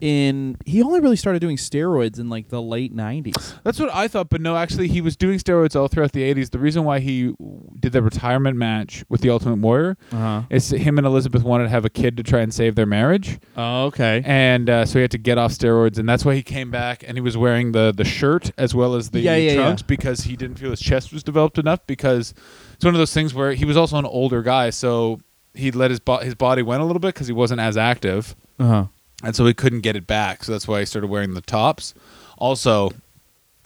in 0.00 0.56
he 0.64 0.82
only 0.82 1.00
really 1.00 1.16
started 1.16 1.40
doing 1.40 1.56
steroids 1.58 2.18
in 2.18 2.30
like 2.30 2.48
the 2.48 2.62
late 2.62 2.94
90s. 2.96 3.58
That's 3.64 3.78
what 3.78 3.92
I 3.94 4.08
thought, 4.08 4.30
but 4.30 4.40
no, 4.40 4.56
actually, 4.56 4.88
he 4.88 5.02
was 5.02 5.14
doing 5.16 5.38
steroids 5.38 5.76
all 5.78 5.88
throughout 5.88 6.12
the 6.12 6.22
80s. 6.32 6.50
The 6.52 6.58
reason 6.58 6.84
why 6.84 7.00
he 7.00 7.34
did 7.78 7.92
the 7.92 8.00
retirement 8.02 8.56
match 8.56 9.04
with 9.10 9.20
the 9.20 9.28
Ultimate 9.28 9.58
Warrior 9.58 9.98
Uh-huh. 10.12 10.42
is 10.48 10.70
him 10.70 10.96
and 10.96 11.06
Elizabeth 11.06 11.42
wanted 11.42 11.64
to 11.64 11.70
have 11.70 11.84
a 11.84 11.90
kid 11.90 12.16
to 12.16 12.22
try 12.22 12.40
and 12.40 12.54
save 12.54 12.76
their 12.76 12.86
marriage. 12.86 13.38
Oh, 13.58 13.86
okay. 13.86 14.22
and 14.24 14.70
uh, 14.70 14.86
so 14.86 15.00
he 15.00 15.02
had 15.02 15.10
to 15.10 15.18
get 15.18 15.36
off 15.36 15.52
steroids, 15.52 15.98
and 15.98 16.08
that's 16.08 16.24
why 16.24 16.34
he 16.34 16.42
came 16.42 16.70
back. 16.70 17.04
And 17.06 17.18
he 17.18 17.20
was 17.20 17.36
wearing 17.36 17.72
the 17.72 17.92
the 17.94 18.04
shirt 18.04 18.52
as 18.56 18.74
well 18.74 18.94
as 18.94 19.10
the 19.10 19.20
Yeah, 19.20 19.36
yeah, 19.36 19.54
trunks 19.56 19.82
yeah. 19.82 19.86
because 19.86 20.20
he 20.22 20.34
didn't 20.36 20.58
feel 20.58 20.70
his 20.70 20.80
chest 20.80 21.12
was 21.12 21.22
developed 21.22 21.58
enough. 21.58 21.86
Because 21.86 22.32
it's 22.80 22.84
one 22.86 22.94
of 22.94 22.98
those 22.98 23.12
things 23.12 23.34
where 23.34 23.52
he 23.52 23.66
was 23.66 23.76
also 23.76 23.98
an 23.98 24.06
older 24.06 24.40
guy, 24.42 24.70
so 24.70 25.20
he 25.52 25.70
let 25.70 25.90
his 25.90 26.00
bo- 26.00 26.16
his 26.20 26.34
body 26.34 26.62
went 26.62 26.80
a 26.80 26.86
little 26.86 26.98
bit 27.00 27.12
because 27.12 27.26
he 27.26 27.32
wasn't 27.34 27.60
as 27.60 27.76
active, 27.76 28.34
Uh-huh. 28.58 28.86
and 29.22 29.36
so 29.36 29.44
he 29.44 29.52
couldn't 29.52 29.80
get 29.82 29.96
it 29.96 30.06
back. 30.06 30.44
So 30.44 30.52
that's 30.52 30.66
why 30.66 30.80
he 30.80 30.86
started 30.86 31.08
wearing 31.08 31.34
the 31.34 31.42
tops. 31.42 31.92
Also, 32.38 32.90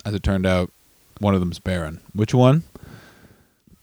as 0.05 0.15
it 0.15 0.25
turned 0.25 0.47
out, 0.47 0.73
one 1.21 1.33
of 1.33 1.39
them's 1.39 1.61
barren. 1.61 2.01
Which 2.13 2.35
one? 2.35 2.65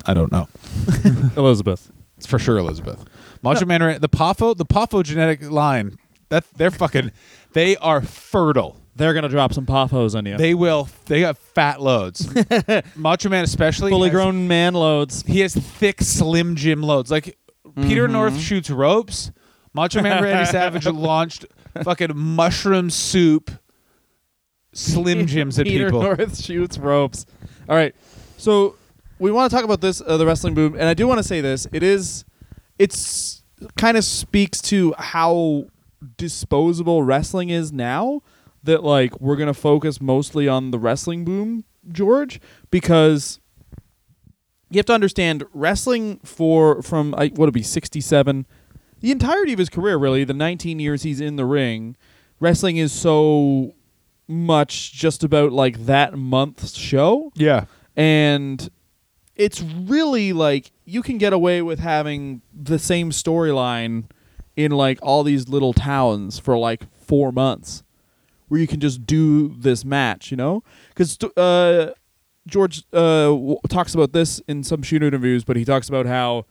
I 0.06 0.14
don't 0.14 0.34
know. 0.34 0.50
Elizabeth. 1.38 1.90
It's 2.18 2.26
for 2.28 2.38
sure 2.38 2.58
Elizabeth. 2.58 3.06
Macho 3.42 3.66
Man, 3.66 3.82
Ra- 3.82 3.98
the 4.00 4.10
Poffo, 4.10 4.56
the 4.58 4.66
Poffo 4.66 5.02
genetic 5.02 5.50
line. 5.50 5.98
That 6.28 6.44
they're 6.58 6.72
fucking, 6.72 7.12
they 7.54 7.78
are 7.78 8.02
fertile. 8.02 8.81
They're 8.96 9.14
going 9.14 9.24
to 9.24 9.30
drop 9.30 9.54
some 9.54 9.66
pothos 9.66 10.16
on 10.16 10.26
you. 10.26 10.38
They 10.38 10.54
will. 10.54 10.90
They 11.06 11.22
got 11.22 11.38
fat 11.38 11.80
loads. 11.82 12.28
Macho 12.96 13.30
Man, 13.30 13.44
especially 13.44 13.90
fully 13.92 14.10
has- 14.10 14.14
grown 14.16 14.48
man 14.48 14.74
loads. 14.74 15.24
He 15.24 15.40
has 15.40 15.56
thick, 15.56 16.02
slim 16.02 16.56
Jim 16.56 16.82
loads. 16.84 17.10
Like 17.12 17.38
Peter 17.82 18.04
Mm-hmm. 18.04 18.14
North 18.14 18.40
shoots 18.40 18.70
ropes. 18.70 19.32
Macho 19.74 20.02
Man 20.02 20.22
Randy 20.24 20.46
Savage 20.52 20.86
launched 20.88 21.46
fucking 21.84 22.12
mushroom 22.18 22.90
soup 22.90 23.50
Slim 24.74 25.26
Jims 25.28 25.58
at 25.60 25.66
people. 25.66 25.78
Peter 25.78 25.86
people. 25.88 26.02
North 26.02 26.42
shoots 26.44 26.78
ropes. 26.78 27.26
All 27.70 27.76
right. 27.76 27.96
So 28.38 28.76
we 29.20 29.32
want 29.32 29.50
to 29.50 29.56
talk 29.56 29.64
about 29.64 29.80
this, 29.82 30.02
uh, 30.06 30.18
the 30.18 30.26
wrestling 30.26 30.54
boom, 30.54 30.74
and 30.74 30.84
I 30.84 30.94
do 30.94 31.08
want 31.08 31.20
to 31.20 31.24
say 31.24 31.40
this. 31.42 31.68
It 31.72 31.84
is, 31.84 32.26
it's 32.80 33.44
kind 33.78 33.96
of 33.98 34.04
speaks 34.04 34.62
to 34.64 34.94
how 34.98 35.66
disposable 36.18 37.04
wrestling 37.04 37.50
is 37.50 37.72
now. 37.72 38.22
That 38.64 38.84
like 38.84 39.20
we're 39.20 39.36
gonna 39.36 39.54
focus 39.54 40.00
mostly 40.00 40.48
on 40.48 40.72
the 40.72 40.78
wrestling 40.78 41.26
boom, 41.26 41.66
George, 41.92 42.40
because 42.70 43.40
you 44.70 44.78
have 44.78 44.86
to 44.86 44.94
understand 44.94 45.44
wrestling 45.54 46.20
for 46.24 46.82
from 46.82 47.16
I 47.16 47.28
what 47.30 47.40
would 47.40 47.50
it 47.50 47.54
be 47.54 47.64
sixty 47.64 48.02
seven, 48.02 48.46
the 49.00 49.12
entirety 49.12 49.54
of 49.54 49.60
his 49.60 49.70
career 49.70 49.98
really, 49.98 50.24
the 50.24 50.34
nineteen 50.34 50.80
years 50.80 51.04
he's 51.04 51.20
in 51.20 51.38
the 51.38 51.46
ring, 51.46 51.96
wrestling 52.40 52.78
is 52.78 52.92
so 52.92 53.74
much 54.28 54.94
just 54.94 55.24
about 55.24 55.52
like 55.52 55.86
that 55.86 56.18
month's 56.18 56.78
show. 56.78 57.32
Yeah. 57.36 57.66
and 57.96 58.70
it's 59.36 59.62
really 59.62 60.34
like 60.34 60.72
you 60.86 61.02
can 61.02 61.18
get 61.18 61.34
away 61.34 61.62
with 61.62 61.80
having 61.80 62.42
the 62.54 62.78
same 62.78 63.10
storyline 63.10 64.04
in 64.56 64.72
like 64.72 65.00
all 65.02 65.24
these 65.24 65.48
little 65.50 65.74
towns 65.74 66.38
for 66.38 66.58
like 66.58 66.86
four 66.96 67.32
months 67.32 67.84
where 68.52 68.60
you 68.60 68.68
can 68.68 68.82
just 68.82 69.06
do 69.06 69.48
this 69.58 69.86
match 69.86 70.30
you 70.30 70.36
know 70.38 70.62
because 70.90 71.18
uh, 71.38 71.92
george 72.48 72.84
uh, 72.94 73.28
w- 73.28 73.58
talks 73.70 73.94
about 73.96 74.12
this 74.12 74.40
in 74.48 74.62
some 74.64 74.82
shoot 74.84 75.02
interviews 75.02 75.46
but 75.46 75.56
he 75.56 75.64
talks 75.64 75.88
about 75.88 76.06
how 76.06 76.46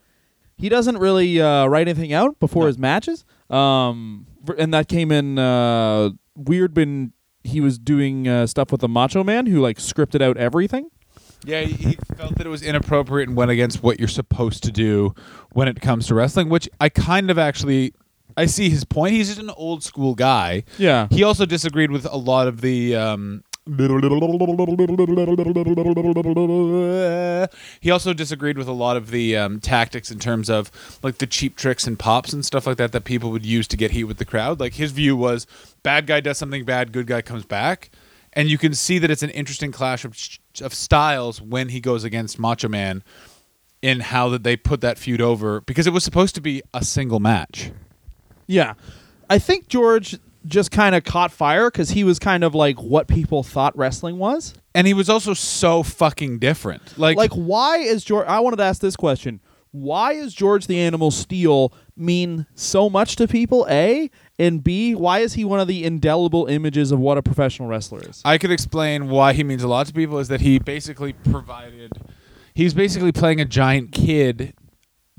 he 0.57 0.67
doesn't 0.67 0.97
really 0.97 1.39
uh, 1.41 1.65
write 1.67 1.87
anything 1.87 2.11
out 2.13 2.39
before 2.39 2.63
No. 2.63 2.67
his 2.67 2.77
matches 2.79 3.23
Um, 3.51 4.25
and 4.57 4.73
that 4.73 4.87
came 4.87 5.11
in 5.11 5.37
uh, 5.37 6.09
weird. 6.35 6.75
When 6.75 7.13
he 7.43 7.59
was 7.61 7.77
doing 7.79 8.27
uh, 8.27 8.47
stuff 8.47 8.71
with 8.71 8.81
the 8.81 8.87
Macho 8.87 9.23
Man, 9.23 9.45
who 9.45 9.59
like 9.59 9.77
scripted 9.77 10.21
out 10.21 10.37
everything. 10.37 10.89
Yeah, 11.43 11.61
he, 11.61 11.73
he 11.73 11.97
felt 12.15 12.35
that 12.37 12.45
it 12.45 12.49
was 12.49 12.61
inappropriate 12.61 13.27
and 13.27 13.35
went 13.35 13.49
against 13.51 13.81
what 13.83 13.99
you're 13.99 14.07
supposed 14.07 14.63
to 14.63 14.71
do 14.71 15.13
when 15.53 15.67
it 15.67 15.81
comes 15.81 16.07
to 16.07 16.15
wrestling, 16.15 16.49
which 16.49 16.69
I 16.79 16.89
kind 16.89 17.29
of 17.31 17.37
actually 17.39 17.93
I 18.41 18.47
see 18.47 18.69
his 18.69 18.83
point. 18.83 19.13
He's 19.13 19.27
just 19.27 19.39
an 19.39 19.51
old 19.51 19.83
school 19.83 20.15
guy. 20.15 20.63
Yeah. 20.77 21.07
He 21.11 21.23
also 21.23 21.45
disagreed 21.45 21.91
with 21.91 22.05
a 22.05 22.17
lot 22.17 22.47
of 22.47 22.61
the 22.61 22.95
um 22.95 23.43
he 27.79 27.91
also 27.91 28.13
disagreed 28.13 28.57
with 28.57 28.67
a 28.67 28.71
lot 28.73 28.97
of 28.97 29.11
the 29.11 29.37
um, 29.37 29.59
tactics 29.59 30.09
in 30.09 30.17
terms 30.17 30.49
of 30.49 30.71
like 31.03 31.19
the 31.19 31.27
cheap 31.27 31.55
tricks 31.55 31.85
and 31.85 31.99
pops 31.99 32.33
and 32.33 32.43
stuff 32.43 32.65
like 32.65 32.77
that 32.77 32.91
that 32.91 33.03
people 33.03 33.29
would 33.29 33.45
use 33.45 33.67
to 33.67 33.77
get 33.77 33.91
heat 33.91 34.05
with 34.05 34.17
the 34.17 34.25
crowd. 34.25 34.59
Like 34.59 34.73
his 34.73 34.91
view 34.91 35.15
was 35.15 35.45
bad 35.83 36.07
guy 36.07 36.21
does 36.21 36.39
something 36.39 36.65
bad, 36.65 36.91
good 36.91 37.05
guy 37.05 37.21
comes 37.21 37.45
back. 37.45 37.91
And 38.33 38.49
you 38.49 38.57
can 38.57 38.73
see 38.73 38.97
that 38.97 39.11
it's 39.11 39.23
an 39.23 39.29
interesting 39.29 39.71
clash 39.71 40.05
of, 40.05 40.17
of 40.61 40.73
styles 40.73 41.39
when 41.39 41.69
he 41.69 41.79
goes 41.79 42.03
against 42.03 42.39
Macho 42.39 42.67
Man 42.67 43.03
in 43.83 43.99
how 43.99 44.29
that 44.29 44.43
they 44.43 44.55
put 44.55 44.81
that 44.81 44.97
feud 44.97 45.21
over 45.21 45.61
because 45.61 45.85
it 45.85 45.93
was 45.93 46.03
supposed 46.03 46.33
to 46.33 46.41
be 46.41 46.63
a 46.73 46.83
single 46.83 47.19
match. 47.19 47.71
Yeah. 48.51 48.73
I 49.29 49.39
think 49.39 49.67
George 49.69 50.17
just 50.45 50.71
kind 50.71 50.93
of 50.95 51.03
caught 51.03 51.31
fire 51.31 51.69
because 51.69 51.91
he 51.91 52.03
was 52.03 52.19
kind 52.19 52.43
of 52.43 52.53
like 52.53 52.81
what 52.81 53.07
people 53.07 53.43
thought 53.43 53.77
wrestling 53.77 54.17
was. 54.17 54.53
And 54.75 54.87
he 54.87 54.93
was 54.93 55.09
also 55.09 55.33
so 55.33 55.83
fucking 55.83 56.39
different. 56.39 56.97
Like, 56.97 57.17
Like, 57.17 57.31
why 57.31 57.77
is 57.77 58.03
George? 58.03 58.27
I 58.27 58.39
wanted 58.39 58.57
to 58.57 58.63
ask 58.63 58.81
this 58.81 58.95
question: 58.95 59.39
Why 59.71 60.13
is 60.13 60.33
George 60.33 60.67
the 60.67 60.79
Animal 60.79 61.11
Steele 61.11 61.73
mean 61.95 62.45
so 62.55 62.89
much 62.89 63.15
to 63.17 63.27
people? 63.27 63.67
A 63.69 64.09
and 64.39 64.63
B. 64.63 64.95
Why 64.95 65.19
is 65.19 65.33
he 65.33 65.45
one 65.45 65.59
of 65.59 65.67
the 65.67 65.83
indelible 65.85 66.47
images 66.47 66.91
of 66.91 66.99
what 66.99 67.17
a 67.17 67.21
professional 67.21 67.69
wrestler 67.69 68.01
is? 68.01 68.21
I 68.25 68.37
could 68.37 68.51
explain 68.51 69.09
why 69.09 69.33
he 69.33 69.43
means 69.43 69.63
a 69.63 69.67
lot 69.67 69.87
to 69.87 69.93
people 69.93 70.19
is 70.19 70.27
that 70.29 70.41
he 70.41 70.59
basically 70.59 71.13
provided 71.13 71.91
he's 72.53 72.73
basically 72.73 73.11
playing 73.11 73.39
a 73.39 73.45
giant 73.45 73.91
kid 73.91 74.53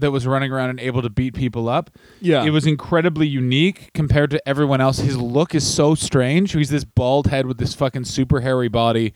that 0.02 0.10
was 0.10 0.26
running 0.26 0.52
around 0.52 0.70
and 0.70 0.78
able 0.80 1.00
to 1.00 1.08
beat 1.10 1.34
people 1.34 1.68
up. 1.68 1.90
Yeah. 2.20 2.44
It 2.44 2.50
was 2.50 2.66
incredibly 2.66 3.26
unique 3.26 3.90
compared 3.94 4.30
to 4.30 4.48
everyone 4.48 4.80
else. 4.80 4.98
His 4.98 5.16
look 5.16 5.54
is 5.54 5.66
so 5.66 5.94
strange. 5.94 6.52
He's 6.52 6.70
this 6.70 6.84
bald 6.84 7.28
head 7.28 7.46
with 7.46 7.58
this 7.58 7.74
fucking 7.74 8.04
super 8.04 8.40
hairy 8.40 8.68
body 8.68 9.14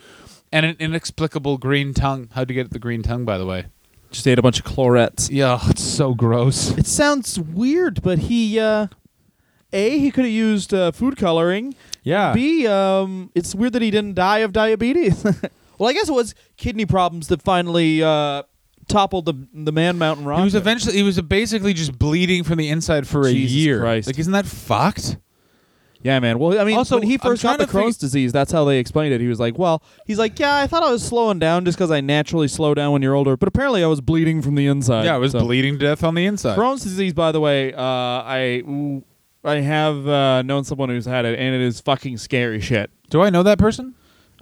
and 0.53 0.65
an 0.65 0.77
inexplicable 0.79 1.59
green 1.59 1.93
tongue. 1.93 2.31
How'd 2.33 2.51
you 2.51 2.55
get 2.55 2.71
the 2.71 2.79
green 2.79 3.03
tongue, 3.03 3.25
by 3.25 3.37
the 3.39 3.47
way? 3.47 3.67
Just 4.11 4.27
ate 4.27 4.39
a 4.39 4.43
bunch 4.43 4.59
of 4.59 4.65
Clorets. 4.65 5.31
Yeah, 5.31 5.59
it's 5.67 5.83
so 5.83 6.15
gross. 6.15 6.71
It 6.79 6.87
sounds 6.87 7.39
weird, 7.39 8.03
but 8.03 8.19
he, 8.21 8.59
uh, 8.59 8.87
a, 9.73 9.99
he 9.99 10.11
could 10.11 10.25
have 10.25 10.33
used 10.33 10.73
uh, 10.73 10.93
food 10.93 11.17
coloring. 11.17 11.75
Yeah. 12.03 12.33
B, 12.33 12.67
um, 12.67 13.31
it's 13.35 13.55
weird 13.55 13.73
that 13.75 13.83
he 13.83 13.91
didn't 13.91 14.15
die 14.15 14.39
of 14.39 14.53
diabetes. 14.53 15.25
well, 15.79 15.89
I 15.89 15.93
guess 15.93 16.09
it 16.09 16.15
was 16.15 16.35
kidney 16.57 16.87
problems 16.87 17.29
that 17.29 17.43
finally 17.43 18.03
uh, 18.03 18.45
toppled 18.89 19.25
the 19.27 19.35
the 19.55 19.73
Man 19.73 19.99
Mountain 19.99 20.25
Rock. 20.25 20.39
He 20.39 20.45
was 20.45 20.55
eventually 20.55 20.97
he 20.97 21.03
was 21.03 21.21
basically 21.21 21.75
just 21.75 21.99
bleeding 21.99 22.45
from 22.45 22.59
the 22.59 22.69
inside 22.69 23.07
for 23.07 23.27
a 23.27 23.31
year. 23.33 23.81
Christ. 23.81 24.07
Like 24.07 24.19
isn't 24.19 24.33
that 24.33 24.47
fucked? 24.47 25.19
Yeah, 26.03 26.21
man. 26.21 26.39
Well, 26.39 26.61
I 26.61 26.63
mean, 26.63 26.77
Also, 26.77 26.99
when 27.01 27.09
he 27.09 27.19
first 27.19 27.43
got 27.43 27.59
the 27.59 27.67
Crohn's 27.67 27.97
disease, 27.97 28.31
that's 28.33 28.53
how 28.53 28.65
they 28.65 28.79
explained 28.79 29.13
it. 29.13 29.21
He 29.21 29.27
was 29.27 29.41
like, 29.41 29.59
"Well, 29.59 29.83
he's 30.05 30.19
like, 30.21 30.39
yeah, 30.39 30.55
I 30.57 30.69
thought 30.69 30.85
I 30.85 30.93
was 30.93 31.03
slowing 31.05 31.41
down 31.41 31.65
just 31.65 31.77
because 31.77 31.91
I 31.91 32.01
naturally 32.01 32.47
slow 32.47 32.75
down 32.75 32.93
when 32.93 33.03
you're 33.03 33.15
older, 33.15 33.37
but 33.37 33.49
apparently 33.49 33.83
I 33.83 33.89
was 33.89 34.01
bleeding 34.01 34.41
from 34.41 34.55
the 34.55 34.67
inside." 34.67 35.05
yeah, 35.07 35.17
I 35.17 35.19
was 35.19 35.33
So- 35.33 35.41
bleeding 35.41 35.79
to 35.81 35.85
death 35.87 36.05
on 36.05 36.15
the 36.15 36.25
inside. 36.27 36.57
Crohn's 36.57 36.85
disease, 36.85 37.13
by 37.13 37.33
the 37.33 37.41
way, 37.41 37.73
uh, 37.73 37.81
I 37.83 38.63
I 39.43 39.57
have 39.57 40.07
uh, 40.07 40.43
known 40.43 40.63
someone 40.63 40.91
who's 40.91 41.07
had 41.07 41.25
it, 41.25 41.37
and 41.39 41.55
it 41.57 41.61
is 41.61 41.81
fucking 41.81 42.19
scary 42.19 42.61
shit. 42.61 42.91
Do 43.11 43.23
I 43.23 43.31
know 43.31 43.43
that 43.43 43.59
person? 43.59 43.95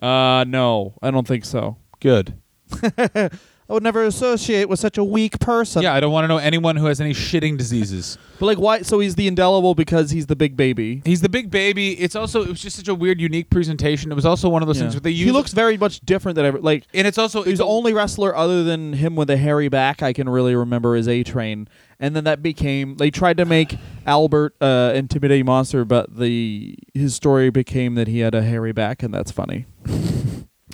Uh, 0.02 0.44
no, 0.46 0.98
I 1.00 1.10
don't 1.10 1.26
think 1.26 1.46
so. 1.46 1.78
Good. 2.00 2.34
I 3.68 3.72
would 3.72 3.82
never 3.82 4.04
associate 4.04 4.68
with 4.68 4.78
such 4.78 4.98
a 4.98 5.04
weak 5.04 5.40
person. 5.40 5.80
Yeah, 5.82 5.94
I 5.94 6.00
don't 6.00 6.12
want 6.12 6.24
to 6.24 6.28
know 6.28 6.36
anyone 6.36 6.76
who 6.76 6.84
has 6.84 7.00
any 7.00 7.14
shitting 7.14 7.56
diseases. 7.56 8.18
but 8.38 8.44
like, 8.44 8.58
why? 8.58 8.82
So 8.82 8.98
he's 9.00 9.14
the 9.14 9.26
indelible 9.26 9.74
because 9.74 10.10
he's 10.10 10.26
the 10.26 10.36
big 10.36 10.54
baby. 10.54 11.00
He's 11.06 11.22
the 11.22 11.30
big 11.30 11.50
baby. 11.50 11.92
It's 11.98 12.14
also 12.14 12.42
it 12.42 12.48
was 12.48 12.60
just 12.60 12.76
such 12.76 12.88
a 12.88 12.94
weird, 12.94 13.22
unique 13.22 13.48
presentation. 13.48 14.12
It 14.12 14.16
was 14.16 14.26
also 14.26 14.50
one 14.50 14.60
of 14.62 14.66
those 14.66 14.76
Yeah. 14.76 14.82
things 14.82 14.94
where 14.96 15.00
they 15.00 15.10
use 15.10 15.24
he 15.24 15.32
looks 15.32 15.54
very 15.54 15.78
much 15.78 16.00
different 16.00 16.36
than 16.36 16.44
ever. 16.44 16.58
Like 16.58 16.84
and 16.92 17.06
it's 17.06 17.16
also 17.16 17.42
He's 17.42 17.56
the 17.58 17.64
only 17.64 17.94
wrestler 17.94 18.36
other 18.36 18.64
than 18.64 18.92
him 18.92 19.16
with 19.16 19.30
a 19.30 19.38
hairy 19.38 19.70
back 19.70 20.02
I 20.02 20.12
can 20.12 20.28
really 20.28 20.54
remember 20.54 20.94
is 20.94 21.08
A 21.08 21.22
Train. 21.22 21.66
And 21.98 22.14
then 22.14 22.24
that 22.24 22.42
became 22.42 22.96
they 22.96 23.10
tried 23.10 23.38
to 23.38 23.46
make 23.46 23.78
Albert 24.06 24.56
uh, 24.60 24.92
intimidating 24.94 25.46
monster, 25.46 25.86
but 25.86 26.14
the 26.18 26.76
his 26.92 27.14
story 27.14 27.48
became 27.48 27.94
that 27.94 28.08
he 28.08 28.18
had 28.18 28.34
a 28.34 28.42
hairy 28.42 28.72
back, 28.72 29.02
and 29.02 29.14
that's 29.14 29.32
funny. 29.32 29.64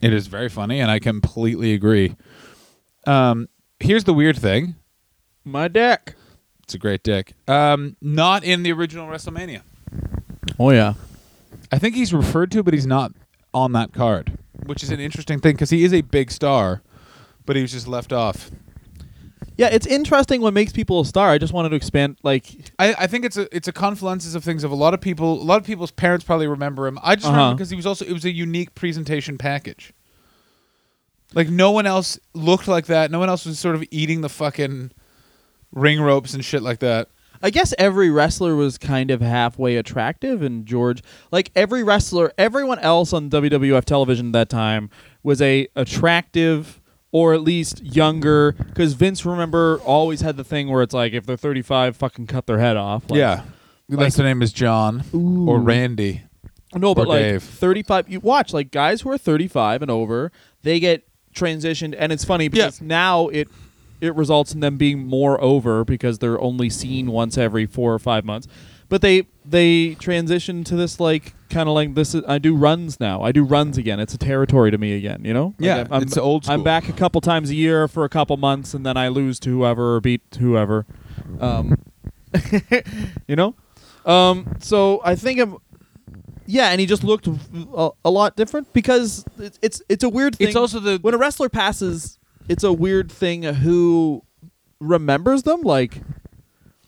It 0.02 0.14
is 0.14 0.28
very 0.28 0.48
funny, 0.48 0.80
and 0.80 0.90
I 0.90 0.98
completely 0.98 1.74
agree. 1.74 2.16
Um, 3.06 3.48
here's 3.78 4.04
the 4.04 4.14
weird 4.14 4.38
thing. 4.38 4.76
My 5.44 5.68
deck. 5.68 6.14
It's 6.64 6.74
a 6.74 6.78
great 6.78 7.02
dick. 7.02 7.32
Um, 7.48 7.96
not 8.00 8.44
in 8.44 8.62
the 8.62 8.72
original 8.72 9.06
WrestleMania. 9.08 9.62
Oh 10.58 10.70
yeah. 10.70 10.94
I 11.72 11.78
think 11.78 11.94
he's 11.94 12.12
referred 12.12 12.50
to, 12.52 12.62
but 12.62 12.74
he's 12.74 12.86
not 12.86 13.12
on 13.54 13.72
that 13.72 13.92
card, 13.92 14.38
which 14.66 14.82
is 14.82 14.90
an 14.90 15.00
interesting 15.00 15.40
thing 15.40 15.54
because 15.54 15.70
he 15.70 15.82
is 15.84 15.92
a 15.92 16.02
big 16.02 16.30
star, 16.30 16.82
but 17.46 17.56
he 17.56 17.62
was 17.62 17.72
just 17.72 17.88
left 17.88 18.12
off. 18.12 18.50
Yeah, 19.56 19.68
it's 19.72 19.86
interesting 19.86 20.40
what 20.40 20.54
makes 20.54 20.72
people 20.72 21.00
a 21.00 21.04
star. 21.04 21.30
I 21.30 21.38
just 21.38 21.52
wanted 21.52 21.70
to 21.70 21.76
expand 21.76 22.16
like 22.22 22.72
I, 22.78 22.94
I 23.00 23.06
think 23.08 23.24
it's 23.24 23.36
a 23.36 23.54
it's 23.54 23.68
a 23.68 23.72
confluence 23.72 24.32
of 24.34 24.42
things 24.44 24.64
of 24.64 24.70
a 24.70 24.74
lot 24.74 24.94
of 24.94 25.00
people. 25.00 25.40
A 25.40 25.44
lot 25.44 25.60
of 25.60 25.66
people's 25.66 25.90
parents 25.90 26.24
probably 26.24 26.46
remember 26.46 26.86
him. 26.86 26.98
I 27.02 27.14
just 27.16 27.26
Uh-huh. 27.26 27.36
remember 27.36 27.56
because 27.56 27.70
he 27.70 27.76
was 27.76 27.86
also 27.86 28.04
it 28.04 28.12
was 28.12 28.24
a 28.24 28.32
unique 28.32 28.74
presentation 28.74 29.36
package. 29.38 29.92
Like 31.34 31.48
no 31.48 31.70
one 31.70 31.86
else 31.86 32.18
looked 32.34 32.68
like 32.68 32.86
that. 32.86 33.10
No 33.10 33.18
one 33.18 33.28
else 33.28 33.46
was 33.46 33.58
sort 33.58 33.74
of 33.74 33.84
eating 33.90 34.20
the 34.20 34.28
fucking 34.28 34.90
ring 35.72 36.00
ropes 36.00 36.34
and 36.34 36.44
shit 36.44 36.62
like 36.62 36.80
that. 36.80 37.08
I 37.42 37.50
guess 37.50 37.72
every 37.78 38.10
wrestler 38.10 38.54
was 38.54 38.76
kind 38.76 39.10
of 39.10 39.22
halfway 39.22 39.76
attractive, 39.76 40.42
and 40.42 40.66
George, 40.66 41.02
like 41.32 41.50
every 41.56 41.82
wrestler, 41.82 42.32
everyone 42.36 42.78
else 42.80 43.14
on 43.14 43.30
WWF 43.30 43.84
television 43.84 44.26
at 44.26 44.32
that 44.32 44.48
time 44.50 44.90
was 45.22 45.40
a 45.40 45.66
attractive 45.74 46.80
or 47.12 47.32
at 47.32 47.40
least 47.40 47.82
younger. 47.82 48.52
Because 48.52 48.92
Vince, 48.92 49.24
remember, 49.24 49.80
always 49.84 50.20
had 50.20 50.36
the 50.36 50.44
thing 50.44 50.68
where 50.68 50.82
it's 50.82 50.92
like 50.92 51.14
if 51.14 51.24
they're 51.24 51.36
35, 51.36 51.96
fucking 51.96 52.26
cut 52.26 52.46
their 52.46 52.58
head 52.58 52.76
off. 52.76 53.10
Like, 53.10 53.18
yeah, 53.18 53.42
unless 53.88 54.16
their 54.16 54.26
name 54.26 54.42
is 54.42 54.52
John 54.52 55.02
or 55.14 55.58
Randy. 55.58 56.22
No, 56.74 56.94
but 56.94 57.08
like 57.08 57.22
Dave. 57.22 57.42
35 57.42 58.08
you 58.08 58.20
watch 58.20 58.52
like 58.52 58.70
guys 58.70 59.00
who 59.00 59.10
are 59.10 59.18
35 59.18 59.82
and 59.82 59.90
over, 59.90 60.30
they 60.62 60.78
get 60.78 61.09
transitioned 61.34 61.94
and 61.98 62.12
it's 62.12 62.24
funny 62.24 62.48
because 62.48 62.80
now 62.80 63.28
it 63.28 63.48
it 64.00 64.14
results 64.14 64.54
in 64.54 64.60
them 64.60 64.76
being 64.76 65.06
more 65.06 65.40
over 65.42 65.84
because 65.84 66.18
they're 66.18 66.40
only 66.40 66.70
seen 66.70 67.10
once 67.10 67.36
every 67.36 67.66
4 67.66 67.92
or 67.92 67.98
5 67.98 68.24
months. 68.24 68.48
But 68.88 69.02
they 69.02 69.26
they 69.44 69.94
transition 69.96 70.64
to 70.64 70.74
this 70.76 70.98
like 70.98 71.34
kind 71.48 71.68
of 71.68 71.74
like 71.74 71.94
this 71.94 72.14
is, 72.14 72.22
I 72.26 72.38
do 72.38 72.56
runs 72.56 72.98
now. 72.98 73.22
I 73.22 73.30
do 73.32 73.44
runs 73.44 73.76
again. 73.78 74.00
It's 74.00 74.14
a 74.14 74.18
territory 74.18 74.70
to 74.70 74.78
me 74.78 74.94
again, 74.96 75.24
you 75.24 75.32
know? 75.34 75.46
Like, 75.58 75.66
Yeah, 75.66 75.86
I'm, 75.90 76.02
it's 76.02 76.16
old 76.16 76.48
I'm 76.48 76.62
back 76.64 76.88
a 76.88 76.92
couple 76.92 77.20
times 77.20 77.50
a 77.50 77.54
year 77.54 77.86
for 77.88 78.04
a 78.04 78.08
couple 78.08 78.36
months 78.36 78.74
and 78.74 78.84
then 78.84 78.96
I 78.96 79.08
lose 79.08 79.38
to 79.40 79.50
whoever 79.50 79.96
or 79.96 80.00
beat 80.00 80.22
whoever. 80.40 80.86
Um 81.40 81.76
you 83.28 83.36
know? 83.36 83.54
Um 84.04 84.56
so 84.60 85.00
I 85.04 85.14
think 85.14 85.40
I'm 85.40 85.58
yeah, 86.50 86.70
and 86.70 86.80
he 86.80 86.86
just 86.86 87.04
looked 87.04 87.26
a, 87.26 87.90
a 88.04 88.10
lot 88.10 88.36
different 88.36 88.72
because 88.72 89.24
it's 89.38 89.58
it's, 89.62 89.82
it's 89.88 90.04
a 90.04 90.08
weird 90.08 90.36
thing. 90.36 90.48
It's 90.48 90.56
also 90.56 90.80
the 90.80 90.98
when 91.00 91.14
a 91.14 91.18
wrestler 91.18 91.48
passes, 91.48 92.18
it's 92.48 92.64
a 92.64 92.72
weird 92.72 93.10
thing 93.10 93.42
who 93.42 94.22
remembers 94.80 95.44
them. 95.44 95.62
Like 95.62 96.00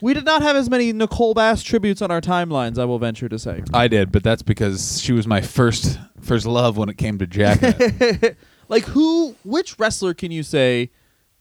we 0.01 0.13
did 0.13 0.25
not 0.25 0.41
have 0.41 0.55
as 0.55 0.69
many 0.69 0.91
Nicole 0.91 1.33
Bass 1.33 1.63
tributes 1.63 2.01
on 2.01 2.11
our 2.11 2.21
timelines. 2.21 2.77
I 2.77 2.85
will 2.85 2.99
venture 2.99 3.29
to 3.29 3.39
say. 3.39 3.63
I 3.73 3.87
did, 3.87 4.11
but 4.11 4.23
that's 4.23 4.41
because 4.41 5.01
she 5.01 5.13
was 5.13 5.27
my 5.27 5.41
first 5.41 5.97
first 6.21 6.45
love 6.45 6.77
when 6.77 6.89
it 6.89 6.97
came 6.97 7.17
to 7.19 7.27
Jackass. 7.27 8.35
Like 8.69 8.85
who? 8.85 9.35
Which 9.43 9.77
wrestler 9.77 10.13
can 10.13 10.31
you 10.31 10.41
say 10.41 10.89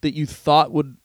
that 0.00 0.14
you 0.14 0.26
thought 0.26 0.72
would 0.72 0.96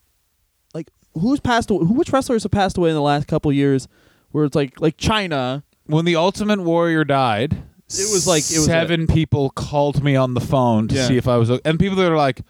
like 0.73 0.89
who's 1.13 1.39
passed 1.39 1.69
away? 1.69 1.85
Who? 1.85 1.93
Which 1.93 2.11
wrestlers 2.11 2.43
have 2.43 2.51
passed 2.51 2.77
away 2.77 2.89
in 2.89 2.95
the 2.95 3.01
last 3.01 3.27
couple 3.27 3.51
years? 3.53 3.87
Where 4.31 4.45
it's 4.45 4.55
like 4.55 4.81
like 4.81 4.97
Chyna. 4.97 5.63
When 5.87 6.05
the 6.05 6.15
Ultimate 6.15 6.59
Warrior 6.61 7.03
died, 7.03 7.53
It 7.89 8.11
was 8.11 8.27
like- 8.27 8.43
it 8.51 8.57
was 8.57 8.65
seven 8.65 9.07
people 9.07 9.49
called 9.49 10.03
me 10.03 10.15
on 10.15 10.33
the 10.33 10.41
phone 10.41 10.87
to 10.89 10.95
Yeah. 10.95 11.07
see 11.07 11.17
if 11.17 11.27
I 11.27 11.37
was, 11.37 11.49
o- 11.49 11.59
and 11.65 11.79
people 11.79 11.95
that 11.97 12.11
are 12.11 12.17
like, 12.17 12.41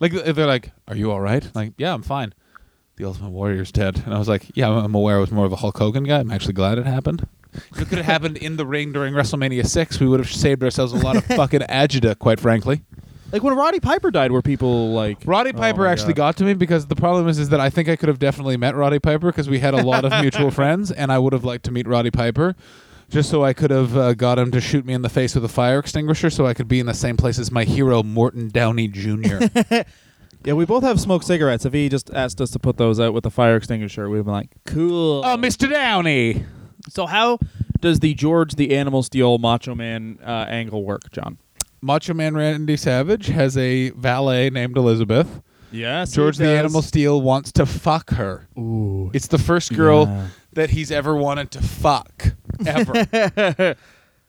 like 0.00 0.12
they're 0.12 0.46
like, 0.46 0.72
"Are 0.88 0.96
you 0.96 1.10
all 1.12 1.20
right?" 1.20 1.46
Like, 1.54 1.74
yeah, 1.78 1.92
I'm 1.92 2.02
fine. 2.02 2.32
The 2.96 3.04
Ultimate 3.04 3.30
Warrior's 3.30 3.70
dead, 3.72 4.02
and 4.04 4.14
I 4.14 4.18
was 4.18 4.28
like, 4.28 4.46
"Yeah, 4.54 4.70
I'm 4.70 4.94
aware 4.94 5.16
I 5.16 5.20
was 5.20 5.30
more 5.30 5.46
of 5.46 5.52
a 5.52 5.56
Hulk 5.56 5.76
Hogan 5.78 6.04
guy. 6.04 6.18
I'm 6.20 6.30
actually 6.30 6.54
glad 6.54 6.78
it 6.78 6.86
happened. 6.86 7.26
If 7.52 7.82
it 7.82 7.88
could 7.88 7.98
have 7.98 8.06
happened 8.06 8.36
in 8.38 8.56
the 8.56 8.64
ring 8.66 8.92
during 8.92 9.12
WrestleMania 9.12 9.66
six, 9.66 9.98
we 10.00 10.06
would 10.06 10.20
have 10.20 10.30
saved 10.30 10.62
ourselves 10.62 10.92
a 10.92 10.96
lot 10.96 11.16
of 11.16 11.24
fucking 11.36 11.60
agita, 11.62 12.18
quite 12.18 12.40
frankly." 12.40 12.82
Like 13.32 13.42
when 13.42 13.54
Roddy 13.56 13.78
Piper 13.80 14.10
died, 14.10 14.32
were 14.32 14.42
people 14.42 14.92
like 14.92 15.18
Roddy 15.24 15.50
Oh 15.54 15.58
Piper 15.58 15.82
my 15.82 15.92
actually 15.92 16.14
God. 16.14 16.16
got 16.16 16.36
to 16.38 16.44
me 16.44 16.54
because 16.54 16.86
the 16.86 16.96
problem 16.96 17.28
is 17.28 17.38
is 17.38 17.48
that 17.50 17.60
I 17.60 17.70
think 17.70 17.88
I 17.88 17.96
could 17.96 18.08
have 18.08 18.18
definitely 18.18 18.56
met 18.56 18.74
Roddy 18.74 18.98
Piper 18.98 19.28
because 19.28 19.48
we 19.48 19.60
had 19.60 19.74
a 19.74 19.82
lot 19.84 20.04
of 20.04 20.12
mutual 20.20 20.50
friends, 20.60 20.90
and 20.90 21.12
I 21.12 21.18
would 21.18 21.32
have 21.32 21.44
liked 21.44 21.64
to 21.66 21.70
meet 21.70 21.86
Roddy 21.86 22.10
Piper, 22.10 22.56
just 23.08 23.30
so 23.30 23.44
I 23.44 23.52
could 23.52 23.70
have 23.70 23.96
uh, 23.96 24.14
got 24.14 24.38
him 24.38 24.50
to 24.50 24.60
shoot 24.60 24.84
me 24.84 24.94
in 24.94 25.02
the 25.02 25.08
face 25.08 25.34
with 25.34 25.44
a 25.44 25.48
fire 25.48 25.78
extinguisher, 25.78 26.28
so 26.30 26.46
I 26.46 26.54
could 26.54 26.66
be 26.68 26.80
in 26.80 26.86
the 26.86 26.94
same 26.94 27.16
place 27.16 27.38
as 27.38 27.50
my 27.52 27.64
hero 27.64 28.02
Morton 28.02 28.48
Downey 28.48 28.88
Jr. 28.88 29.38
Yeah, 30.42 30.54
we 30.54 30.64
both 30.64 30.82
have 30.84 30.98
smoked 30.98 31.26
cigarettes. 31.26 31.66
If 31.66 31.74
he 31.74 31.90
just 31.90 32.08
asked 32.14 32.40
us 32.40 32.50
to 32.52 32.58
put 32.58 32.78
those 32.78 32.98
out 32.98 33.12
with 33.12 33.26
a 33.26 33.30
fire 33.30 33.56
extinguisher, 33.56 34.08
we'd 34.08 34.24
be 34.24 34.30
like, 34.30 34.48
cool. 34.64 35.20
oh, 35.22 35.36
Mr. 35.36 35.68
Downey. 35.68 36.46
so 36.88 37.04
how 37.04 37.38
does 37.82 38.00
the 38.00 38.14
George 38.14 38.54
the 38.54 38.74
Animal 38.74 39.02
Steele 39.02 39.36
Macho 39.36 39.74
Man 39.74 40.18
uh, 40.24 40.46
angle 40.48 40.82
work, 40.82 41.10
John? 41.12 41.36
Macho 41.82 42.14
Man 42.14 42.34
Randy 42.34 42.76
Savage 42.76 43.26
has 43.28 43.56
a 43.56 43.90
valet 43.90 44.50
named 44.50 44.76
Elizabeth. 44.76 45.42
Yes, 45.72 46.12
George 46.12 46.36
the 46.36 46.48
Animal 46.48 46.82
Steele 46.82 47.20
wants 47.22 47.52
to 47.52 47.64
fuck 47.66 48.10
her. 48.10 48.48
Ooh. 48.58 49.10
It's 49.14 49.28
the 49.28 49.38
first 49.38 49.72
girl 49.74 50.06
Yeah. 50.06 50.26
that 50.54 50.70
he's 50.70 50.90
ever 50.90 51.14
wanted 51.14 51.50
to 51.52 51.62
fuck 51.62 52.34
ever. 52.66 53.76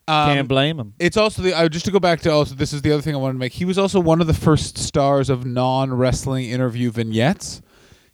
Um, 0.07 0.33
Can't 0.33 0.47
blame 0.47 0.79
him. 0.79 0.93
It's 0.99 1.15
also 1.15 1.43
the 1.43 1.53
uh, 1.53 1.69
just 1.69 1.85
to 1.85 1.91
go 1.91 1.99
back 1.99 2.21
to 2.21 2.31
also 2.31 2.55
this 2.55 2.73
is 2.73 2.81
the 2.81 2.91
other 2.91 3.03
thing 3.03 3.13
I 3.13 3.19
wanted 3.19 3.33
to 3.33 3.39
make. 3.39 3.53
He 3.53 3.65
was 3.65 3.77
also 3.77 3.99
one 3.99 4.19
of 4.19 4.25
the 4.25 4.33
first 4.33 4.77
stars 4.77 5.29
of 5.29 5.45
non 5.45 5.93
wrestling 5.93 6.49
interview 6.49 6.89
vignettes. 6.91 7.61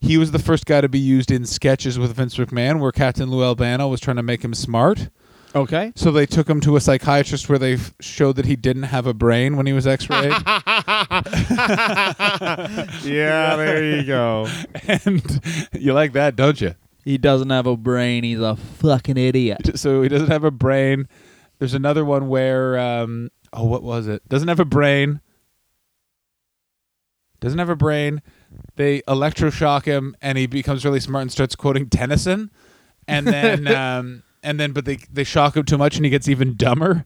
He 0.01 0.17
was 0.17 0.31
the 0.31 0.37
first 0.37 0.65
guy 0.65 0.81
to 0.81 0.89
be 0.89 0.99
used 0.99 1.31
in 1.31 1.45
sketches 1.45 1.97
with 1.97 2.13
Vince 2.13 2.35
McMahon, 2.35 2.79
where 2.81 2.91
Captain 2.91 3.31
Lou 3.31 3.41
Albano 3.41 3.87
was 3.87 4.01
trying 4.01 4.17
to 4.17 4.21
make 4.21 4.43
him 4.43 4.53
smart. 4.53 5.09
Okay. 5.55 5.91
So 5.95 6.11
they 6.11 6.25
took 6.25 6.49
him 6.49 6.59
to 6.61 6.75
a 6.75 6.81
psychiatrist 6.81 7.49
where 7.49 7.57
they 7.57 7.73
f- 7.73 7.93
showed 7.99 8.35
that 8.35 8.45
he 8.45 8.55
didn't 8.55 8.83
have 8.83 9.07
a 9.07 9.13
brain 9.13 9.57
when 9.57 9.65
he 9.65 9.73
was 9.73 9.87
X-rayed, 9.87 10.31
Yeah, 13.03 13.55
there 13.55 13.83
you 13.97 14.03
go. 14.03 14.47
and 14.87 15.67
you 15.73 15.93
like 15.93 16.13
that, 16.13 16.35
don't 16.35 16.59
you? 16.61 16.75
He 17.03 17.17
doesn't 17.17 17.49
have 17.49 17.65
a 17.65 17.77
brain. 17.77 18.23
He's 18.23 18.39
a 18.39 18.55
fucking 18.55 19.17
idiot. 19.17 19.79
So 19.79 20.01
he 20.01 20.09
doesn't 20.09 20.29
have 20.29 20.43
a 20.43 20.51
brain. 20.51 21.07
There's 21.59 21.73
another 21.73 22.03
one 22.03 22.27
where 22.27 22.77
um, 22.77 23.29
oh, 23.53 23.63
what 23.65 23.81
was 23.81 24.07
it? 24.07 24.27
Doesn't 24.27 24.49
have 24.49 24.59
a 24.59 24.65
brain. 24.65 25.21
Doesn't 27.39 27.59
have 27.59 27.69
a 27.69 27.75
brain. 27.75 28.21
They 28.75 29.01
electroshock 29.01 29.85
him, 29.85 30.15
and 30.21 30.37
he 30.37 30.47
becomes 30.47 30.83
really 30.83 30.99
smart 30.99 31.21
and 31.23 31.31
starts 31.31 31.55
quoting 31.55 31.89
Tennyson, 31.89 32.51
and 33.07 33.25
then 33.27 33.67
um, 33.67 34.23
and 34.43 34.59
then 34.59 34.71
but 34.71 34.85
they 34.85 34.97
they 35.11 35.23
shock 35.23 35.55
him 35.57 35.63
too 35.65 35.77
much, 35.77 35.95
and 35.95 36.05
he 36.05 36.09
gets 36.11 36.27
even 36.27 36.55
dumber. 36.55 37.05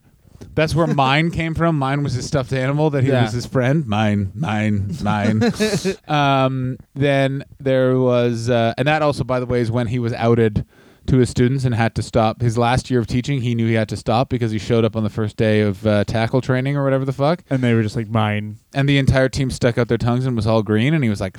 That's 0.54 0.74
where 0.74 0.86
mine 0.88 1.30
came 1.40 1.54
from. 1.54 1.78
Mine 1.78 2.02
was 2.02 2.14
his 2.14 2.26
stuffed 2.26 2.52
animal 2.52 2.90
that 2.90 3.04
he 3.04 3.10
Yeah. 3.10 3.22
was 3.22 3.32
his 3.32 3.46
friend. 3.46 3.86
Mine, 3.86 4.32
mine, 4.34 4.94
mine. 5.02 5.42
um, 6.08 6.78
then 6.94 7.44
there 7.60 7.98
was, 7.98 8.50
uh, 8.50 8.74
and 8.76 8.88
that 8.88 9.02
also, 9.02 9.22
by 9.24 9.38
the 9.40 9.46
way, 9.46 9.60
is 9.60 9.70
when 9.70 9.86
he 9.86 9.98
was 10.00 10.12
outed 10.14 10.66
to 11.06 11.16
his 11.18 11.30
students 11.30 11.64
and 11.64 11.74
had 11.74 11.94
to 11.96 12.02
stop 12.02 12.40
his 12.40 12.58
last 12.58 12.90
year 12.90 13.00
of 13.00 13.06
teaching. 13.06 13.40
He 13.40 13.54
knew 13.54 13.66
he 13.66 13.74
had 13.74 13.88
to 13.90 13.96
stop 13.96 14.28
because 14.28 14.50
he 14.52 14.58
showed 14.58 14.84
up 14.84 14.94
on 14.96 15.02
the 15.04 15.10
first 15.10 15.36
day 15.36 15.60
of 15.60 15.84
uh, 15.86 16.04
tackle 16.04 16.40
training 16.40 16.76
or 16.76 16.84
whatever 16.84 17.04
the 17.04 17.12
fuck, 17.12 17.42
And 17.50 17.62
they 17.62 17.74
were 17.74 17.82
just 17.82 17.96
like 17.96 18.08
mine. 18.08 18.58
and 18.74 18.88
the 18.88 18.98
entire 18.98 19.28
team 19.28 19.50
stuck 19.50 19.78
out 19.78 19.88
their 19.88 19.98
tongues 19.98 20.26
and 20.26 20.34
was 20.36 20.46
all 20.46 20.62
green, 20.62 20.92
and 20.94 21.02
he 21.04 21.10
was 21.10 21.20
like, 21.20 21.38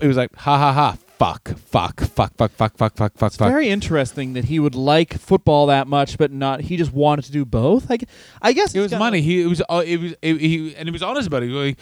it 0.00 0.06
was 0.06 0.16
like, 0.16 0.34
ha 0.36 0.56
ha 0.58 0.72
ha, 0.72 0.96
fuck, 1.20 1.50
fuck, 1.58 2.00
fuck, 2.00 2.32
fuck, 2.34 2.52
fuck, 2.52 2.76
fuck, 2.78 2.96
fuck, 2.96 2.96
fuck, 2.96 3.26
It's 3.28 3.36
fuck. 3.36 3.48
very 3.50 3.68
interesting 3.68 4.32
that 4.32 4.46
he 4.46 4.58
would 4.58 4.74
like 4.74 5.12
football 5.18 5.66
that 5.66 5.86
much, 5.86 6.16
but 6.16 6.32
not. 6.32 6.62
He 6.62 6.78
just 6.78 6.92
wanted 6.94 7.26
to 7.26 7.32
do 7.32 7.44
both. 7.44 7.90
Like, 7.90 8.04
I 8.40 8.52
guess 8.54 8.74
It 8.74 8.80
was 8.80 8.92
money. 8.92 9.20
He 9.20 9.42
it 9.42 9.46
was 9.46 9.60
uh, 9.68 9.82
it 9.86 9.98
was 10.00 10.14
it, 10.22 10.38
he 10.40 10.74
and 10.76 10.88
he 10.88 10.90
was 10.92 11.02
honest 11.02 11.26
about 11.28 11.42
it. 11.42 11.50
He, 11.50 11.76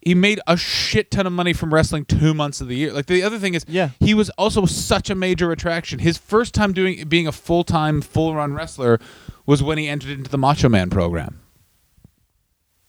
he 0.00 0.14
made 0.14 0.38
a 0.46 0.56
shit 0.56 1.10
ton 1.10 1.26
of 1.26 1.32
money 1.32 1.52
from 1.52 1.74
wrestling 1.74 2.04
two 2.04 2.34
months 2.34 2.60
of 2.60 2.68
the 2.68 2.76
year. 2.76 2.92
Like 2.92 3.06
the 3.06 3.22
other 3.24 3.38
thing 3.38 3.54
is, 3.54 3.64
Yeah. 3.66 3.88
he 4.00 4.14
was 4.14 4.30
also 4.30 4.64
such 4.66 5.10
a 5.10 5.14
major 5.14 5.50
attraction. 5.50 5.98
His 5.98 6.16
first 6.16 6.54
time 6.54 6.72
doing 6.72 7.08
being 7.08 7.26
a 7.26 7.32
full 7.32 7.64
time, 7.64 8.00
full 8.00 8.34
run 8.34 8.52
wrestler 8.54 9.00
was 9.46 9.62
when 9.62 9.76
he 9.78 9.88
entered 9.88 10.10
into 10.10 10.30
the 10.30 10.38
Macho 10.38 10.68
Man 10.68 10.88
program. 10.88 11.40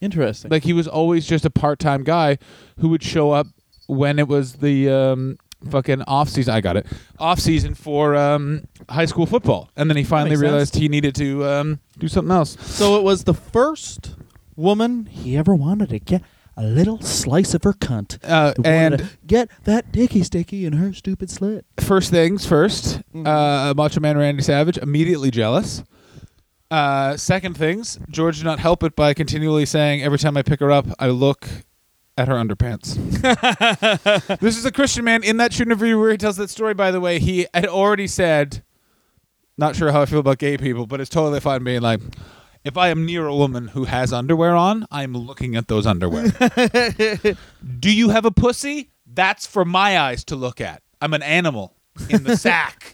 Interesting. 0.00 0.50
Like 0.50 0.62
he 0.64 0.72
was 0.72 0.86
always 0.86 1.26
just 1.26 1.44
a 1.44 1.50
part 1.50 1.78
time 1.78 2.04
guy 2.04 2.38
who 2.78 2.90
would 2.90 3.02
show 3.02 3.32
up 3.32 3.46
when 3.86 4.18
it 4.18 4.28
was 4.28 4.54
the 4.54 4.90
um, 4.90 5.38
fucking 5.66 6.02
off 6.02 6.28
season. 6.28 6.54
I 6.54 6.60
got 6.60 6.76
it 6.76 6.86
off 7.18 7.38
season 7.40 7.74
for 7.74 8.14
um, 8.16 8.66
high 8.88 9.04
school 9.06 9.26
football, 9.26 9.70
and 9.76 9.90
then 9.90 9.96
he 9.96 10.04
finally 10.04 10.30
makes 10.30 10.40
sense. 10.40 10.50
realized 10.50 10.74
he 10.76 10.88
needed 10.88 11.14
to 11.16 11.44
um, 11.44 11.80
do 11.98 12.08
something 12.08 12.32
else. 12.32 12.56
so 12.60 12.96
it 12.96 13.02
was 13.02 13.24
the 13.24 13.34
first 13.34 14.14
woman 14.56 15.06
he 15.06 15.36
ever 15.36 15.54
wanted 15.54 15.88
to 15.90 15.98
get 15.98 16.22
a 16.56 16.62
little 16.64 16.98
slice 17.02 17.52
of 17.52 17.62
her 17.64 17.74
cunt. 17.74 18.18
Uh, 18.24 18.54
He 18.56 18.62
wanted 18.62 18.66
and 18.66 18.98
to 19.00 19.08
get 19.26 19.50
that 19.64 19.92
dicky 19.92 20.22
sticky 20.22 20.64
in 20.64 20.72
her 20.74 20.94
stupid 20.94 21.30
slit. 21.30 21.66
first 21.78 22.10
things 22.10 22.46
1st 22.46 23.02
Mhm. 23.14 23.26
uh, 23.26 23.74
Macho 23.74 24.00
Man 24.00 24.16
Randy 24.16 24.42
Savage 24.42 24.78
immediately 24.78 25.30
jealous. 25.30 25.82
Uh, 26.70 27.16
second 27.16 27.56
things, 27.56 27.98
George 28.10 28.38
did 28.38 28.44
not 28.44 28.58
help 28.58 28.82
it 28.82 28.96
by 28.96 29.14
continually 29.14 29.66
saying, 29.66 30.02
"Every 30.02 30.18
time 30.18 30.36
I 30.36 30.42
pick 30.42 30.60
her 30.60 30.72
up, 30.72 30.86
I 30.98 31.08
look 31.08 31.46
at 32.16 32.28
her 32.28 32.34
underpants." 32.34 32.94
this 34.40 34.56
is 34.56 34.64
a 34.64 34.72
Christian 34.72 35.04
man 35.04 35.22
in 35.22 35.36
that 35.38 35.52
shoot 35.52 35.66
interview 35.66 35.98
where 35.98 36.10
he 36.10 36.16
tells 36.16 36.36
that 36.36 36.50
story. 36.50 36.74
By 36.74 36.90
the 36.90 37.00
way, 37.00 37.18
he 37.18 37.46
had 37.54 37.66
already 37.66 38.06
said, 38.06 38.62
"Not 39.56 39.76
sure 39.76 39.92
how 39.92 40.02
I 40.02 40.06
feel 40.06 40.20
about 40.20 40.38
gay 40.38 40.56
people, 40.56 40.86
but 40.86 41.00
it's 41.00 41.10
totally 41.10 41.40
fine 41.40 41.64
being 41.64 41.82
like." 41.82 42.00
If 42.64 42.76
I 42.76 42.88
am 42.88 43.06
near 43.06 43.28
a 43.28 43.36
woman 43.36 43.68
who 43.68 43.84
has 43.84 44.12
underwear 44.12 44.56
on, 44.56 44.88
I'm 44.90 45.16
looking 45.16 45.54
at 45.54 45.68
those 45.68 45.86
underwear. 45.86 46.24
Do 47.78 47.94
you 47.94 48.08
have 48.08 48.24
a 48.24 48.32
pussy? 48.32 48.90
That's 49.06 49.46
for 49.46 49.64
my 49.64 50.00
eyes 50.00 50.24
to 50.24 50.34
look 50.34 50.60
at. 50.60 50.82
I'm 51.00 51.14
an 51.14 51.22
animal 51.22 51.76
in 52.10 52.24
the 52.24 52.36
sack. 52.36 52.90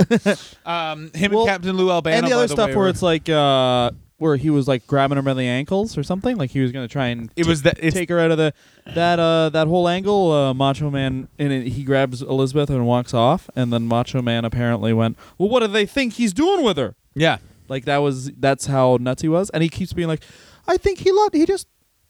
um, 0.67 1.11
him 1.15 1.33
Well, 1.33 1.41
and 1.43 1.49
Captain 1.49 1.75
Lou 1.75 1.91
Albano. 1.91 2.19
and 2.19 2.27
the 2.27 2.33
other 2.33 2.49
stuff 2.49 2.69
way, 2.69 2.77
where 2.77 2.89
it's 2.91 3.01
like 3.01 3.31
uh 3.31 3.93
where 4.23 4.37
he 4.37 4.49
was 4.49 4.69
like 4.69 4.87
grabbing 4.87 5.17
her 5.17 5.23
by 5.23 5.35
the 5.35 5.47
ankles 5.47 5.99
or 5.99 6.03
something 6.03 6.37
like 6.37 6.51
he 6.51 6.61
was 6.61 6.71
gonna 6.71 6.89
try 6.89 7.09
and 7.09 7.31
it 7.37 7.45
was 7.45 7.63
that 7.63 7.77
it's 7.83 7.95
take 7.95 8.09
her 8.09 8.21
out 8.21 8.31
of 8.31 8.39
the 8.39 8.55
that 8.95 9.19
uh 9.19 9.49
that 9.49 9.67
whole 9.67 9.89
angle 9.89 10.31
uh 10.31 10.55
macho 10.55 10.91
man 10.91 11.29
and 11.39 11.53
it, 11.53 11.69
he 11.69 11.83
grabs 11.83 12.23
elizabeth 12.23 12.71
and 12.71 12.87
walks 12.87 13.13
off 13.13 13.51
and 13.57 13.73
then 13.73 13.87
macho 13.87 14.23
man 14.23 14.45
apparently 14.45 14.93
went 14.93 15.19
well 15.37 15.49
what 15.49 15.61
do 15.61 15.67
they 15.67 15.85
think 15.85 16.15
he's 16.15 16.33
doing 16.33 16.65
with 16.65 16.77
her 16.77 16.95
yeah. 17.15 17.39
like 17.69 17.85
that 17.85 17.99
was 17.99 18.31
that's 18.33 18.67
how 18.67 18.97
nuts 19.01 19.23
he 19.23 19.29
was 19.29 19.51
and 19.51 19.63
he 19.63 19.69
keeps 19.69 19.93
being 19.93 20.09
like 20.09 20.23
i 20.69 20.77
think 20.77 21.01
he 21.01 21.11
loved 21.11 21.35
he 21.35 21.45
just 21.45 21.67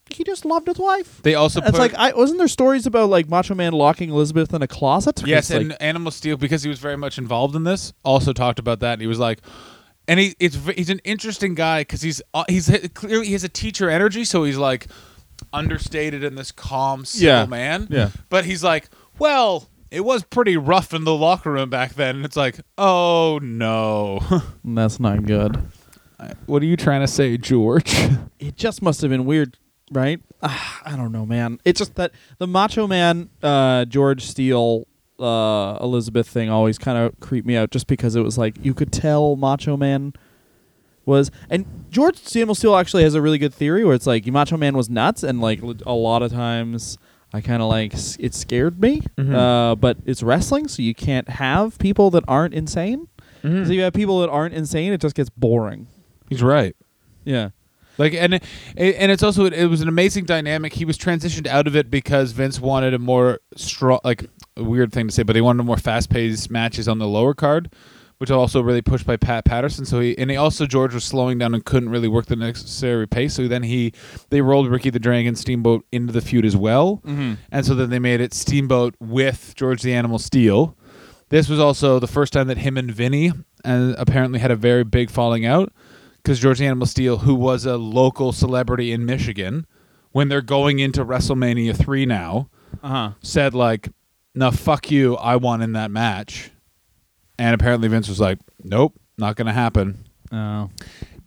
he 0.09 0.23
just 0.23 0.45
loved 0.45 0.67
his 0.67 0.77
wife 0.77 1.21
They 1.23 1.35
also 1.35 1.61
it's 1.61 1.77
like 1.77 1.93
I 1.95 2.13
wasn't 2.13 2.39
there 2.39 2.47
stories 2.47 2.85
about 2.85 3.09
like 3.09 3.29
Macho 3.29 3.55
Man 3.55 3.73
locking 3.73 4.09
Elizabeth 4.09 4.53
in 4.53 4.61
a 4.61 4.67
closet. 4.67 5.23
yes, 5.25 5.49
like, 5.49 5.61
and 5.61 5.81
Animal 5.81 6.11
Steele 6.11 6.37
because 6.37 6.63
he 6.63 6.69
was 6.69 6.79
very 6.79 6.97
much 6.97 7.17
involved 7.17 7.55
in 7.55 7.63
this. 7.63 7.93
Also 8.03 8.33
talked 8.33 8.59
about 8.59 8.81
that. 8.81 8.93
And 8.93 9.01
he 9.01 9.07
was 9.07 9.19
like, 9.19 9.39
and 10.07 10.19
he 10.19 10.35
it's 10.39 10.57
he's 10.75 10.89
an 10.89 10.99
interesting 11.03 11.55
guy 11.55 11.81
because 11.81 12.01
he's 12.01 12.21
uh, 12.33 12.43
he's 12.49 12.69
clearly 12.93 13.27
he 13.27 13.33
has 13.33 13.43
a 13.43 13.49
teacher 13.49 13.89
energy, 13.89 14.23
so 14.23 14.43
he's 14.43 14.57
like 14.57 14.87
understated 15.51 16.23
in 16.23 16.35
this 16.35 16.51
calm, 16.51 17.05
civil 17.05 17.27
Yeah. 17.27 17.45
man. 17.45 17.87
Yeah. 17.89 18.09
But 18.29 18.45
he's 18.45 18.63
like, 18.63 18.89
well. 19.19 19.69
It 19.91 20.03
was 20.03 20.23
pretty 20.23 20.57
rough 20.57 20.91
in 20.91 21.03
the 21.03 21.13
locker 21.13 21.51
room 21.51 21.69
back 21.69 21.93
then. 21.93 22.15
And 22.15 22.25
it's 22.25 22.35
like, 22.35 22.59
oh 22.79 23.37
no. 23.43 24.21
that's 24.65 24.99
not 24.99 25.23
good. 25.27 25.55
what 26.47 26.63
are 26.63 26.65
you 26.65 26.75
trying 26.75 27.01
to 27.01 27.07
say, 27.07 27.37
George? 27.37 27.93
it 28.39 28.55
just 28.55 28.81
must 28.81 29.01
have 29.01 29.11
been 29.11 29.23
weird, 29.23 29.55
right? 29.91 30.19
Ah, 30.41 30.81
I 30.83 30.95
don't 30.95 31.11
know, 31.11 31.27
man. 31.27 31.59
It's 31.63 31.77
just 31.77 31.93
that 31.93 32.11
the 32.39 32.47
Macho 32.47 32.87
Man, 32.87 33.29
uh, 33.43 33.85
George 33.85 34.25
Steele, 34.25 34.87
uh, 35.19 35.77
Elizabeth 35.81 36.27
thing 36.27 36.49
always 36.49 36.77
kind 36.77 36.97
of 36.97 37.19
creeped 37.19 37.47
me 37.47 37.55
out, 37.55 37.71
just 37.71 37.87
because 37.87 38.15
it 38.15 38.21
was 38.21 38.37
like 38.37 38.55
you 38.63 38.73
could 38.73 38.91
tell 38.91 39.35
Macho 39.35 39.77
Man 39.77 40.13
was, 41.05 41.31
and 41.49 41.65
George 41.89 42.17
Steele 42.17 42.55
Steele 42.55 42.75
actually 42.75 43.03
has 43.03 43.13
a 43.15 43.21
really 43.21 43.37
good 43.37 43.53
theory 43.53 43.83
where 43.83 43.93
it's 43.95 44.07
like 44.07 44.25
Macho 44.27 44.57
Man 44.57 44.75
was 44.75 44.89
nuts, 44.89 45.23
and 45.23 45.41
like 45.41 45.61
a 45.85 45.93
lot 45.93 46.21
of 46.23 46.31
times. 46.31 46.97
I 47.35 47.41
kind 47.41 47.63
of 47.63 47.67
like 47.67 47.93
it 48.19 48.35
scared 48.35 48.79
me, 48.79 49.01
Mhm. 49.17 49.33
uh, 49.33 49.73
but 49.73 49.97
it's 50.05 50.21
wrestling, 50.21 50.67
so 50.67 50.83
you 50.83 50.93
can't 50.93 51.27
have 51.29 51.79
people 51.79 52.11
that 52.11 52.23
aren't 52.27 52.53
insane. 52.53 53.07
Mm-hmm. 53.43 53.65
So 53.65 53.71
you 53.71 53.81
have 53.81 53.93
people 53.93 54.19
that 54.19 54.29
aren't 54.29 54.53
insane, 54.53 54.93
it 54.93 55.01
just 55.01 55.15
gets 55.15 55.31
boring. 55.31 55.87
He's 56.29 56.43
right. 56.43 56.75
Yeah, 57.25 57.49
Like 57.97 58.13
and 58.13 58.35
it, 58.35 58.43
and 58.77 59.11
it's 59.11 59.23
also 59.23 59.45
it 59.45 59.65
was 59.65 59.81
an 59.81 59.87
amazing 59.87 60.25
dynamic. 60.25 60.73
He 60.73 60.85
was 60.85 60.95
transitioned 60.95 61.47
out 61.47 61.65
of 61.65 61.75
it 61.75 61.89
because 61.89 62.33
Vince 62.33 62.59
wanted 62.59 62.93
a 62.93 62.99
more 62.99 63.39
strong, 63.55 63.99
like 64.03 64.29
a 64.57 64.63
weird 64.63 64.91
thing 64.91 65.07
to 65.07 65.13
say, 65.13 65.23
but 65.23 65.35
he 65.35 65.41
wanted 65.41 65.63
more 65.63 65.77
fast 65.77 66.09
paced 66.09 66.49
matches 66.51 66.87
on 66.87 66.99
the 66.99 67.07
lower 67.07 67.33
card, 67.33 67.73
which 68.19 68.29
also 68.31 68.61
really 68.61 68.81
pushed 68.81 69.05
by 69.05 69.17
Pat 69.17 69.45
Patterson. 69.45 69.85
So 69.85 69.99
he 69.99 70.17
and 70.17 70.29
he 70.29 70.37
also 70.37 70.65
George 70.65 70.93
was 70.93 71.03
slowing 71.03 71.37
down 71.39 71.53
and 71.53 71.63
couldn't 71.65 71.89
really 71.89 72.07
work 72.07 72.27
the 72.27 72.35
necessary 72.35 73.07
pace. 73.07 73.33
So 73.33 73.47
then 73.47 73.63
he 73.63 73.93
they 74.29 74.41
rolled 74.41 74.67
Ricky 74.69 74.89
the 74.89 74.99
Dragon 74.99 75.35
Steamboat 75.35 75.85
into 75.91 76.13
the 76.13 76.21
feud 76.21 76.45
as 76.45 76.55
well, 76.55 77.01
mm-hmm. 77.05 77.33
and 77.51 77.65
so 77.65 77.73
then 77.75 77.89
they 77.89 77.99
made 77.99 78.21
it 78.21 78.33
Steamboat 78.33 78.95
with 78.99 79.53
George 79.55 79.81
the 79.81 79.93
Animal 79.93 80.19
Steele. 80.19 80.77
This 81.29 81.49
was 81.49 81.59
also 81.59 81.99
the 81.99 82.07
first 82.07 82.31
time 82.33 82.47
that 82.47 82.59
him 82.59 82.77
and 82.77 82.91
Vinny 82.91 83.31
uh, 83.65 83.93
apparently 83.97 84.39
had 84.39 84.51
a 84.51 84.55
very 84.55 84.83
big 84.83 85.09
falling 85.09 85.45
out 85.45 85.73
because 86.17 86.39
George 86.39 86.59
the 86.59 86.67
Animal 86.67 86.85
Steele, 86.85 87.17
who 87.19 87.33
was 87.33 87.65
a 87.65 87.75
local 87.77 88.31
celebrity 88.31 88.91
in 88.91 89.03
Michigan, 89.05 89.65
when 90.11 90.29
they're 90.29 90.41
going 90.43 90.77
into 90.77 91.03
WrestleMania 91.03 91.75
three 91.75 92.05
now, 92.05 92.49
Uh 92.83 92.87
huh. 92.87 93.11
said 93.23 93.55
like, 93.55 93.89
"No, 94.35 94.51
fuck 94.51 94.89
you, 94.91 95.15
I 95.17 95.35
won 95.35 95.61
in 95.61 95.73
that 95.73 95.91
match," 95.91 96.51
and 97.37 97.53
apparently 97.53 97.87
Vince 97.87 98.07
was 98.09 98.19
like, 98.19 98.39
"Nope, 98.63 98.93
not 99.17 99.35
gonna 99.35 99.53
happen." 99.53 100.05
Oh. 100.31 100.69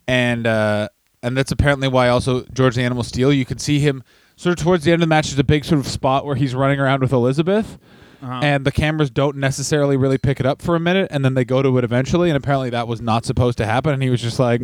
and 0.07 0.45
uh, 0.45 0.89
and 1.23 1.37
that's 1.37 1.51
apparently 1.51 1.87
why 1.87 2.09
also 2.09 2.43
George 2.53 2.75
the 2.75 2.83
Animal 2.83 3.03
Steele. 3.03 3.31
You 3.33 3.45
could 3.45 3.61
see 3.61 3.79
him 3.79 4.03
sort 4.35 4.57
of 4.59 4.63
towards 4.63 4.83
the 4.83 4.91
end 4.91 5.01
of 5.01 5.07
the 5.07 5.09
match. 5.09 5.27
There's 5.27 5.39
a 5.39 5.43
big 5.43 5.65
sort 5.65 5.79
of 5.79 5.87
spot 5.87 6.25
where 6.25 6.35
he's 6.35 6.53
running 6.53 6.79
around 6.79 7.01
with 7.01 7.11
Elizabeth, 7.13 7.77
Uh-huh. 8.21 8.39
and 8.43 8.65
the 8.65 8.71
cameras 8.71 9.09
don't 9.09 9.37
necessarily 9.37 9.95
really 9.97 10.17
pick 10.17 10.39
it 10.39 10.45
up 10.45 10.61
for 10.61 10.75
a 10.75 10.79
minute, 10.79 11.07
and 11.11 11.23
then 11.25 11.33
they 11.33 11.45
go 11.45 11.61
to 11.61 11.77
it 11.77 11.83
eventually. 11.83 12.29
And 12.29 12.35
apparently 12.37 12.69
that 12.71 12.87
was 12.87 13.01
not 13.01 13.25
supposed 13.25 13.57
to 13.59 13.65
happen, 13.65 13.93
and 13.93 14.03
he 14.03 14.09
was 14.09 14.21
just 14.21 14.39
like, 14.39 14.61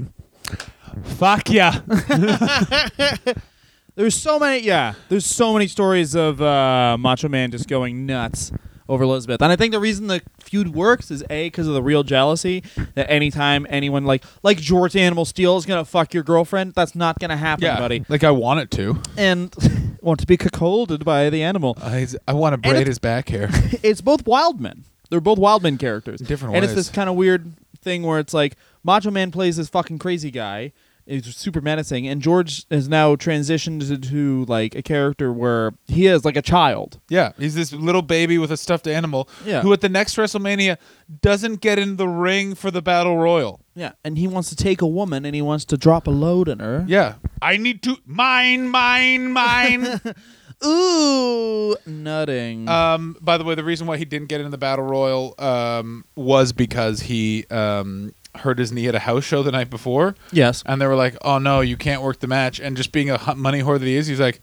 "Fuck 1.03 1.49
yeah." 1.49 1.79
There's 3.95 4.15
so 4.15 4.39
many, 4.39 4.63
yeah. 4.63 4.93
There's 5.09 5.25
so 5.25 5.53
many 5.53 5.67
stories 5.67 6.15
of 6.15 6.41
uh, 6.41 6.97
Macho 6.99 7.29
Man 7.29 7.51
just 7.51 7.67
going 7.67 8.05
nuts 8.05 8.51
over 8.89 9.03
Elizabeth, 9.03 9.41
and 9.41 9.51
I 9.51 9.55
think 9.55 9.71
the 9.71 9.79
reason 9.79 10.07
the 10.07 10.21
feud 10.39 10.69
works 10.69 11.09
is 11.09 11.23
a 11.29 11.47
because 11.47 11.67
of 11.67 11.73
the 11.73 11.83
real 11.83 12.03
jealousy. 12.03 12.63
That 12.95 13.09
anytime 13.09 13.65
anyone 13.69 14.03
like 14.03 14.23
like 14.41 14.57
George 14.57 14.95
Animal 14.95 15.25
Steele 15.25 15.57
is 15.57 15.65
gonna 15.65 15.85
fuck 15.85 16.13
your 16.13 16.23
girlfriend, 16.23 16.73
that's 16.73 16.95
not 16.95 17.19
gonna 17.19 17.37
happen, 17.37 17.65
buddy. 17.77 18.05
like 18.09 18.23
I 18.23 18.31
want 18.31 18.59
it 18.61 18.71
to. 18.71 18.99
And 19.15 19.53
want 20.01 20.19
to 20.19 20.27
be 20.27 20.37
cuckolded 20.37 21.03
by 21.03 21.29
the 21.29 21.43
animal. 21.43 21.77
I, 21.81 22.07
I 22.27 22.33
want 22.33 22.53
to 22.53 22.57
braid 22.57 22.87
his 22.87 22.99
back 22.99 23.29
hair. 23.29 23.49
it's 23.83 24.01
both 24.01 24.25
Wildmen. 24.25 24.83
They're 25.09 25.21
both 25.21 25.37
Wildman 25.37 25.77
characters. 25.77 26.19
In 26.19 26.27
different 26.27 26.55
and 26.55 26.65
it's 26.65 26.73
this 26.73 26.89
kind 26.89 27.09
of 27.09 27.15
weird 27.15 27.53
thing 27.81 28.03
where 28.03 28.19
it's 28.19 28.33
like 28.33 28.55
Macho 28.83 29.11
Man 29.11 29.31
plays 29.31 29.57
this 29.57 29.69
fucking 29.69 29.99
crazy 29.99 30.31
guy. 30.31 30.73
He's 31.05 31.35
super 31.35 31.59
menacing, 31.59 32.07
and 32.07 32.21
George 32.21 32.65
has 32.71 32.87
now 32.87 33.15
transitioned 33.15 33.89
into 33.91 34.45
like 34.45 34.73
a 34.73 34.81
character 34.81 35.33
where 35.33 35.73
he 35.85 36.07
is 36.07 36.23
like 36.23 36.37
a 36.37 36.41
child. 36.41 36.99
Yeah, 37.09 37.33
he's 37.37 37.55
this 37.55 37.73
little 37.73 38.01
baby 38.01 38.37
with 38.37 38.51
a 38.51 38.57
stuffed 38.57 38.87
animal 38.87 39.27
Yeah. 39.45 39.61
who 39.61 39.73
at 39.73 39.81
the 39.81 39.89
next 39.89 40.15
WrestleMania 40.15 40.77
doesn't 41.21 41.59
get 41.61 41.77
in 41.77 41.97
the 41.97 42.07
ring 42.07 42.55
for 42.55 42.71
the 42.71 42.81
battle 42.81 43.17
royal. 43.17 43.59
Yeah, 43.75 43.91
and 44.05 44.17
he 44.17 44.27
wants 44.27 44.49
to 44.49 44.55
take 44.55 44.81
a 44.81 44.87
woman 44.87 45.25
and 45.25 45.35
he 45.35 45.41
wants 45.41 45.65
to 45.65 45.77
drop 45.77 46.07
a 46.07 46.11
load 46.11 46.47
in 46.47 46.59
her. 46.59 46.85
Yeah. 46.87 47.15
I 47.41 47.57
need 47.57 47.81
to 47.83 47.97
mine, 48.05 48.69
mine, 48.69 49.31
mine. 49.31 49.99
Ooh, 50.65 51.75
nutting. 51.85 52.69
um, 52.69 53.17
by 53.19 53.37
the 53.37 53.43
way, 53.43 53.55
the 53.55 53.63
reason 53.63 53.85
why 53.87 53.97
he 53.97 54.05
didn't 54.05 54.27
get 54.29 54.39
in 54.41 54.49
the 54.51 54.57
battle 54.57 54.85
royal 54.85 55.35
um, 55.37 56.05
was 56.15 56.53
because 56.53 57.01
he 57.01 57.45
um, 57.49 58.13
hurt 58.36 58.59
his 58.59 58.71
knee 58.71 58.88
at 58.88 58.95
a 58.95 58.99
house 58.99 59.23
show 59.23 59.43
the 59.43 59.51
night 59.51 59.69
before, 59.69 60.15
yes. 60.31 60.63
and 60.65 60.81
they 60.81 60.88
were 60.88 60.95
like, 60.95 61.15
"Oh 61.21 61.38
no, 61.38 61.61
you 61.61 61.77
can't 61.77 62.01
work 62.01 62.19
the 62.19 62.27
match." 62.27 62.59
And 62.59 62.75
just 62.77 62.91
being 62.91 63.09
a 63.09 63.36
money 63.36 63.61
whore 63.61 63.79
that 63.79 63.86
he 63.86 63.95
is, 63.95 64.07
he's 64.07 64.19
like, 64.19 64.41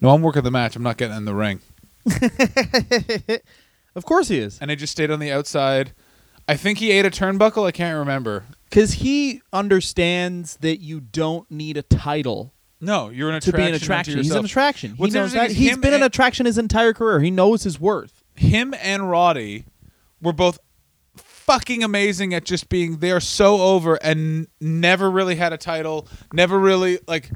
"No, 0.00 0.10
I'm 0.10 0.22
working 0.22 0.42
the 0.42 0.50
match. 0.50 0.76
I'm 0.76 0.82
not 0.82 0.96
getting 0.96 1.16
in 1.16 1.24
the 1.24 1.34
ring." 1.34 1.60
Of 3.94 4.04
course 4.04 4.28
he 4.28 4.38
is. 4.38 4.58
And 4.60 4.70
he 4.70 4.76
just 4.76 4.92
stayed 4.92 5.10
on 5.10 5.18
the 5.18 5.32
outside. 5.32 5.92
I 6.46 6.56
think 6.56 6.78
he 6.78 6.92
ate 6.92 7.04
a 7.04 7.10
turnbuckle. 7.10 7.66
I 7.66 7.72
can't 7.72 7.98
remember. 7.98 8.44
Because 8.70 8.92
he 8.94 9.42
understands 9.52 10.56
that 10.58 10.78
you 10.80 11.00
don't 11.00 11.50
need 11.50 11.76
a 11.76 11.82
title 11.82 12.54
No, 12.80 13.08
you're 13.08 13.28
an 13.30 13.40
to 13.40 13.50
attraction. 13.50 13.64
be 13.64 13.68
an 13.68 13.74
attraction. 13.74 14.16
He's 14.18 14.30
an 14.30 14.44
attraction. 14.44 14.94
What's 14.98 15.14
he 15.14 15.18
knows 15.18 15.32
that. 15.32 15.50
He's 15.50 15.76
been 15.78 15.94
an 15.94 16.04
attraction 16.04 16.46
his 16.46 16.58
entire 16.58 16.92
career. 16.92 17.18
He 17.20 17.32
knows 17.32 17.64
his 17.64 17.80
worth. 17.80 18.22
him 18.36 18.72
and 18.80 19.10
Roddy 19.10 19.64
were 20.22 20.32
both 20.32 20.60
fucking 21.48 21.82
amazing 21.82 22.34
at 22.34 22.44
just 22.44 22.68
being 22.68 22.98
they 22.98 23.10
are 23.10 23.20
so 23.20 23.60
over 23.62 23.94
and 24.02 24.46
never 24.60 25.10
really 25.10 25.34
had 25.36 25.50
a 25.50 25.56
title, 25.56 26.06
never 26.30 26.58
really 26.58 26.98
like 27.08 27.30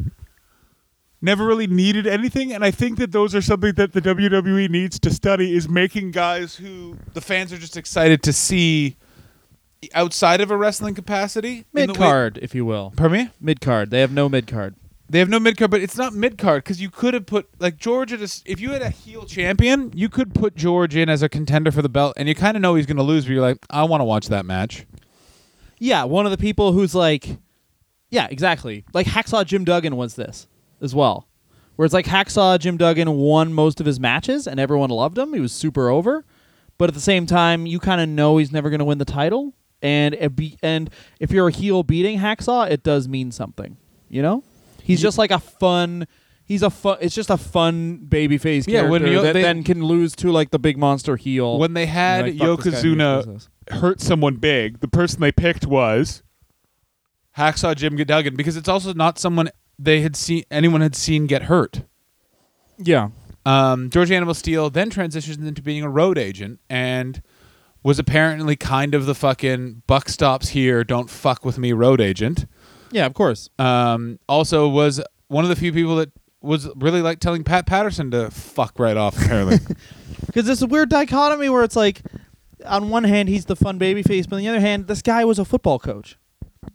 never 1.23 1.47
really 1.47 1.67
needed 1.67 2.07
anything 2.07 2.53
and 2.53 2.63
I 2.63 2.71
think 2.71 2.99
that 2.99 3.13
those 3.13 3.35
are 3.35 3.41
something 3.41 3.73
that 3.77 3.93
the 3.95 4.03
WWE 4.03 4.69
needs 4.69 4.99
to 5.01 5.11
study 5.11 5.57
is 5.57 5.67
making 5.69 6.11
guys 6.11 6.57
who 6.57 6.99
the 7.15 7.21
fans 7.23 7.53
are 7.53 7.59
just 7.59 7.77
excited 7.77 8.23
to 8.25 8.33
see 8.33 8.97
outside 9.95 10.41
of 10.43 10.51
a 10.51 10.57
wrestling 10.57 10.95
capacity 10.95 11.59
in 11.59 11.65
the 11.73 11.81
Mid 11.87 11.91
way- 11.93 11.97
card, 11.97 12.39
if 12.43 12.55
you 12.55 12.65
will. 12.67 12.93
Pardon 12.97 13.19
me? 13.27 13.31
Mid 13.41 13.61
card. 13.61 13.91
They 13.91 14.01
have 14.01 14.13
no 14.13 14.29
mid 14.29 14.47
card. 14.47 14.75
They 15.13 15.19
have 15.19 15.29
no 15.29 15.39
mid 15.39 15.59
card, 15.59 15.71
but 15.71 15.83
it's 15.83 15.99
not 15.99 16.15
mid 16.15 16.39
card 16.39 16.65
because 16.65 16.81
you 16.81 16.89
could 16.89 17.13
have 17.13 17.27
put 17.27 17.47
like 17.59 17.77
George 17.77 18.15
s- 18.15 18.43
if 18.47 18.61
you 18.61 18.71
had 18.71 18.81
a 18.81 18.89
heel 18.89 19.27
champion, 19.27 19.93
you 19.95 20.09
could 20.09 20.35
put 20.35 20.57
George 20.57 20.97
in 20.97 21.11
as 21.11 21.23
a 21.23 21.29
contender 21.29 21.71
for 21.71 21.83
the 21.83 21.91
belt, 21.91 22.15
and 22.17 22.31
you 22.31 22.35
kind 22.35 22.57
of 22.57 22.63
know 22.63 22.77
he's 22.77 22.87
going 22.87 22.97
to 22.97 23.03
lose. 23.03 23.27
But 23.27 23.33
you're 23.33 23.43
like, 23.43 23.59
I 23.69 23.85
want 23.85 24.01
to 24.01 24.07
watch 24.07 24.29
that 24.29 24.47
match. 24.47 24.87
Yeah, 25.79 26.05
one 26.05 26.25
of 26.25 26.33
the 26.33 26.39
people 26.39 26.73
who's 26.73 26.95
like, 26.95 27.37
yeah, 28.09 28.27
exactly. 28.31 28.87
Like 28.95 29.07
Hacksaw 29.07 29.45
Jim 29.45 29.65
Duggan 29.67 29.97
was 29.97 30.15
this 30.15 30.47
as 30.81 30.95
well, 30.95 31.29
where 31.77 31.85
it's 31.85 31.93
like 31.93 32.07
Hacksaw 32.07 32.59
Jim 32.59 32.79
Duggan 32.79 33.11
won 33.13 33.53
most 33.53 33.81
of 33.81 33.87
his 33.87 34.01
matches 34.01 34.47
and 34.47 34.59
everyone 34.59 34.89
loved 34.89 35.19
him. 35.19 35.35
He 35.35 35.41
was 35.41 35.53
super 35.53 35.91
over, 35.91 36.25
but 36.79 36.89
at 36.89 36.95
the 36.95 37.01
same 37.01 37.27
time, 37.27 37.67
you 37.67 37.81
kind 37.81 38.01
of 38.01 38.09
know 38.09 38.39
he's 38.39 38.51
never 38.51 38.71
going 38.71 38.79
to 38.79 38.87
win 38.87 38.97
the 38.97 39.05
title. 39.05 39.53
And 39.83 40.35
be, 40.35 40.57
and 40.63 40.89
if 41.21 41.33
you're 41.33 41.49
a 41.49 41.53
heel 41.53 41.83
beating 41.83 42.19
Hacksaw, 42.19 42.71
it 42.71 42.83
does 42.83 43.09
mean 43.09 43.31
something. 43.31 43.77
You 44.09 44.23
know, 44.23 44.45
he's 44.85 45.01
just 45.01 45.19
like 45.19 45.31
a 45.31 45.39
fun. 45.39 46.07
He's 46.45 46.63
a 46.63 46.71
fun. 46.71 46.99
It's 47.01 47.15
just 47.15 47.31
a 47.31 47.37
fun 47.37 48.01
babyface 48.09 48.67
Yeah, 48.67 48.81
character 48.83 48.91
when 48.91 49.23
that 49.25 49.33
they- 49.35 49.43
then 49.43 49.63
can 49.65 49.83
lose 49.85 50.15
to 50.17 50.31
like 50.33 50.51
the 50.51 50.59
big 50.59 50.77
monster 50.77 51.17
heel. 51.17 51.59
When 51.59 51.75
they 51.75 51.87
had 51.87 52.25
like, 52.27 52.39
"Fuck 52.39 52.63
this 52.65 52.75
guy, 52.75 52.81
who 52.81 52.95
Yokozuna 52.97 53.49
hurt 53.71 54.01
someone 54.01 54.37
big, 54.37 54.81
the 54.81 54.89
person 54.89 55.21
they 55.21 55.33
picked 55.33 55.67
was 55.67 56.23
Hacksaw 57.39 57.75
Jim 57.77 57.97
Duggan 57.97 58.37
because 58.37 58.57
it's 58.57 58.69
also 58.69 58.93
not 58.93 59.19
someone 59.19 59.49
they 59.79 60.01
had 60.03 60.17
seen 60.17 60.43
anyone 60.51 60.81
had 60.81 60.95
seen 60.95 61.27
get 61.27 61.45
hurt. 61.45 61.83
yeah, 62.79 63.09
Um, 63.47 63.91
George 63.91 64.11
Animal 64.11 64.35
Steele 64.35 64.69
then 64.71 64.91
transitions 64.91 65.39
into 65.47 65.63
being 65.63 65.83
a 65.83 65.89
road 65.89 66.19
agent 66.19 66.59
and 66.69 67.23
was 67.83 67.99
apparently 67.99 68.55
kind 68.57 68.95
of 68.95 69.07
the 69.07 69.15
fucking 69.15 69.83
buck 69.87 70.09
stops 70.09 70.51
here, 70.51 70.85
don't 70.85 71.09
fuck 71.11 71.45
with 71.45 71.59
me 71.59 71.73
road 71.73 72.01
agent. 72.01 72.47
Yeah, 72.93 73.07
of 73.07 73.15
course. 73.15 73.51
um, 73.59 74.19
also 74.29 74.69
was 74.69 75.01
one 75.29 75.45
of 75.45 75.49
the 75.49 75.57
few 75.57 75.73
people 75.73 75.97
that 75.97 76.11
was 76.41 76.69
really 76.77 77.03
like 77.03 77.21
telling 77.21 77.45
Pat 77.45 77.67
Patterson 77.67 78.11
to 78.11 78.31
fuck 78.31 78.79
right 78.79 78.97
off. 78.97 79.17
Apparently, 79.23 79.59
Because 80.27 80.49
it's 80.49 80.63
a 80.63 80.67
weird 80.67 80.89
dichotomy 80.89 81.49
where 81.49 81.63
it's 81.65 81.77
like, 81.77 82.03
on 82.65 82.89
one 82.91 83.05
hand, 83.05 83.29
he's 83.29 83.47
the 83.47 83.57
fun 83.57 83.79
baby 83.79 84.03
face, 84.03 84.27
but 84.27 84.37
on 84.37 84.43
the 84.43 84.49
other 84.49 84.61
hand, 84.61 84.87
this 84.87 85.03
guy 85.03 85.25
was 85.25 85.39
a 85.39 85.45
football 85.45 85.79
coach 85.79 86.17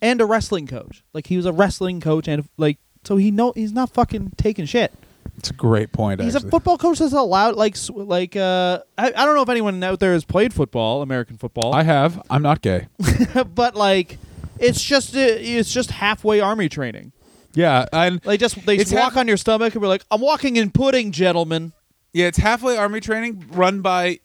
and 0.01 0.19
a 0.21 0.25
wrestling 0.25 0.67
coach. 0.67 1.03
Like 1.13 1.27
he 1.27 1.37
was 1.37 1.45
a 1.45 1.53
wrestling 1.53 2.01
coach, 2.01 2.27
and 2.27 2.47
like 2.57 2.77
so 3.03 3.17
he 3.17 3.31
know 3.31 3.53
he's 3.55 3.71
not 3.71 3.89
fucking 3.91 4.33
taking 4.37 4.65
shit. 4.65 4.93
it's 5.37 5.49
a 5.49 5.53
great 5.53 5.91
point. 5.93 6.21
He's 6.21 6.35
actually. 6.35 6.49
a 6.49 6.51
football 6.51 6.77
coach 6.77 6.99
that's 6.99 7.13
allowed, 7.13 7.55
like 7.55 7.75
sw- 7.75 7.91
like 7.91 8.35
uh, 8.35 8.79
I, 8.97 9.07
I 9.07 9.25
don't 9.25 9.35
know 9.35 9.43
if 9.43 9.49
anyone 9.49 9.81
out 9.83 9.99
there 9.99 10.13
has 10.13 10.25
played 10.25 10.53
football, 10.53 11.01
American 11.01 11.37
football, 11.37 11.73
I 11.73 11.83
have. 11.83 12.21
I'm 12.29 12.41
not 12.41 12.61
gay. 12.61 12.87
but 13.55 13.75
like 13.75 14.17
it's 14.59 14.81
just 14.83 15.15
uh, 15.15 15.19
it's 15.19 15.71
just 15.71 15.91
halfway 15.91 16.39
army 16.39 16.69
training. 16.69 17.11
Yeah, 17.53 17.85
and 17.91 18.19
they 18.21 18.37
just 18.37 18.63
they 18.65 18.77
just 18.77 18.93
walk 18.93 19.13
half- 19.13 19.17
on 19.17 19.27
your 19.27 19.37
stomach 19.37 19.73
and 19.73 19.81
be 19.81 19.87
like, 19.87 20.03
I'm 20.11 20.21
walking 20.21 20.57
in 20.57 20.69
pudding, 20.71 21.11
gentlemen. 21.11 21.73
yeah, 22.13 22.27
it's 22.27 22.37
halfway 22.37 22.77
army 22.77 22.99
training 22.99 23.45
run 23.51 23.81
by 23.81 24.19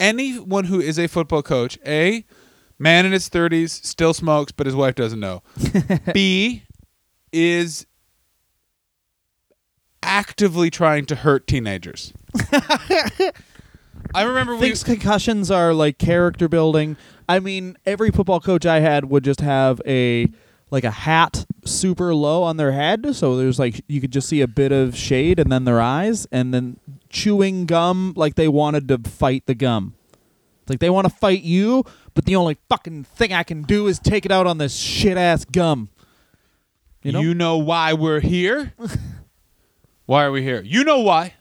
anyone 0.00 0.64
who 0.64 0.80
is 0.80 0.98
a 0.98 1.06
football 1.06 1.42
coach. 1.42 1.78
A 1.86 2.24
man 2.78 3.06
in 3.06 3.12
his 3.12 3.28
30s 3.28 3.84
still 3.84 4.12
smokes, 4.12 4.50
but 4.50 4.66
his 4.66 4.74
wife 4.74 4.96
doesn't 4.96 5.20
know. 5.20 5.42
B 6.12 6.64
is 7.32 7.86
actively 10.02 10.68
trying 10.70 11.06
to 11.06 11.14
hurt 11.14 11.46
teenagers. 11.46 12.12
I 14.14 14.22
remember 14.22 14.54
we 14.54 14.60
thinks 14.60 14.82
concussions 14.84 15.50
are 15.50 15.72
like 15.72 15.98
character 15.98 16.48
building. 16.48 16.96
I 17.28 17.40
mean, 17.40 17.76
every 17.86 18.10
football 18.10 18.40
coach 18.40 18.66
I 18.66 18.80
had 18.80 19.06
would 19.06 19.24
just 19.24 19.40
have 19.40 19.80
a 19.86 20.28
like 20.70 20.84
a 20.84 20.90
hat 20.90 21.44
super 21.64 22.14
low 22.14 22.42
on 22.42 22.56
their 22.56 22.72
head, 22.72 23.14
so 23.14 23.36
there's 23.36 23.58
like 23.58 23.82
you 23.88 24.00
could 24.00 24.10
just 24.12 24.28
see 24.28 24.40
a 24.40 24.48
bit 24.48 24.72
of 24.72 24.96
shade 24.96 25.38
and 25.38 25.50
then 25.52 25.64
their 25.64 25.80
eyes, 25.80 26.26
and 26.32 26.52
then 26.52 26.78
chewing 27.08 27.66
gum 27.66 28.12
like 28.16 28.34
they 28.34 28.48
wanted 28.48 28.88
to 28.88 28.98
fight 28.98 29.46
the 29.46 29.54
gum. 29.54 29.94
It's 30.62 30.70
like 30.70 30.78
they 30.80 30.90
want 30.90 31.08
to 31.08 31.14
fight 31.14 31.42
you, 31.42 31.84
but 32.14 32.24
the 32.24 32.36
only 32.36 32.56
fucking 32.68 33.04
thing 33.04 33.32
I 33.32 33.42
can 33.42 33.62
do 33.62 33.86
is 33.86 33.98
take 33.98 34.24
it 34.24 34.32
out 34.32 34.46
on 34.46 34.58
this 34.58 34.76
shit 34.76 35.16
ass 35.16 35.44
gum. 35.44 35.88
You 37.02 37.10
You 37.12 37.34
know, 37.34 37.56
know, 37.56 37.58
why 37.58 37.94
we're 37.94 38.20
here? 38.20 38.72
why 40.06 40.24
are 40.24 40.30
we 40.30 40.42
here? 40.42 40.62
You 40.62 40.84
know 40.84 41.00
why. 41.00 41.34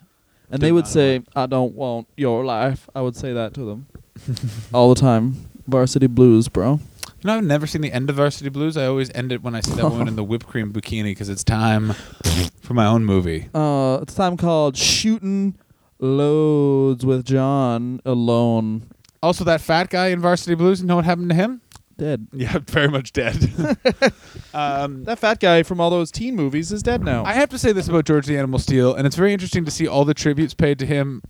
And 0.51 0.61
they 0.61 0.71
would 0.71 0.87
say, 0.87 1.21
"I 1.35 1.45
don't 1.45 1.73
want 1.75 2.07
your 2.17 2.43
life." 2.45 2.89
I 2.95 3.01
would 3.01 3.15
say 3.15 3.33
that 3.33 3.53
to 3.55 3.65
them 3.65 3.87
all 4.73 4.93
the 4.93 4.99
time. 4.99 5.47
Varsity 5.67 6.07
Blues, 6.07 6.47
bro. 6.47 6.79
You 7.23 7.27
know, 7.27 7.37
I've 7.37 7.43
never 7.43 7.67
seen 7.67 7.81
the 7.81 7.91
end 7.91 8.09
of 8.09 8.15
Varsity 8.15 8.49
Blues. 8.49 8.75
I 8.77 8.85
always 8.87 9.11
end 9.13 9.31
it 9.31 9.43
when 9.43 9.53
I 9.53 9.61
see 9.61 9.73
that 9.73 9.83
woman 9.89 10.07
in 10.07 10.15
the 10.15 10.23
whipped 10.23 10.47
cream 10.47 10.73
bikini 10.73 11.11
because 11.11 11.29
it's 11.29 11.43
time 11.43 11.93
for 12.61 12.73
my 12.73 12.85
own 12.87 13.05
movie. 13.05 13.47
Uh, 13.53 13.99
it's 14.01 14.15
time 14.15 14.37
called 14.37 14.75
shooting 14.75 15.55
loads 15.99 17.05
with 17.05 17.25
John 17.25 18.01
alone. 18.05 18.89
Also, 19.21 19.43
that 19.43 19.61
fat 19.61 19.89
guy 19.91 20.07
in 20.07 20.19
Varsity 20.19 20.55
Blues, 20.55 20.81
you 20.81 20.87
know 20.87 20.95
what 20.95 21.05
happened 21.05 21.29
to 21.29 21.35
him? 21.35 21.61
Dead. 22.01 22.27
Yeah, 22.33 22.57
very 22.65 22.87
much 22.87 23.13
dead. 23.13 23.35
um, 24.55 25.03
That 25.03 25.19
fat 25.19 25.39
guy 25.39 25.61
from 25.61 25.79
all 25.79 25.91
those 25.91 26.11
teen 26.11 26.35
movies 26.35 26.71
is 26.71 26.81
dead 26.81 27.03
now. 27.03 27.23
I 27.23 27.33
have 27.33 27.49
to 27.49 27.59
say 27.59 27.73
this 27.73 27.87
about 27.87 28.05
George 28.05 28.25
the 28.25 28.35
Animal 28.39 28.57
Steele, 28.57 28.95
and 28.95 29.05
it's 29.05 29.15
very 29.15 29.33
interesting 29.33 29.65
to 29.65 29.71
see 29.71 29.87
all 29.87 30.03
the 30.03 30.15
tributes 30.15 30.55
paid 30.55 30.79
to 30.79 30.87
him 30.87 31.21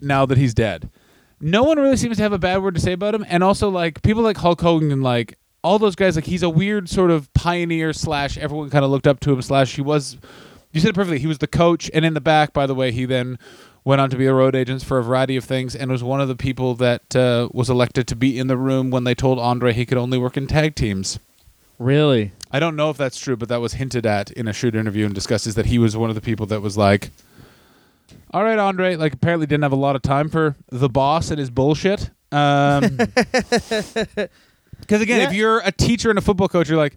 now 0.00 0.26
that 0.26 0.38
he's 0.38 0.54
dead. 0.54 0.88
No 1.40 1.64
one 1.64 1.78
really 1.78 1.96
seems 1.96 2.16
to 2.18 2.22
have 2.22 2.32
a 2.32 2.38
bad 2.38 2.62
word 2.62 2.76
to 2.76 2.80
say 2.80 2.92
about 2.92 3.12
him, 3.12 3.26
and 3.28 3.42
also 3.42 3.70
like 3.70 4.02
people 4.02 4.22
like 4.22 4.36
Hulk 4.36 4.60
Hogan 4.60 4.92
and 4.92 5.02
like 5.02 5.36
all 5.64 5.80
those 5.80 5.96
guys. 5.96 6.14
Like 6.14 6.26
he's 6.26 6.44
a 6.44 6.50
weird 6.50 6.88
sort 6.88 7.10
of 7.10 7.32
pioneer 7.34 7.92
slash 7.92 8.38
everyone 8.38 8.70
kind 8.70 8.84
of 8.84 8.92
looked 8.92 9.08
up 9.08 9.18
to 9.20 9.32
him 9.32 9.42
slash 9.42 9.74
he 9.74 9.82
was. 9.82 10.16
You 10.72 10.80
said 10.80 10.90
it 10.90 10.94
perfectly. 10.94 11.18
He 11.18 11.26
was 11.26 11.38
the 11.38 11.48
coach, 11.48 11.90
and 11.92 12.04
in 12.04 12.14
the 12.14 12.20
back, 12.20 12.52
by 12.52 12.66
the 12.66 12.74
way, 12.76 12.92
he 12.92 13.04
then 13.04 13.36
went 13.84 14.00
on 14.00 14.10
to 14.10 14.16
be 14.16 14.26
a 14.26 14.34
road 14.34 14.54
agent 14.54 14.82
for 14.82 14.98
a 14.98 15.02
variety 15.02 15.36
of 15.36 15.44
things, 15.44 15.74
and 15.74 15.90
was 15.90 16.02
one 16.02 16.20
of 16.20 16.28
the 16.28 16.36
people 16.36 16.74
that 16.76 17.16
uh, 17.16 17.48
was 17.52 17.70
elected 17.70 18.06
to 18.08 18.16
be 18.16 18.38
in 18.38 18.46
the 18.46 18.56
room 18.56 18.90
when 18.90 19.04
they 19.04 19.14
told 19.14 19.38
Andre 19.38 19.72
he 19.72 19.86
could 19.86 19.98
only 19.98 20.18
work 20.18 20.36
in 20.36 20.46
tag 20.46 20.74
teams. 20.74 21.18
really? 21.78 22.32
I 22.52 22.58
don't 22.58 22.74
know 22.74 22.90
if 22.90 22.96
that's 22.96 23.18
true, 23.18 23.36
but 23.36 23.48
that 23.48 23.60
was 23.60 23.74
hinted 23.74 24.04
at 24.04 24.32
in 24.32 24.48
a 24.48 24.52
shoot 24.52 24.74
interview 24.74 25.04
and 25.06 25.14
discussed 25.14 25.46
is 25.46 25.54
that 25.54 25.66
he 25.66 25.78
was 25.78 25.96
one 25.96 26.10
of 26.10 26.16
the 26.16 26.20
people 26.20 26.46
that 26.46 26.60
was 26.60 26.76
like, 26.76 27.10
"All 28.32 28.42
right, 28.42 28.58
Andre." 28.58 28.96
Like 28.96 29.12
apparently 29.14 29.46
didn't 29.46 29.62
have 29.62 29.70
a 29.72 29.76
lot 29.76 29.94
of 29.94 30.02
time 30.02 30.28
for 30.28 30.56
the 30.68 30.88
boss 30.88 31.30
and 31.30 31.38
his 31.38 31.48
bullshit. 31.48 32.10
Um, 32.32 32.96
because 34.80 35.00
again, 35.00 35.20
Yeah. 35.20 35.28
if 35.28 35.32
you're 35.32 35.60
a 35.64 35.72
teacher 35.72 36.10
and 36.10 36.18
a 36.18 36.22
football 36.22 36.48
coach, 36.48 36.68
you're 36.68 36.78
like, 36.78 36.96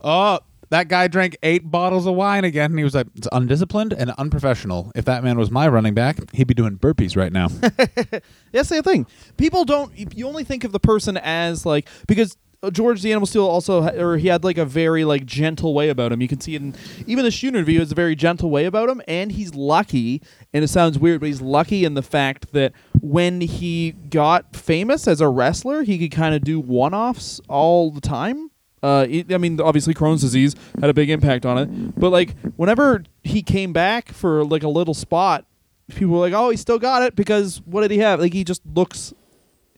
"Oh." 0.00 0.40
That 0.70 0.88
guy 0.88 1.08
drank 1.08 1.36
eight 1.42 1.70
bottles 1.70 2.06
of 2.06 2.14
wine 2.14 2.44
again, 2.44 2.70
and 2.70 2.78
he 2.78 2.84
was 2.84 2.94
like, 2.94 3.06
"It's 3.14 3.28
undisciplined 3.32 3.92
and 3.92 4.10
unprofessional." 4.12 4.92
If 4.94 5.04
that 5.06 5.24
man 5.24 5.38
was 5.38 5.50
my 5.50 5.68
running 5.68 5.94
back, 5.94 6.18
he'd 6.34 6.46
be 6.46 6.54
doing 6.54 6.76
burpees 6.76 7.16
right 7.16 7.32
now. 7.32 7.48
That's 8.52 8.68
the 8.68 8.82
thing. 8.82 9.06
People 9.36 9.64
don't. 9.64 10.16
You 10.16 10.28
only 10.28 10.44
think 10.44 10.64
of 10.64 10.72
the 10.72 10.80
person 10.80 11.16
as 11.16 11.64
like 11.64 11.88
because 12.06 12.36
uh, 12.62 12.70
George 12.70 13.02
the 13.02 13.12
Animal 13.12 13.26
Steele 13.26 13.46
also, 13.46 13.88
or 13.96 14.16
he 14.16 14.28
had 14.28 14.42
like 14.42 14.58
a 14.58 14.64
very 14.64 15.04
like 15.04 15.24
gentle 15.24 15.74
way 15.74 15.90
about 15.90 16.10
him. 16.10 16.20
You 16.20 16.28
can 16.28 16.40
see 16.40 16.54
it 16.56 16.62
in 16.62 16.74
even 17.06 17.24
the 17.24 17.30
shoot 17.30 17.48
interview. 17.54 17.80
It's 17.80 17.92
a 17.92 17.94
very 17.94 18.16
gentle 18.16 18.50
way 18.50 18.64
about 18.64 18.88
him, 18.88 19.00
and 19.06 19.30
he's 19.30 19.54
lucky. 19.54 20.22
And 20.52 20.64
it 20.64 20.68
sounds 20.68 20.98
weird, 20.98 21.20
but 21.20 21.26
he's 21.26 21.40
lucky 21.40 21.84
in 21.84 21.94
the 21.94 22.02
fact 22.02 22.52
that 22.52 22.72
when 23.00 23.40
he 23.40 23.92
got 23.92 24.56
famous 24.56 25.06
as 25.06 25.20
a 25.20 25.28
wrestler, 25.28 25.82
he 25.82 25.98
could 25.98 26.16
kind 26.16 26.34
of 26.34 26.42
do 26.42 26.58
one-offs 26.58 27.40
all 27.48 27.90
the 27.90 28.00
time. 28.00 28.50
Uh, 28.82 29.06
it- 29.08 29.32
I 29.32 29.38
mean, 29.38 29.60
obviously 29.60 29.94
Crohn's 29.94 30.20
disease 30.20 30.54
had 30.80 30.88
a 30.90 30.94
big 30.94 31.10
impact 31.10 31.44
on 31.46 31.58
it, 31.58 31.98
but 31.98 32.10
like 32.10 32.36
whenever 32.56 33.02
he 33.22 33.42
came 33.42 33.72
back 33.72 34.08
for 34.12 34.44
like 34.44 34.62
a 34.62 34.68
little 34.68 34.94
spot, 34.94 35.44
people 35.88 36.14
were 36.14 36.20
like, 36.20 36.32
"Oh, 36.34 36.50
he 36.50 36.56
still 36.56 36.78
got 36.78 37.02
it," 37.02 37.16
because 37.16 37.60
what 37.64 37.82
did 37.82 37.90
he 37.90 37.98
have? 37.98 38.20
Like 38.20 38.32
he 38.32 38.44
just 38.44 38.62
looks 38.74 39.12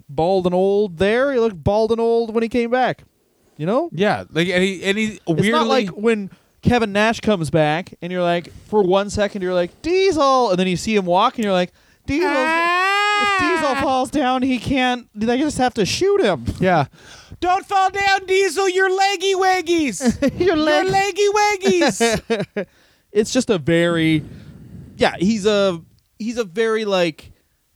bald 0.09 0.45
and 0.47 0.55
old 0.55 0.99
there. 0.99 1.33
He 1.33 1.39
looked 1.39 1.63
bald 1.63 1.93
and 1.93 2.01
old 2.01 2.35
when 2.35 2.43
he 2.43 2.49
came 2.49 2.71
back. 2.71 3.05
You 3.57 3.67
know, 3.67 3.91
yeah, 3.93 4.25
like 4.31 4.49
and 4.49 4.63
he 4.63 4.83
and 4.85 4.97
he 4.97 5.21
weirdly 5.27 5.49
it's 5.49 5.53
not 5.53 5.67
like 5.67 5.89
when 5.91 6.31
Kevin 6.63 6.93
Nash 6.93 7.21
comes 7.21 7.51
back 7.51 7.93
and 8.01 8.11
you're 8.11 8.23
like, 8.23 8.51
for 8.69 8.83
one 8.83 9.09
second 9.11 9.43
you're 9.43 9.53
like 9.55 9.83
Diesel, 9.83 10.51
and 10.51 10.59
then 10.59 10.67
you 10.67 10.77
see 10.77 10.95
him 10.97 11.05
walk 11.07 11.35
and 11.37 11.45
you're 11.45 11.53
like 11.53 11.73
Diesel. 12.07 12.29
If 13.21 13.41
Diesel 13.41 13.75
falls 13.77 14.11
down, 14.11 14.43
he 14.43 14.59
can't. 14.59 15.09
They 15.14 15.39
just 15.39 15.59
have 15.59 15.75
to 15.75 15.85
shoot 15.87 16.21
him. 16.21 16.45
yeah. 16.61 16.87
Don't 17.41 17.64
fall 17.64 17.91
down, 17.91 18.27
Diesel. 18.27 18.68
You're 18.68 18.95
leggy 18.95 19.35
waggies. 19.35 20.39
Your 20.39 20.49
You're 20.49 20.57
leg. 20.57 20.87
leggy 20.87 21.29
waggies. 21.29 22.66
it's 23.12 23.33
just 23.33 23.51
a 23.51 23.59
very 23.59 24.23
yeah 24.97 25.16
he's 25.18 25.47
a 25.47 25.81
he's 26.18 26.37
a 26.39 26.45
very 26.45 26.85
like 26.85 27.33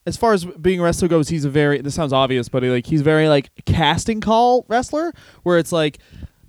as 0.06 0.16
far 0.16 0.32
as 0.32 0.44
being 0.44 0.78
a 0.80 0.82
wrestler 0.82 1.08
goes 1.08 1.28
he's 1.28 1.44
a 1.44 1.50
very 1.50 1.80
this 1.80 1.94
sounds 1.94 2.12
obvious 2.12 2.48
but 2.48 2.62
like 2.62 2.86
he's 2.86 3.00
very 3.02 3.28
like 3.28 3.50
casting 3.64 4.20
call 4.20 4.64
wrestler 4.68 5.12
where 5.42 5.58
it's 5.58 5.72
like 5.72 5.98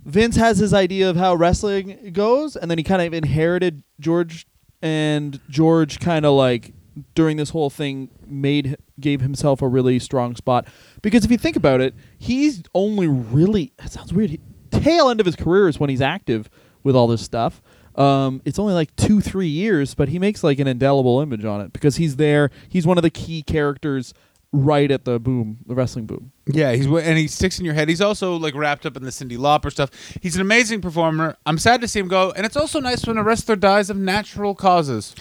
vince 0.04 0.36
has 0.36 0.58
his 0.58 0.72
idea 0.74 1.08
of 1.10 1.16
how 1.16 1.34
wrestling 1.34 2.10
goes 2.12 2.54
and 2.54 2.70
then 2.70 2.78
he 2.78 2.84
kind 2.84 3.02
of 3.02 3.12
inherited 3.14 3.82
george 3.98 4.46
and 4.82 5.40
george 5.48 5.98
kind 5.98 6.24
of 6.26 6.34
like 6.34 6.72
during 7.14 7.36
this 7.36 7.50
whole 7.50 7.70
thing 7.70 8.08
made 8.26 8.76
gave 8.98 9.20
himself 9.20 9.60
a 9.62 9.68
really 9.68 9.98
strong 9.98 10.34
spot 10.34 10.66
because 11.02 11.24
if 11.24 11.30
you 11.30 11.38
think 11.38 11.56
about 11.56 11.80
it 11.80 11.94
he's 12.18 12.62
only 12.74 13.06
really 13.06 13.72
that 13.78 13.92
sounds 13.92 14.12
weird 14.12 14.30
he, 14.30 14.40
tail 14.70 15.08
end 15.10 15.20
of 15.20 15.26
his 15.26 15.36
career 15.36 15.68
is 15.68 15.78
when 15.78 15.90
he's 15.90 16.00
active 16.00 16.48
with 16.82 16.96
all 16.96 17.06
this 17.06 17.22
stuff 17.22 17.62
um, 17.96 18.42
it's 18.44 18.58
only 18.58 18.74
like 18.74 18.94
two 18.96 19.20
three 19.20 19.48
years 19.48 19.94
but 19.94 20.08
he 20.08 20.18
makes 20.18 20.42
like 20.42 20.58
an 20.58 20.66
indelible 20.66 21.20
image 21.20 21.44
on 21.44 21.60
it 21.60 21.72
because 21.72 21.96
he's 21.96 22.16
there 22.16 22.50
he's 22.68 22.86
one 22.86 22.98
of 22.98 23.02
the 23.02 23.10
key 23.10 23.42
characters 23.42 24.12
right 24.52 24.90
at 24.90 25.04
the 25.04 25.18
boom 25.18 25.58
the 25.66 25.74
wrestling 25.74 26.06
boom 26.06 26.32
Yeah, 26.46 26.72
he's 26.72 26.86
and 26.86 27.18
he 27.18 27.26
sticks 27.28 27.58
in 27.58 27.64
your 27.64 27.74
head. 27.74 27.88
He's 27.88 28.00
also 28.00 28.36
like 28.36 28.54
wrapped 28.54 28.86
up 28.86 28.96
in 28.96 29.02
the 29.02 29.10
Cyndi 29.10 29.36
Lauper 29.36 29.70
stuff. 29.70 29.90
He's 30.22 30.36
an 30.36 30.40
amazing 30.40 30.80
performer. 30.80 31.36
I'm 31.44 31.58
sad 31.58 31.80
to 31.80 31.88
see 31.88 31.98
him 31.98 32.08
go, 32.08 32.30
and 32.30 32.46
it's 32.46 32.56
also 32.56 32.80
nice 32.80 33.04
when 33.06 33.18
a 33.18 33.22
wrestler 33.22 33.56
dies 33.56 33.90
of 33.90 33.96
natural 33.96 34.54
causes. 34.54 35.14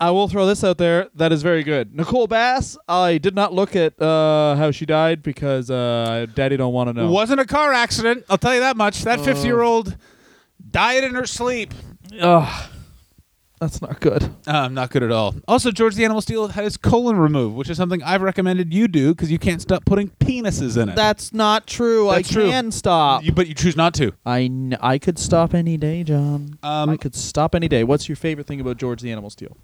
I 0.00 0.10
will 0.10 0.28
throw 0.28 0.46
this 0.46 0.64
out 0.64 0.78
there. 0.78 1.08
That 1.14 1.30
is 1.30 1.42
very 1.42 1.62
good. 1.62 1.94
Nicole 1.94 2.26
Bass. 2.26 2.78
I 2.88 3.18
did 3.18 3.34
not 3.34 3.52
look 3.52 3.76
at 3.76 4.00
uh, 4.00 4.56
how 4.56 4.70
she 4.70 4.86
died 4.86 5.22
because 5.22 5.70
uh, 5.70 6.26
Daddy 6.34 6.56
don't 6.56 6.72
want 6.72 6.88
to 6.88 6.94
know. 6.94 7.10
Wasn't 7.10 7.38
a 7.38 7.44
car 7.44 7.72
accident. 7.74 8.24
I'll 8.30 8.38
tell 8.38 8.54
you 8.54 8.60
that 8.60 8.76
much. 8.78 9.02
That 9.04 9.20
50 9.20 9.46
year 9.46 9.60
old 9.60 9.96
died 10.70 11.04
in 11.04 11.14
her 11.14 11.26
sleep. 11.26 11.74
Ugh, 12.18 12.70
that's 13.60 13.82
not 13.82 14.00
good. 14.00 14.34
Um, 14.46 14.72
not 14.72 14.88
good 14.90 15.02
at 15.02 15.12
all. 15.12 15.34
Also, 15.46 15.70
George 15.70 15.94
the 15.96 16.04
Animal 16.04 16.22
Steele 16.22 16.48
had 16.48 16.64
his 16.64 16.78
colon 16.78 17.18
removed, 17.18 17.54
which 17.56 17.68
is 17.68 17.76
something 17.76 18.02
I've 18.02 18.22
recommended 18.22 18.72
you 18.72 18.88
do 18.88 19.14
because 19.14 19.30
you 19.30 19.38
can't 19.38 19.60
stop 19.60 19.84
putting 19.84 20.08
penises 20.08 20.80
in 20.82 20.88
it. 20.88 20.96
That's 20.96 21.34
not 21.34 21.66
true. 21.66 22.08
That's 22.10 22.30
I 22.30 22.32
true. 22.32 22.48
can 22.48 22.72
stop. 22.72 23.22
You- 23.22 23.32
but 23.32 23.48
you 23.48 23.54
choose 23.54 23.76
not 23.76 23.92
to. 23.94 24.12
I, 24.24 24.48
kn- 24.48 24.78
I 24.80 24.96
could 24.98 25.18
stop 25.18 25.52
any 25.52 25.76
day, 25.76 26.04
John. 26.04 26.58
Um, 26.62 26.88
I 26.88 26.96
could 26.96 27.14
stop 27.14 27.54
any 27.54 27.68
day. 27.68 27.84
What's 27.84 28.08
your 28.08 28.16
favorite 28.16 28.46
thing 28.46 28.62
about 28.62 28.78
George 28.78 29.02
the 29.02 29.12
Animal 29.12 29.28
Steele? 29.28 29.58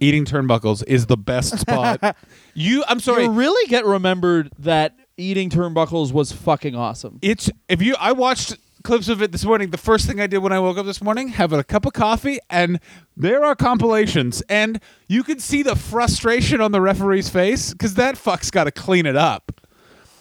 Eating 0.00 0.24
turnbuckles 0.24 0.84
is 0.86 1.06
the 1.06 1.16
best 1.16 1.58
spot. 1.60 2.16
you, 2.54 2.84
I'm 2.88 3.00
sorry. 3.00 3.24
You 3.24 3.30
really 3.30 3.68
get 3.68 3.84
remembered 3.84 4.50
that 4.58 4.94
eating 5.16 5.50
turnbuckles 5.50 6.12
was 6.12 6.32
fucking 6.32 6.74
awesome. 6.74 7.18
It's 7.22 7.50
if 7.68 7.82
you 7.82 7.94
I 7.98 8.12
watched 8.12 8.56
clips 8.86 9.08
of 9.08 9.20
it 9.20 9.32
this 9.32 9.44
morning. 9.44 9.70
The 9.70 9.78
first 9.78 10.06
thing 10.06 10.20
I 10.20 10.26
did 10.26 10.38
when 10.38 10.52
I 10.52 10.60
woke 10.60 10.78
up 10.78 10.86
this 10.86 11.02
morning, 11.02 11.28
have 11.28 11.52
a 11.52 11.62
cup 11.64 11.84
of 11.84 11.92
coffee, 11.92 12.38
and 12.48 12.80
there 13.16 13.44
are 13.44 13.56
compilations, 13.56 14.42
and 14.48 14.80
you 15.08 15.24
can 15.24 15.40
see 15.40 15.62
the 15.62 15.74
frustration 15.76 16.60
on 16.60 16.72
the 16.72 16.80
referee's 16.80 17.28
face 17.28 17.72
because 17.72 17.94
that 17.94 18.16
fuck's 18.16 18.50
got 18.50 18.64
to 18.64 18.70
clean 18.70 19.04
it 19.04 19.16
up. 19.16 19.60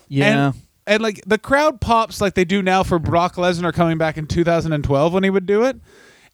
Yeah. 0.07 0.47
And, 0.47 0.55
and 0.87 1.03
like 1.03 1.21
the 1.25 1.37
crowd 1.37 1.79
pops 1.79 2.19
like 2.19 2.33
they 2.33 2.45
do 2.45 2.61
now 2.61 2.83
for 2.83 2.99
Brock 2.99 3.35
Lesnar 3.35 3.73
coming 3.73 3.97
back 3.97 4.17
in 4.17 4.27
2012 4.27 5.13
when 5.13 5.23
he 5.23 5.29
would 5.29 5.45
do 5.45 5.63
it. 5.63 5.77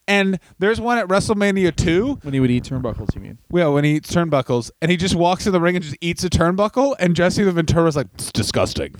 And 0.07 0.39
there's 0.59 0.81
one 0.81 0.97
at 0.97 1.07
WrestleMania 1.07 1.75
2 1.75 2.19
when 2.23 2.33
he 2.33 2.39
would 2.39 2.51
eat 2.51 2.63
turnbuckles, 2.63 3.13
you 3.15 3.21
mean? 3.21 3.37
well, 3.49 3.73
when 3.73 3.83
he 3.83 3.91
eats 3.95 4.11
turnbuckles, 4.13 4.71
and 4.81 4.89
he 4.91 4.97
just 4.97 5.15
walks 5.15 5.45
in 5.45 5.53
the 5.53 5.61
ring 5.61 5.75
and 5.75 5.83
just 5.83 5.97
eats 6.01 6.23
a 6.23 6.29
turnbuckle, 6.29 6.95
and 6.99 7.15
Jesse 7.15 7.43
the 7.43 7.51
Ventura's 7.51 7.95
like, 7.95 8.07
it's 8.15 8.31
disgusting. 8.31 8.93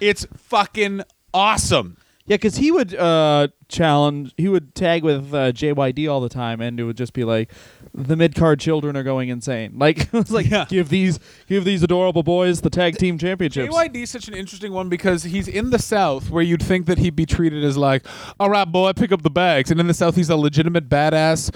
it's 0.00 0.26
fucking 0.36 1.02
awesome. 1.34 1.96
Yeah, 2.30 2.36
because 2.36 2.58
he 2.58 2.70
would 2.70 2.94
uh, 2.94 3.48
challenge, 3.66 4.32
he 4.36 4.46
would 4.46 4.72
tag 4.76 5.02
with 5.02 5.34
uh, 5.34 5.50
JYD 5.50 6.08
all 6.08 6.20
the 6.20 6.28
time, 6.28 6.60
and 6.60 6.78
it 6.78 6.84
would 6.84 6.96
just 6.96 7.12
be 7.12 7.24
like, 7.24 7.50
the 7.92 8.14
mid 8.14 8.36
card 8.36 8.60
children 8.60 8.96
are 8.96 9.02
going 9.02 9.30
insane. 9.30 9.72
Like 9.80 9.98
it 10.02 10.12
was 10.12 10.30
like, 10.30 10.48
Yeah. 10.48 10.64
give 10.68 10.90
these, 10.90 11.18
give 11.48 11.64
these 11.64 11.82
adorable 11.82 12.22
boys 12.22 12.60
the 12.60 12.70
tag 12.70 12.98
team 12.98 13.18
championships. 13.18 13.74
JYD 13.74 13.96
is 14.04 14.10
such 14.10 14.28
an 14.28 14.34
interesting 14.34 14.72
one 14.72 14.88
because 14.88 15.24
he's 15.24 15.48
in 15.48 15.70
the 15.70 15.78
South 15.80 16.30
where 16.30 16.44
you'd 16.44 16.62
think 16.62 16.86
that 16.86 16.98
he'd 16.98 17.16
be 17.16 17.26
treated 17.26 17.64
as 17.64 17.76
like, 17.76 18.06
all 18.38 18.48
right, 18.48 18.70
boy, 18.70 18.92
pick 18.92 19.10
up 19.10 19.22
the 19.22 19.30
bags. 19.30 19.72
And 19.72 19.80
in 19.80 19.88
the 19.88 19.94
South, 19.94 20.14
he's 20.14 20.30
a 20.30 20.36
legitimate 20.36 20.88
badass, 20.88 21.52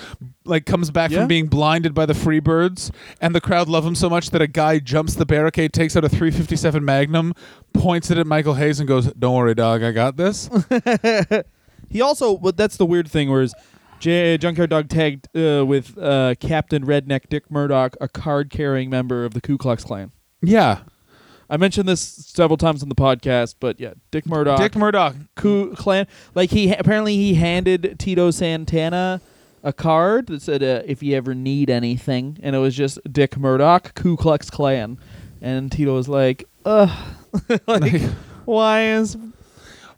like 0.47 0.67
comes 0.67 0.91
back 0.91 1.11
Yeah. 1.11 1.21
from 1.21 1.29
being 1.29 1.47
blinded 1.47 1.95
by 1.95 2.07
the 2.07 2.13
Freebirds. 2.13 2.91
And 3.21 3.35
the 3.35 3.41
crowd 3.41 3.69
love 3.69 3.85
him 3.87 3.95
so 3.95 4.09
much 4.11 4.31
that 4.31 4.43
a 4.43 4.47
guy 4.47 4.79
jumps 4.79 5.15
the 5.15 5.27
barricade, 5.27 5.73
takes 5.73 5.97
out 5.97 6.05
a 6.05 6.09
357 6.09 6.85
Magnum, 6.85 7.33
points 7.73 8.11
it 8.11 8.19
at 8.19 8.27
Michael 8.27 8.55
Hayes, 8.55 8.79
and 8.81 8.89
goes, 8.89 9.13
don't 9.15 9.35
worry, 9.37 9.55
dog, 9.55 9.83
I 9.83 9.93
got 9.93 10.17
this. 10.17 10.49
He 11.91 12.01
also, 12.01 12.37
but 12.39 12.57
that's 12.57 12.77
the 12.77 12.87
weird 12.87 13.09
thing, 13.09 13.31
whereas 13.31 13.55
J- 14.01 14.37
Junkyard 14.39 14.71
Dog 14.71 14.89
tagged 14.89 15.29
uh, 15.37 15.65
with 15.65 15.97
uh, 15.99 16.35
Captain 16.41 16.85
Redneck 16.85 17.29
Dick 17.29 17.51
Murdoch, 17.51 17.97
a 18.01 18.09
card 18.09 18.51
carrying 18.51 18.91
member 18.91 19.25
of 19.25 19.35
the 19.35 19.41
Ku 19.41 19.57
Klux 19.59 19.85
Klan. 19.85 20.11
yeah. 20.43 20.81
I 21.51 21.59
mentioned 21.59 21.87
this 21.87 22.01
several 22.01 22.57
times 22.57 22.83
on 22.83 22.89
the 22.89 22.95
podcast, 22.95 23.57
but 23.61 23.79
yeah, 23.79 23.93
Dick 24.11 24.25
Murdoch, 24.27 24.59
Dick 24.59 24.75
Murdoch. 24.75 25.15
Ku 25.37 25.75
Klan. 25.77 26.07
Like 26.35 26.49
he 26.51 26.73
apparently 26.73 27.17
he 27.17 27.35
handed 27.35 27.97
Tito 27.99 28.31
Santana 28.31 29.21
a 29.65 29.73
card 29.73 30.29
that 30.29 30.43
said, 30.43 30.63
uh, 30.63 30.83
"If 30.87 31.03
you 31.03 31.17
ever 31.17 31.35
need 31.35 31.71
anything," 31.71 32.39
and 32.43 32.55
it 32.55 32.61
was 32.61 32.77
just 32.77 33.01
Dick 33.11 33.37
Murdoch, 33.37 33.95
Ku 33.95 34.17
Klux 34.17 34.51
Klan, 34.51 34.99
and 35.43 35.73
Tito 35.73 35.95
was 35.95 36.09
like, 36.09 36.47
"Ugh, 36.65 36.91
like, 37.67 38.01
why 38.45 38.85
is 38.89 39.17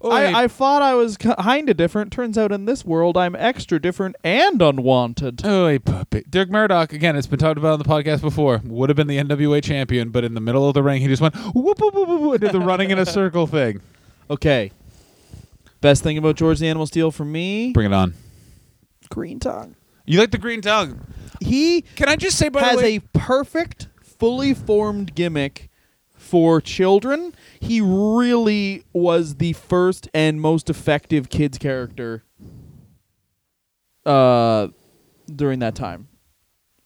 Oi. 0.04 0.10
I, 0.10 0.44
I 0.44 0.48
thought 0.48 0.82
I 0.82 0.94
was 0.94 1.16
kind 1.16 1.68
of 1.68 1.76
different. 1.76 2.12
Turns 2.12 2.36
out 2.36 2.52
in 2.52 2.66
this 2.66 2.84
world, 2.84 3.16
I'm 3.16 3.34
extra 3.34 3.80
different 3.80 4.16
and 4.22 4.60
unwanted. 4.60 5.44
Oh, 5.44 5.78
puppy. 5.78 6.22
Dirk 6.28 6.50
Murdoch, 6.50 6.92
again, 6.92 7.16
it's 7.16 7.26
been 7.26 7.38
talked 7.38 7.58
about 7.58 7.72
on 7.72 7.78
the 7.78 7.84
podcast 7.84 8.20
before, 8.20 8.60
would 8.64 8.90
have 8.90 8.96
been 8.96 9.06
the 9.06 9.18
NWA 9.18 9.62
champion, 9.62 10.10
but 10.10 10.22
in 10.22 10.34
the 10.34 10.40
middle 10.40 10.68
of 10.68 10.74
the 10.74 10.82
ring, 10.82 11.00
he 11.00 11.08
just 11.08 11.22
went 11.22 11.34
whoop, 11.54 11.80
whoop, 11.80 11.94
whoop, 11.94 12.08
whoop, 12.08 12.20
whoop, 12.20 12.32
and 12.34 12.40
did 12.40 12.52
the 12.52 12.60
running 12.60 12.90
in 12.90 12.98
a 12.98 13.06
circle 13.06 13.46
thing. 13.46 13.80
Okay. 14.28 14.72
Best 15.80 16.02
thing 16.02 16.18
about 16.18 16.34
George 16.34 16.58
the 16.58 16.66
Animal 16.66 16.88
Steele 16.88 17.12
for 17.12 17.24
me, 17.24 17.70
Bring 17.72 17.86
it 17.86 17.94
on. 17.94 18.14
Green 19.08 19.40
tongue. 19.40 19.76
You 20.04 20.20
like 20.20 20.30
the 20.30 20.38
green 20.38 20.60
tongue? 20.60 21.00
He 21.40 21.82
Can 21.82 22.08
I 22.08 22.16
just 22.16 22.38
say, 22.38 22.48
by 22.48 22.60
has 22.60 22.76
the 22.76 22.82
way, 22.82 22.96
a 22.96 23.00
perfect, 23.18 23.88
fully 24.02 24.54
formed 24.54 25.14
gimmick 25.14 25.68
for 26.14 26.60
children. 26.60 27.34
He 27.60 27.80
really 27.80 28.84
was 28.92 29.36
the 29.36 29.52
first 29.52 30.08
and 30.14 30.40
most 30.40 30.70
effective 30.70 31.28
kids 31.28 31.58
character 31.58 32.24
uh, 34.04 34.68
during 35.34 35.58
that 35.60 35.74
time. 35.74 36.08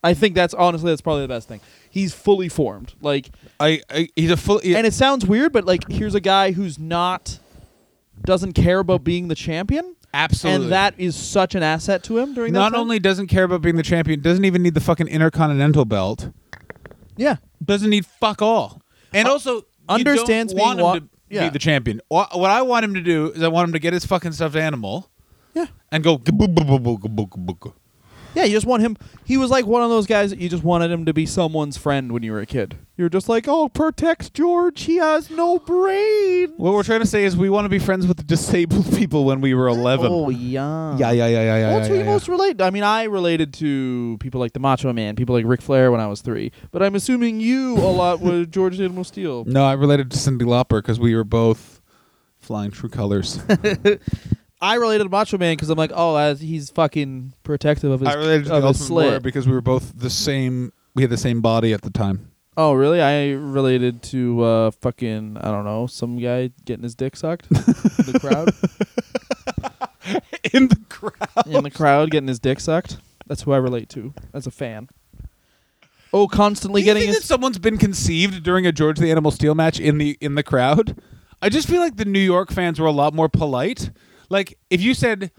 I 0.02 0.14
think 0.14 0.34
that's 0.34 0.54
honestly 0.54 0.90
that's 0.90 1.02
probably 1.02 1.22
the 1.22 1.28
best 1.28 1.46
thing. 1.46 1.60
He's 1.90 2.14
fully 2.14 2.48
formed, 2.48 2.94
like, 3.02 3.30
I, 3.58 3.82
I 3.90 4.08
he's 4.16 4.30
a 4.30 4.36
full. 4.36 4.60
and 4.64 4.86
it 4.86 4.94
sounds 4.94 5.26
weird, 5.26 5.52
but 5.52 5.64
like, 5.64 5.90
here's 5.90 6.14
a 6.14 6.20
guy 6.20 6.52
who's 6.52 6.78
not 6.78 7.38
doesn't 8.22 8.54
care 8.54 8.78
about 8.78 9.04
being 9.04 9.28
the 9.28 9.34
champion, 9.34 9.96
absolutely. 10.14 10.64
and 10.64 10.72
that 10.72 10.94
is 10.98 11.16
such 11.16 11.54
an 11.54 11.62
asset 11.62 12.02
to 12.04 12.18
him 12.18 12.34
during 12.34 12.52
that 12.52 12.58
not 12.58 12.74
only 12.74 12.98
doesn't 12.98 13.28
care 13.28 13.44
about 13.44 13.62
being 13.62 13.76
the 13.76 13.82
champion, 13.82 14.20
doesn't 14.20 14.44
even 14.44 14.62
need 14.62 14.74
the 14.74 14.80
fucking 14.80 15.08
intercontinental 15.08 15.84
belt. 15.84 16.30
yeah, 17.16 17.36
Doesn't 17.64 17.90
need 17.90 18.06
fuck 18.06 18.42
all. 18.42 18.82
And 19.12 19.26
uh, 19.28 19.32
also 19.32 19.54
you 19.56 19.64
understands 19.88 20.52
don't 20.52 20.60
want 20.60 20.78
being 20.78 20.86
him 20.86 20.92
wa- 20.92 20.98
to 21.00 21.08
yeah. 21.28 21.44
be 21.44 21.50
the 21.50 21.58
champion. 21.58 22.00
What 22.08 22.50
I 22.50 22.62
want 22.62 22.84
him 22.84 22.94
to 22.94 23.00
do 23.00 23.32
is 23.32 23.42
I 23.42 23.48
want 23.48 23.68
him 23.68 23.72
to 23.72 23.78
get 23.78 23.92
his 23.92 24.04
fucking 24.04 24.32
stuffed 24.32 24.56
animal 24.56 25.10
yeah. 25.54 25.66
and 25.90 26.02
go. 26.04 26.20
Yeah, 28.34 28.44
you 28.44 28.52
just 28.52 28.66
want 28.66 28.82
him. 28.82 28.96
He 29.24 29.36
was 29.36 29.50
like 29.50 29.66
one 29.66 29.82
of 29.82 29.90
those 29.90 30.06
guys 30.06 30.30
that 30.30 30.38
you 30.38 30.48
just 30.48 30.62
wanted 30.62 30.90
him 30.90 31.04
to 31.06 31.12
be 31.12 31.26
someone's 31.26 31.76
friend 31.76 32.12
when 32.12 32.22
you 32.22 32.32
were 32.32 32.40
a 32.40 32.46
kid. 32.46 32.78
You're 32.96 33.08
just 33.08 33.28
like, 33.28 33.48
oh, 33.48 33.68
protect 33.68 34.34
George. 34.34 34.82
He 34.82 34.96
has 34.96 35.30
no 35.30 35.58
brain. 35.58 36.52
What 36.56 36.74
we're 36.74 36.82
trying 36.82 37.00
to 37.00 37.06
say 37.06 37.24
is 37.24 37.36
we 37.36 37.48
want 37.48 37.64
to 37.64 37.68
be 37.70 37.78
friends 37.78 38.06
with 38.06 38.18
the 38.18 38.22
disabled 38.22 38.92
people 38.96 39.24
when 39.24 39.40
we 39.40 39.54
were 39.54 39.68
11. 39.68 40.06
Oh, 40.10 40.28
yeah. 40.28 40.96
Yeah, 40.96 41.10
yeah, 41.10 41.26
yeah, 41.26 41.42
yeah, 41.42 41.58
yeah. 41.58 41.70
That's 41.70 41.88
yeah, 41.88 41.94
you 41.94 42.00
yeah. 42.00 42.06
most 42.06 42.28
relate. 42.28 42.60
I 42.60 42.70
mean, 42.70 42.82
I 42.82 43.04
related 43.04 43.54
to 43.54 44.18
people 44.20 44.38
like 44.38 44.52
the 44.52 44.60
Macho 44.60 44.92
Man, 44.92 45.16
people 45.16 45.34
like 45.34 45.46
Ric 45.46 45.62
Flair 45.62 45.90
when 45.90 46.00
I 46.00 46.06
was 46.06 46.20
three. 46.20 46.52
But 46.72 46.82
I'm 46.82 46.94
assuming 46.94 47.40
you 47.40 47.78
a 47.78 47.90
lot 47.90 48.20
with 48.20 48.50
George 48.52 48.78
Animal 48.78 49.04
Steele. 49.04 49.44
No, 49.46 49.64
I 49.64 49.72
related 49.72 50.10
to 50.10 50.16
Cyndi 50.18 50.42
Lauper 50.42 50.78
because 50.78 51.00
we 51.00 51.14
were 51.14 51.24
both 51.24 51.80
flying 52.38 52.70
true 52.70 52.88
colors. 52.88 53.40
I 54.62 54.74
related 54.74 55.04
to 55.04 55.10
Macho 55.10 55.38
Man 55.38 55.54
because 55.56 55.70
I'm 55.70 55.78
like, 55.78 55.92
oh, 55.94 56.14
uh, 56.14 56.34
he's 56.34 56.70
fucking 56.70 57.32
protective 57.42 57.90
of 57.90 58.00
his, 58.00 58.08
I 58.08 58.14
related 58.14 58.46
to 58.46 58.54
of 58.56 58.62
the 58.62 58.68
his 58.68 58.80
Ultimate 58.82 58.86
slit. 59.10 59.22
Because 59.22 59.46
we 59.46 59.52
were 59.54 59.60
both 59.62 59.92
the 59.98 60.10
same. 60.10 60.72
We 60.94 61.02
had 61.02 61.10
the 61.10 61.16
same 61.16 61.40
body 61.40 61.72
at 61.72 61.82
the 61.82 61.90
time. 61.90 62.30
Oh, 62.56 62.72
really? 62.74 63.00
I 63.00 63.30
related 63.30 64.02
to 64.04 64.42
uh, 64.42 64.70
fucking 64.72 65.38
I 65.38 65.50
don't 65.50 65.64
know 65.64 65.86
some 65.86 66.18
guy 66.18 66.50
getting 66.64 66.82
his 66.82 66.94
dick 66.94 67.16
sucked 67.16 67.46
in 67.50 67.56
the 67.56 68.18
crowd. 68.20 68.52
In 70.52 70.66
the 70.68 70.76
crowd. 70.88 71.46
in 71.46 71.62
the 71.62 71.70
crowd 71.70 72.10
getting 72.10 72.26
his 72.26 72.40
dick 72.40 72.58
sucked. 72.58 72.96
That's 73.26 73.42
who 73.42 73.52
I 73.52 73.58
relate 73.58 73.88
to 73.90 74.12
as 74.34 74.46
a 74.46 74.50
fan. 74.50 74.88
Oh, 76.12 76.26
constantly 76.26 76.82
getting 76.82 77.06
his. 77.06 77.18
that 77.18 77.22
someone's 77.22 77.58
been 77.58 77.78
conceived 77.78 78.42
during 78.42 78.66
a 78.66 78.72
George 78.72 78.98
the 78.98 79.10
Animal 79.10 79.30
Steele 79.30 79.54
match 79.54 79.78
in 79.78 79.98
the 79.98 80.16
in 80.20 80.34
the 80.34 80.42
crowd? 80.42 81.00
I 81.40 81.48
just 81.48 81.68
feel 81.68 81.80
like 81.80 81.96
the 81.96 82.04
New 82.04 82.18
York 82.18 82.50
fans 82.50 82.80
were 82.80 82.86
a 82.86 82.92
lot 82.92 83.14
more 83.14 83.28
polite. 83.28 83.90
Like 84.30 84.58
if 84.70 84.80
you 84.80 84.94
said 84.94 85.30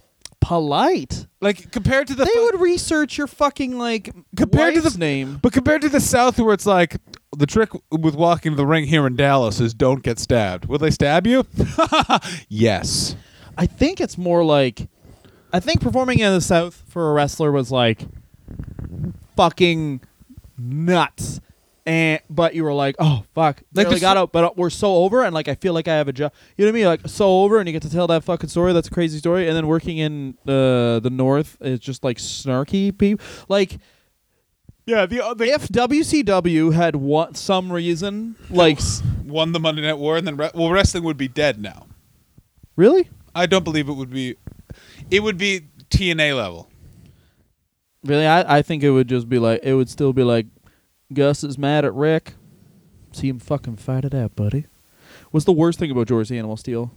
polite. 0.41 1.27
like 1.39 1.71
compared 1.71 2.07
to 2.07 2.13
the 2.15 2.25
They 2.25 2.31
fu- 2.31 2.43
would 2.43 2.59
research 2.61 3.17
your 3.17 3.27
fucking 3.27 3.77
like 3.77 4.13
Compared 4.35 4.73
to 4.75 4.81
the- 4.81 4.97
name. 4.97 5.39
But 5.41 5.53
compared 5.53 5.81
to 5.83 5.89
the 5.89 5.99
South, 6.01 6.39
where 6.39 6.53
it's 6.53 6.65
like 6.65 6.97
the 7.37 7.45
trick 7.45 7.69
with 7.91 8.15
walking 8.15 8.51
to 8.51 8.55
the 8.57 8.65
ring 8.65 8.85
here 8.85 9.07
in 9.07 9.15
Dallas 9.15 9.59
is 9.61 9.73
don't 9.73 10.03
get 10.03 10.19
stabbed. 10.19 10.65
Will 10.65 10.77
they 10.79 10.91
stab 10.91 11.25
you? 11.25 11.45
yes. 12.49 13.15
I 13.57 13.65
think 13.65 14.01
it's 14.01 14.17
more 14.17 14.43
like 14.43 14.87
I 15.53 15.59
think 15.59 15.79
performing 15.81 16.19
in 16.19 16.33
the 16.33 16.41
South 16.41 16.83
for 16.87 17.09
a 17.09 17.13
wrestler 17.13 17.51
was 17.51 17.71
like 17.71 18.05
fucking 19.35 20.01
nuts. 20.57 21.39
And 21.85 22.19
but 22.29 22.53
you 22.53 22.63
were 22.63 22.73
like, 22.73 22.95
oh 22.99 23.23
fuck, 23.33 23.63
Like 23.73 23.89
the 23.89 23.99
got 23.99 24.15
out, 24.15 24.31
but 24.31 24.55
we're 24.55 24.69
so 24.69 24.97
over, 24.97 25.23
and 25.23 25.33
like 25.33 25.47
I 25.47 25.55
feel 25.55 25.73
like 25.73 25.87
I 25.87 25.95
have 25.95 26.07
a 26.07 26.13
job. 26.13 26.31
You 26.55 26.65
know 26.65 26.71
what 26.71 26.75
I 26.75 26.79
mean? 26.79 26.85
Like 26.85 27.01
so 27.07 27.41
over, 27.41 27.57
and 27.57 27.67
you 27.67 27.73
get 27.73 27.81
to 27.81 27.89
tell 27.89 28.05
that 28.07 28.23
fucking 28.23 28.49
story. 28.49 28.71
That's 28.71 28.87
a 28.87 28.91
crazy 28.91 29.17
story. 29.17 29.47
And 29.47 29.57
then 29.57 29.65
working 29.65 29.97
in 29.97 30.37
the 30.45 30.99
the 31.01 31.09
North 31.09 31.57
is 31.59 31.79
just 31.79 32.03
like 32.03 32.17
snarky 32.17 32.95
people. 32.95 33.25
Like 33.49 33.79
Yeah. 34.85 35.07
The, 35.07 35.25
uh, 35.25 35.35
if 35.39 35.69
WCW 35.69 36.73
had 36.73 36.95
what 36.97 37.35
some 37.35 37.71
reason, 37.71 38.35
like 38.51 38.79
won 39.25 39.51
the 39.51 39.59
Monday 39.59 39.81
Night 39.81 39.97
War, 39.97 40.17
and 40.17 40.27
then 40.27 40.37
re- 40.37 40.51
well, 40.53 40.69
wrestling 40.69 41.03
would 41.03 41.17
be 41.17 41.27
dead 41.27 41.59
now. 41.59 41.87
really, 42.75 43.09
I 43.33 43.47
don't 43.47 43.63
believe 43.63 43.89
it 43.89 43.93
would 43.93 44.11
be. 44.11 44.35
It 45.09 45.23
would 45.23 45.37
be 45.39 45.61
TNA 45.89 46.37
level. 46.37 46.69
Really, 48.03 48.25
I, 48.25 48.57
I 48.57 48.61
think 48.61 48.83
it 48.83 48.91
would 48.91 49.07
just 49.07 49.27
be 49.29 49.39
like 49.39 49.61
it 49.63 49.73
would 49.73 49.89
still 49.89 50.13
be 50.13 50.23
like 50.23 50.45
Gus 51.13 51.43
is 51.43 51.57
mad 51.57 51.85
at 51.85 51.93
Rick. 51.93 52.33
See 53.11 53.27
him 53.29 53.39
fucking 53.39 53.77
fight 53.77 54.05
it 54.05 54.13
out, 54.13 54.35
buddy. 54.35 54.65
What's 55.31 55.45
the 55.45 55.51
worst 55.51 55.79
thing 55.79 55.91
about 55.91 56.07
George 56.07 56.29
the 56.29 56.37
Animal 56.37 56.57
Steele? 56.57 56.91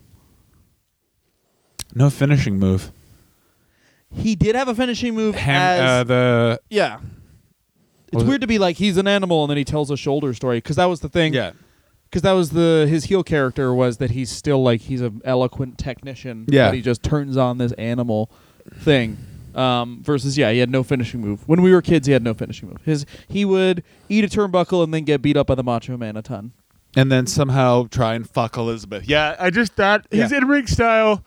No 1.94 2.10
finishing 2.10 2.58
move. 2.58 2.90
He 4.12 4.34
did 4.36 4.54
have 4.54 4.68
a 4.68 4.74
finishing 4.74 5.14
move 5.14 5.34
Ham, 5.34 5.60
as 5.60 5.80
uh, 6.00 6.04
the 6.04 6.60
yeah. 6.70 6.98
It's 8.08 8.14
Was 8.16 8.22
it- 8.24 8.26
weird 8.28 8.40
to 8.42 8.46
be 8.46 8.58
like 8.58 8.76
he's 8.76 8.96
an 8.96 9.08
animal 9.08 9.42
and 9.44 9.50
then 9.50 9.56
he 9.56 9.64
tells 9.64 9.90
a 9.90 9.96
shoulder 9.96 10.32
story 10.34 10.58
because 10.58 10.76
that 10.76 10.84
was 10.86 11.00
the 11.00 11.08
thing. 11.08 11.34
yeah. 11.34 11.52
because 12.04 12.22
that 12.22 12.32
was 12.32 12.50
the 12.50 12.86
his 12.88 13.04
heel 13.04 13.24
character 13.24 13.74
was 13.74 13.96
that 13.98 14.10
he's 14.12 14.30
still 14.30 14.62
like 14.62 14.82
he's 14.82 15.00
an 15.00 15.20
eloquent 15.24 15.78
technician. 15.78 16.44
Yeah. 16.48 16.68
but 16.68 16.74
he 16.74 16.82
just 16.82 17.02
turns 17.02 17.36
on 17.36 17.58
this 17.58 17.72
animal 17.72 18.30
thing. 18.72 19.16
Um, 19.54 20.02
versus 20.02 20.36
yeah, 20.36 20.50
he 20.50 20.58
had 20.58 20.70
no 20.70 20.82
finishing 20.82 21.20
move. 21.20 21.46
When 21.48 21.62
we 21.62 21.72
were 21.72 21.80
kids, 21.82 22.06
he 22.06 22.12
had 22.12 22.22
no 22.22 22.34
finishing 22.34 22.68
move. 22.68 22.78
His 22.84 23.06
he 23.28 23.44
would 23.44 23.82
eat 24.08 24.24
a 24.24 24.28
turnbuckle 24.28 24.82
and 24.82 24.92
then 24.92 25.04
get 25.04 25.22
beat 25.22 25.36
up 25.36 25.46
by 25.46 25.54
the 25.54 25.62
Macho 25.62 25.96
Man 25.96 26.16
a 26.16 26.22
ton. 26.22 26.52
and 26.96 27.10
then 27.10 27.26
somehow 27.26 27.86
try 27.90 28.14
and 28.14 28.28
fuck 28.28 28.56
Elizabeth. 28.56 29.08
Yeah, 29.08 29.34
I 29.38 29.50
just 29.50 29.72
thought 29.74 30.06
his 30.10 30.30
Yeah. 30.32 30.38
in 30.38 30.46
ring 30.48 30.66
style 30.66 31.24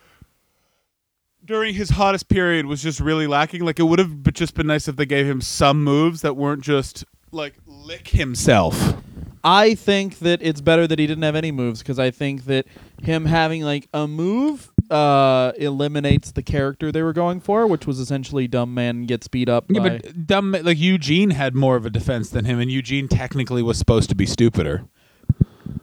during 1.45 1.73
his 1.73 1.91
hottest 1.91 2.28
period 2.28 2.65
was 2.65 2.82
just 2.84 2.99
really 2.99 3.28
lacking. 3.28 3.63
Like 3.63 3.80
it 3.80 3.84
would 3.84 3.99
have 3.99 4.23
just 4.34 4.53
been 4.55 4.67
nice 4.67 4.88
if 4.88 4.95
they 4.97 5.05
gave 5.05 5.25
him 5.25 5.41
some 5.41 5.84
moves 5.84 6.21
that 6.21 6.36
weren't 6.36 6.61
just 6.63 7.05
like 7.32 7.53
lick 7.65 8.09
himself. 8.09 8.95
I 9.43 9.75
think 9.75 10.19
that 10.19 10.41
it's 10.41 10.59
better 10.59 10.88
that 10.88 10.99
he 10.99 11.07
didn't 11.07 11.23
have 11.23 11.36
any 11.36 11.51
moves 11.51 11.80
because 11.80 11.99
I 11.99 12.11
think 12.11 12.45
that 12.45 12.65
him 13.01 13.25
having 13.25 13.61
like 13.63 13.88
a 13.93 14.07
move 14.07 14.71
uh, 14.89 15.51
eliminates 15.57 16.31
the 16.31 16.41
character 16.43 16.91
they 16.91 17.01
were 17.03 17.13
going 17.13 17.39
for, 17.39 17.67
which 17.67 17.85
was 17.85 17.99
essentially 17.99 18.47
dumb 18.47 18.73
man 18.73 19.05
gets 19.05 19.27
beat 19.27 19.49
up. 19.49 19.65
Yeah, 19.69 19.81
by, 19.81 19.89
but 19.99 20.27
dumb 20.27 20.55
like 20.63 20.77
Eugene 20.77 21.31
had 21.31 21.55
more 21.55 21.75
of 21.75 21.85
a 21.85 21.89
defense 21.89 22.29
than 22.29 22.45
him, 22.45 22.59
and 22.59 22.71
Eugene 22.71 23.07
technically 23.07 23.61
was 23.63 23.77
supposed 23.77 24.09
to 24.09 24.15
be 24.15 24.25
stupider. 24.25 24.85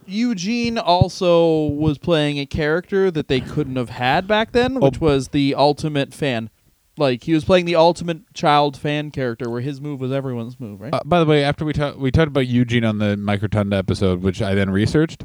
Eugene 0.06 0.78
also 0.78 1.66
was 1.66 1.98
playing 1.98 2.38
a 2.38 2.46
character 2.46 3.10
that 3.10 3.28
they 3.28 3.40
couldn't 3.40 3.76
have 3.76 3.90
had 3.90 4.26
back 4.26 4.52
then, 4.52 4.74
which 4.80 5.00
Oh. 5.00 5.06
was 5.06 5.28
the 5.28 5.54
ultimate 5.54 6.12
fan. 6.12 6.50
Like 6.96 7.24
he 7.24 7.34
was 7.34 7.44
playing 7.44 7.64
the 7.64 7.74
ultimate 7.74 8.32
child 8.34 8.76
fan 8.76 9.10
character, 9.10 9.50
where 9.50 9.60
his 9.60 9.80
move 9.80 10.00
was 10.00 10.12
everyone's 10.12 10.60
move, 10.60 10.80
right? 10.80 10.94
Uh, 10.94 11.00
by 11.04 11.18
the 11.20 11.26
way, 11.26 11.42
after 11.42 11.64
we 11.64 11.72
talked, 11.72 11.98
we 11.98 12.10
talked 12.10 12.28
about 12.28 12.46
Eugene 12.46 12.84
on 12.84 12.98
the 12.98 13.16
Mike 13.16 13.42
Rotunda 13.42 13.76
episode, 13.76 14.22
which 14.22 14.40
I 14.40 14.54
then 14.54 14.70
researched. 14.70 15.24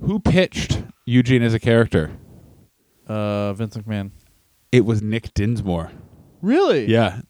Who 0.00 0.18
pitched 0.18 0.82
Eugene 1.04 1.42
as 1.42 1.52
a 1.52 1.58
character? 1.60 2.10
Uh, 3.06 3.52
Vince 3.54 3.76
McMahon. 3.76 4.10
It 4.72 4.84
was 4.84 5.02
Nick 5.02 5.32
Dinsmore. 5.34 5.92
Really? 6.42 6.86
Yeah, 6.86 7.20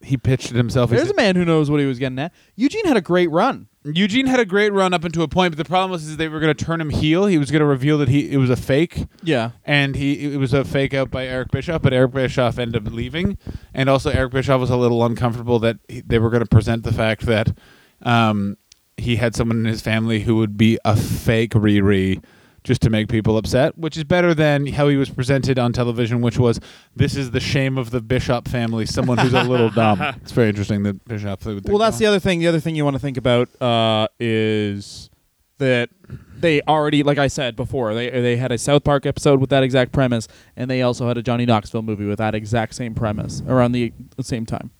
he 0.00 0.16
pitched 0.16 0.50
it 0.50 0.56
himself. 0.56 0.90
He 0.90 0.96
There's 0.96 1.08
said- 1.08 1.14
a 1.16 1.20
man 1.22 1.36
who 1.36 1.44
knows 1.44 1.70
what 1.70 1.80
he 1.80 1.86
was 1.86 1.98
getting 1.98 2.18
at. 2.18 2.32
Eugene 2.56 2.84
had 2.86 2.96
a 2.96 3.00
great 3.00 3.30
run. 3.30 3.68
Eugene 3.84 4.26
had 4.26 4.38
a 4.38 4.44
great 4.44 4.72
run 4.72 4.94
up 4.94 5.04
into 5.04 5.22
a 5.22 5.28
point, 5.28 5.50
but 5.52 5.58
the 5.58 5.68
problem 5.68 5.90
was 5.90 6.06
is 6.06 6.16
they 6.16 6.28
were 6.28 6.38
going 6.38 6.54
to 6.54 6.64
turn 6.64 6.80
him 6.80 6.90
heel. 6.90 7.26
He 7.26 7.36
was 7.36 7.50
going 7.50 7.60
to 7.60 7.66
reveal 7.66 7.98
that 7.98 8.08
he 8.08 8.30
it 8.30 8.36
was 8.36 8.48
a 8.50 8.54
fake, 8.56 9.06
Yeah. 9.24 9.50
and 9.64 9.96
he 9.96 10.32
it 10.34 10.36
was 10.38 10.52
a 10.52 10.64
fake 10.64 10.94
out 10.94 11.10
by 11.10 11.26
Eric 11.26 11.50
Bischoff. 11.50 11.82
But 11.82 11.92
Eric 11.92 12.12
Bischoff 12.12 12.58
ended 12.60 12.86
up 12.86 12.92
leaving, 12.92 13.38
and 13.74 13.88
also 13.88 14.10
Eric 14.10 14.32
Bischoff 14.32 14.60
was 14.60 14.70
a 14.70 14.76
little 14.76 15.04
uncomfortable 15.04 15.58
that 15.60 15.78
he, 15.88 16.00
they 16.00 16.20
were 16.20 16.30
going 16.30 16.44
to 16.44 16.48
present 16.48 16.84
the 16.84 16.92
fact 16.92 17.26
that 17.26 17.56
um, 18.02 18.56
he 18.96 19.16
had 19.16 19.34
someone 19.34 19.58
in 19.58 19.64
his 19.64 19.80
family 19.80 20.20
who 20.20 20.36
would 20.36 20.56
be 20.56 20.78
a 20.84 20.94
fake 20.94 21.52
Riri. 21.54 22.22
Just 22.64 22.80
to 22.82 22.90
make 22.90 23.08
people 23.08 23.36
upset, 23.36 23.76
which 23.76 23.96
is 23.96 24.04
better 24.04 24.34
than 24.34 24.66
how 24.68 24.86
he 24.86 24.96
was 24.96 25.10
presented 25.10 25.58
on 25.58 25.72
television, 25.72 26.20
which 26.20 26.38
was 26.38 26.60
this 26.94 27.16
is 27.16 27.32
the 27.32 27.40
shame 27.40 27.76
of 27.76 27.90
the 27.90 28.00
Bischoff 28.00 28.46
family, 28.46 28.86
someone 28.86 29.18
who's 29.18 29.34
a 29.34 29.42
little 29.42 29.68
dumb. 29.82 30.00
It's 30.22 30.30
very 30.30 30.48
interesting 30.48 30.84
that 30.84 31.04
Bischoff. 31.04 31.44
Would 31.44 31.68
Well, 31.68 31.78
that's 31.78 31.96
that. 31.96 32.04
the 32.04 32.06
other 32.06 32.20
thing. 32.20 32.38
The 32.38 32.46
other 32.46 32.60
thing 32.60 32.76
you 32.76 32.84
want 32.84 32.94
to 32.94 33.00
think 33.00 33.16
about 33.16 33.48
uh, 33.60 34.06
is 34.20 35.10
that 35.58 35.90
they 36.38 36.60
already, 36.62 37.02
like 37.02 37.18
I 37.18 37.26
said 37.26 37.56
before, 37.56 37.94
they 37.94 38.10
they 38.10 38.36
had 38.36 38.52
a 38.52 38.58
South 38.58 38.84
Park 38.84 39.06
episode 39.06 39.40
with 39.40 39.50
that 39.50 39.62
exact 39.64 39.90
premise, 39.90 40.28
and 40.56 40.70
they 40.70 40.82
also 40.82 41.08
had 41.08 41.18
a 41.18 41.22
Johnny 41.22 41.46
Knoxville 41.46 41.82
movie 41.82 42.06
with 42.06 42.18
that 42.18 42.34
exact 42.34 42.74
same 42.74 42.94
premise 42.94 43.42
around 43.48 43.72
the, 43.72 43.92
the 44.16 44.22
same 44.24 44.46
time. 44.46 44.70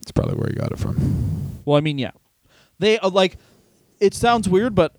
It's 0.00 0.12
probably 0.12 0.36
where 0.36 0.48
he 0.48 0.54
got 0.54 0.72
it 0.72 0.78
from. 0.78 1.60
Well, 1.66 1.76
I 1.76 1.80
mean, 1.80 1.98
yeah, 1.98 2.12
they 2.78 2.98
uh, 2.98 3.10
like. 3.10 3.36
It 3.98 4.12
sounds 4.14 4.48
weird, 4.48 4.74
but 4.74 4.94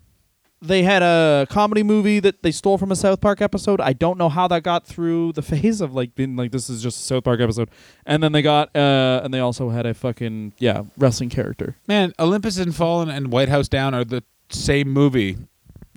they 0.60 0.82
had 0.82 1.02
a 1.02 1.46
comedy 1.50 1.82
movie 1.82 2.18
that 2.20 2.42
they 2.42 2.50
stole 2.50 2.78
from 2.78 2.90
a 2.90 2.96
South 2.96 3.20
Park 3.20 3.40
episode. 3.40 3.80
I 3.80 3.92
don't 3.92 4.18
know 4.18 4.28
how 4.28 4.48
that 4.48 4.62
got 4.62 4.86
through 4.86 5.32
the 5.32 5.42
phase 5.50 5.80
of 5.80 5.94
like 5.94 6.14
being 6.14 6.36
like 6.36 6.50
this 6.52 6.68
is 6.68 6.82
just 6.82 6.98
a 7.00 7.02
South 7.02 7.24
Park 7.24 7.40
episode, 7.40 7.70
and 8.06 8.22
then 8.22 8.32
they 8.32 8.42
got 8.42 8.74
uh 8.76 9.20
and 9.22 9.32
they 9.32 9.40
also 9.40 9.68
had 9.70 9.86
a 9.86 9.94
fucking 9.94 10.52
yeah 10.58 10.82
wrestling 10.96 11.30
character. 11.30 11.76
Man, 11.86 12.12
Olympus 12.18 12.56
Has 12.56 12.76
Fallen 12.76 13.08
and 13.08 13.30
White 13.30 13.48
House 13.48 13.68
Down 13.68 13.94
are 13.94 14.04
the 14.04 14.22
same 14.50 14.88
movie. 14.90 15.36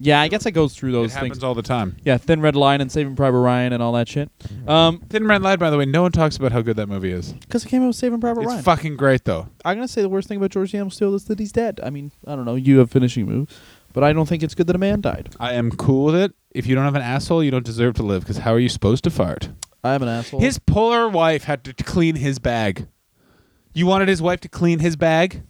Yeah, 0.03 0.20
I 0.20 0.30
guess 0.30 0.47
it 0.47 0.53
goes 0.53 0.74
through 0.76 0.89
It 0.89 0.93
those 0.93 1.14
happens 1.14 1.34
things. 1.34 1.43
all 1.43 1.53
the 1.53 1.62
time. 1.62 1.95
Yeah, 2.03 2.18
Thin 2.18 2.41
Red 2.41 2.55
Line 2.55 2.82
and 2.82 2.91
Saving 2.91 3.16
Private 3.16 3.38
Ryan 3.38 3.72
and 3.72 3.84
all 3.84 3.91
that 3.93 4.07
shit. 4.07 4.32
Um, 4.68 4.97
Thin 5.12 5.28
Red 5.28 5.43
Line, 5.43 5.59
by 5.59 5.70
the 5.70 5.78
way, 5.78 5.86
no 5.86 6.01
one 6.01 6.12
talks 6.12 6.38
about 6.38 6.51
how 6.51 6.62
good 6.62 6.76
that 6.78 6.88
movie 6.89 7.12
is. 7.12 7.34
because 7.34 7.64
it 7.66 7.68
came 7.68 7.84
out 7.84 7.88
with 7.88 7.95
Saving 7.97 8.20
Private 8.20 8.41
It's 8.41 8.47
Ryan. 8.49 8.64
fucking 8.64 8.97
great, 8.97 9.26
though. 9.26 9.49
I'm 9.64 9.78
gonna 9.78 9.88
say 9.88 10.01
the 10.01 10.09
worst 10.09 10.28
thing 10.28 10.38
about 10.38 10.49
George 10.49 10.72
the 10.72 10.80
Animal 10.80 10.89
Steele 10.89 11.14
is 11.14 11.26
that 11.26 11.38
he's 11.38 11.51
dead. 11.51 11.80
I 11.84 11.91
mean, 11.91 12.12
I 12.26 12.36
don't 12.36 12.45
know. 12.45 12.55
You 12.55 12.80
have 12.80 12.89
finishing 12.89 13.28
move, 13.28 13.49
but 13.94 14.04
I 14.04 14.14
don't 14.14 14.28
think 14.28 14.44
it's 14.44 14.56
good 14.56 14.68
that 14.68 14.76
a 14.76 14.80
man 14.80 15.02
died. 15.02 15.30
I 15.39 15.54
am 15.54 15.72
cool 15.72 16.06
with 16.06 16.16
it. 16.16 16.34
If 16.52 16.68
you 16.68 16.76
don't 16.76 16.84
have 16.86 16.96
an 16.96 17.02
asshole, 17.02 17.44
you 17.44 17.52
don't 17.52 17.66
deserve 17.66 17.96
to 17.96 18.04
live. 18.04 18.22
Because 18.24 18.38
how 18.38 18.54
are 18.54 18.60
you 18.60 18.70
supposed 18.70 19.04
to 19.06 19.10
fart? 19.10 19.50
I 19.84 19.94
am 19.94 20.04
an 20.04 20.10
asshole. 20.10 20.39
His 20.39 20.60
polar 20.60 21.08
wife 21.10 21.46
had 21.46 21.64
to 21.66 21.74
clean 21.74 22.16
his 22.16 22.39
bag. 22.39 22.88
You 23.74 23.86
wanted 23.88 24.08
his 24.08 24.22
wife 24.22 24.42
to 24.42 24.50
clean 24.50 24.80
his 24.80 24.96
bag? 24.96 25.44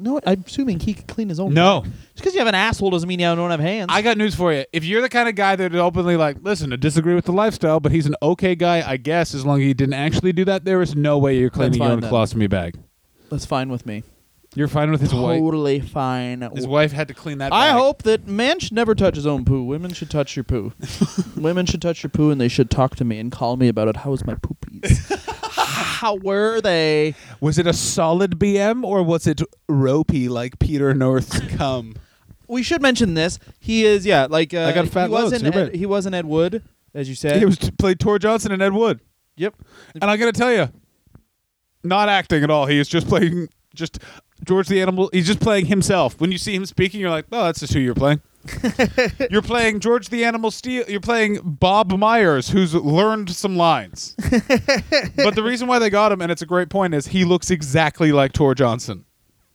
no, 0.00 0.18
I'm 0.26 0.44
assuming 0.46 0.80
he 0.80 0.94
could 0.94 1.06
clean 1.06 1.28
his 1.28 1.38
own. 1.38 1.52
No. 1.52 1.82
Just 1.84 2.16
because 2.16 2.32
you 2.32 2.40
have 2.40 2.48
an 2.48 2.54
asshole 2.54 2.90
doesn't 2.90 3.08
mean 3.08 3.20
you 3.20 3.26
don't 3.26 3.50
have 3.50 3.60
hands. 3.60 3.90
I 3.92 4.00
got 4.00 4.16
news 4.16 4.34
for 4.34 4.52
you. 4.52 4.64
If 4.72 4.84
you're 4.84 5.02
the 5.02 5.10
kind 5.10 5.28
of 5.28 5.34
guy 5.34 5.56
that 5.56 5.74
openly 5.74 6.16
like, 6.16 6.38
listen, 6.40 6.72
I 6.72 6.76
disagree 6.76 7.14
with 7.14 7.26
the 7.26 7.32
lifestyle, 7.32 7.80
but 7.80 7.92
he's 7.92 8.06
an 8.06 8.16
okay 8.22 8.54
guy, 8.54 8.88
I 8.88 8.96
guess, 8.96 9.34
as 9.34 9.44
long 9.44 9.60
as 9.60 9.66
he 9.66 9.74
didn't 9.74 9.94
actually 9.94 10.32
do 10.32 10.44
that, 10.46 10.64
there 10.64 10.80
is 10.80 10.96
no 10.96 11.18
way 11.18 11.38
you're 11.38 11.50
cleaning 11.50 11.74
your 11.74 11.84
fine 11.86 11.92
own 11.92 12.00
then. 12.00 12.10
colostomy 12.10 12.48
bag. 12.48 12.78
That's 13.28 13.44
fine 13.44 13.68
with 13.68 13.84
me. 13.84 14.02
You're 14.56 14.68
fine 14.68 14.90
with 14.90 15.00
his 15.00 15.14
wife. 15.14 15.38
totally 15.38 15.78
fine. 15.78 16.40
His 16.54 16.66
wife 16.66 16.90
had 16.90 17.06
to 17.08 17.14
clean 17.14 17.38
that. 17.38 17.52
Up. 17.52 17.58
I 17.58 17.68
bag. 17.68 17.78
hope 17.78 18.02
that 18.02 18.26
man 18.26 18.58
should 18.58 18.72
never 18.72 18.96
touch 18.96 19.14
his 19.14 19.26
own 19.26 19.44
poo. 19.44 19.62
Women 19.62 19.92
should 19.92 20.10
touch 20.10 20.34
your 20.34 20.42
poo. 20.42 20.72
Women 21.36 21.66
should 21.66 21.80
touch 21.80 22.02
your 22.02 22.10
poo, 22.10 22.30
and 22.30 22.40
they 22.40 22.48
should 22.48 22.68
talk 22.68 22.96
to 22.96 23.04
me 23.04 23.20
and 23.20 23.30
call 23.30 23.56
me 23.56 23.68
about 23.68 23.86
it. 23.86 23.98
How 23.98 24.10
was 24.10 24.26
my 24.26 24.34
poopies? 24.34 25.16
How 26.00 26.16
were 26.16 26.60
they? 26.60 27.14
Was 27.40 27.58
it 27.58 27.66
a 27.68 27.72
solid 27.72 28.40
BM 28.40 28.82
or 28.84 29.04
was 29.04 29.26
it 29.26 29.40
ropey 29.68 30.28
like 30.28 30.58
Peter 30.58 30.94
North's 30.94 31.38
cum? 31.56 31.94
We 32.48 32.64
should 32.64 32.82
mention 32.82 33.14
this. 33.14 33.38
He 33.60 33.84
is 33.84 34.04
yeah, 34.04 34.26
like 34.28 34.52
uh, 34.52 34.64
I 34.64 34.72
got 34.72 34.88
fat 34.88 35.06
he 35.06 35.12
was 35.12 35.30
loads, 35.30 35.42
in 35.42 35.52
you're 35.52 35.62
Ed, 35.62 35.66
right. 35.68 35.74
he 35.74 35.86
wasn't 35.86 36.16
Ed 36.16 36.26
Wood, 36.26 36.64
as 36.92 37.08
you 37.08 37.14
said. 37.14 37.36
He 37.36 37.44
was 37.44 37.56
played 37.78 38.00
Tor 38.00 38.18
Johnson 38.18 38.50
and 38.50 38.60
Ed 38.60 38.72
Wood, 38.72 38.98
yep. 39.36 39.54
and 39.94 40.10
I 40.10 40.16
got 40.16 40.26
to 40.26 40.32
tell 40.32 40.52
you, 40.52 40.70
not 41.84 42.08
acting 42.08 42.42
at 42.42 42.50
all. 42.50 42.66
He 42.66 42.80
is 42.80 42.88
just 42.88 43.06
playing 43.06 43.48
just 43.74 44.00
George 44.44 44.68
the 44.68 44.80
Animal. 44.80 45.10
He's 45.12 45.26
just 45.26 45.40
playing 45.40 45.66
himself. 45.66 46.20
When 46.20 46.32
you 46.32 46.38
see 46.38 46.54
him 46.54 46.66
speaking, 46.66 47.00
you're 47.00 47.10
like, 47.10 47.26
oh, 47.32 47.44
that's 47.44 47.60
just 47.60 47.72
who 47.72 47.80
you're 47.80 47.94
playing. 47.94 48.20
you're 49.30 49.42
playing 49.42 49.80
George 49.80 50.08
the 50.08 50.24
Animal 50.24 50.50
Steele. 50.50 50.84
You're 50.88 51.00
playing 51.00 51.40
Bob 51.42 51.92
Myers, 51.92 52.48
who's 52.48 52.74
learned 52.74 53.30
some 53.30 53.56
lines. 53.56 54.14
but 54.30 55.34
the 55.34 55.42
reason 55.44 55.68
why 55.68 55.78
they 55.78 55.90
got 55.90 56.10
him, 56.10 56.22
and 56.22 56.32
it's 56.32 56.42
a 56.42 56.46
great 56.46 56.70
point, 56.70 56.94
is 56.94 57.08
he 57.08 57.24
looks 57.24 57.50
exactly 57.50 58.12
like 58.12 58.32
Tor 58.32 58.54
Johnson. 58.54 59.04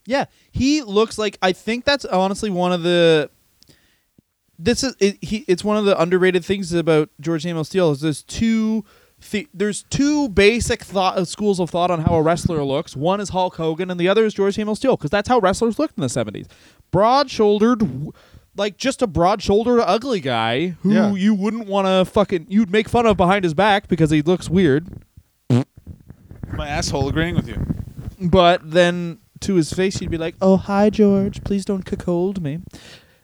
Yeah, 0.06 0.26
he 0.52 0.84
looks 0.84 1.18
like. 1.18 1.38
I 1.42 1.52
think 1.52 1.84
that's 1.84 2.06
honestly 2.06 2.52
one 2.52 2.72
of 2.72 2.84
the. 2.84 3.32
This 4.60 4.84
is 4.84 4.96
it, 5.00 5.18
he. 5.22 5.44
It's 5.48 5.64
one 5.64 5.78
of 5.78 5.86
the 5.86 6.00
underrated 6.00 6.46
things 6.46 6.72
about 6.72 7.10
George 7.20 7.44
Samuel 7.44 7.64
Steele 7.64 7.92
is 7.92 8.02
there's 8.02 8.22
two. 8.22 8.86
The, 9.32 9.48
there's 9.54 9.84
two 9.90 10.30
basic 10.30 10.84
thought 10.84 11.18
uh, 11.18 11.26
schools 11.26 11.60
of 11.60 11.70
thought 11.70 11.92
on 11.92 12.02
how 12.02 12.16
a 12.16 12.22
wrestler 12.22 12.64
looks. 12.64 12.96
One 12.96 13.20
is 13.20 13.30
Hulk 13.30 13.56
Hogan, 13.56 13.90
and 13.92 14.00
the 14.00 14.08
other 14.08 14.26
is 14.26 14.34
George 14.34 14.56
Samuel 14.56 14.76
Steele, 14.76 14.96
because 14.96 15.10
that's 15.10 15.28
how 15.28 15.40
wrestlers 15.40 15.78
looked 15.80 15.98
in 15.98 16.02
the 16.02 16.08
'70s. 16.08 16.48
Broad-shouldered, 16.92 17.80
w- 17.80 18.12
like 18.56 18.78
just 18.78 19.02
a 19.02 19.08
broad-shouldered, 19.08 19.82
ugly 19.86 20.20
guy 20.22 20.70
who 20.82 20.94
Yeah. 20.94 21.14
you 21.14 21.34
wouldn't 21.34 21.68
want 21.68 21.88
to 21.88 22.06
fucking 22.10 22.46
you'd 22.50 22.70
make 22.72 22.88
fun 22.88 23.06
of 23.06 23.18
behind 23.18 23.44
his 23.44 23.54
back 23.54 23.88
because 23.88 24.12
he 24.12 24.22
looks 24.22 24.50
weird. 24.50 24.88
My 26.54 26.68
asshole 26.68 27.10
agreeing 27.10 27.36
with 27.36 27.48
you. 27.48 27.66
But 28.22 28.72
then 28.72 29.18
to 29.42 29.56
his 29.56 29.74
face, 29.74 30.00
you'd 30.02 30.12
be 30.12 30.18
like, 30.18 30.36
"Oh, 30.42 30.58
hi, 30.58 30.90
George. 30.90 31.44
Please 31.44 31.66
don't 31.66 31.84
cuckold 31.84 32.42
me." 32.42 32.60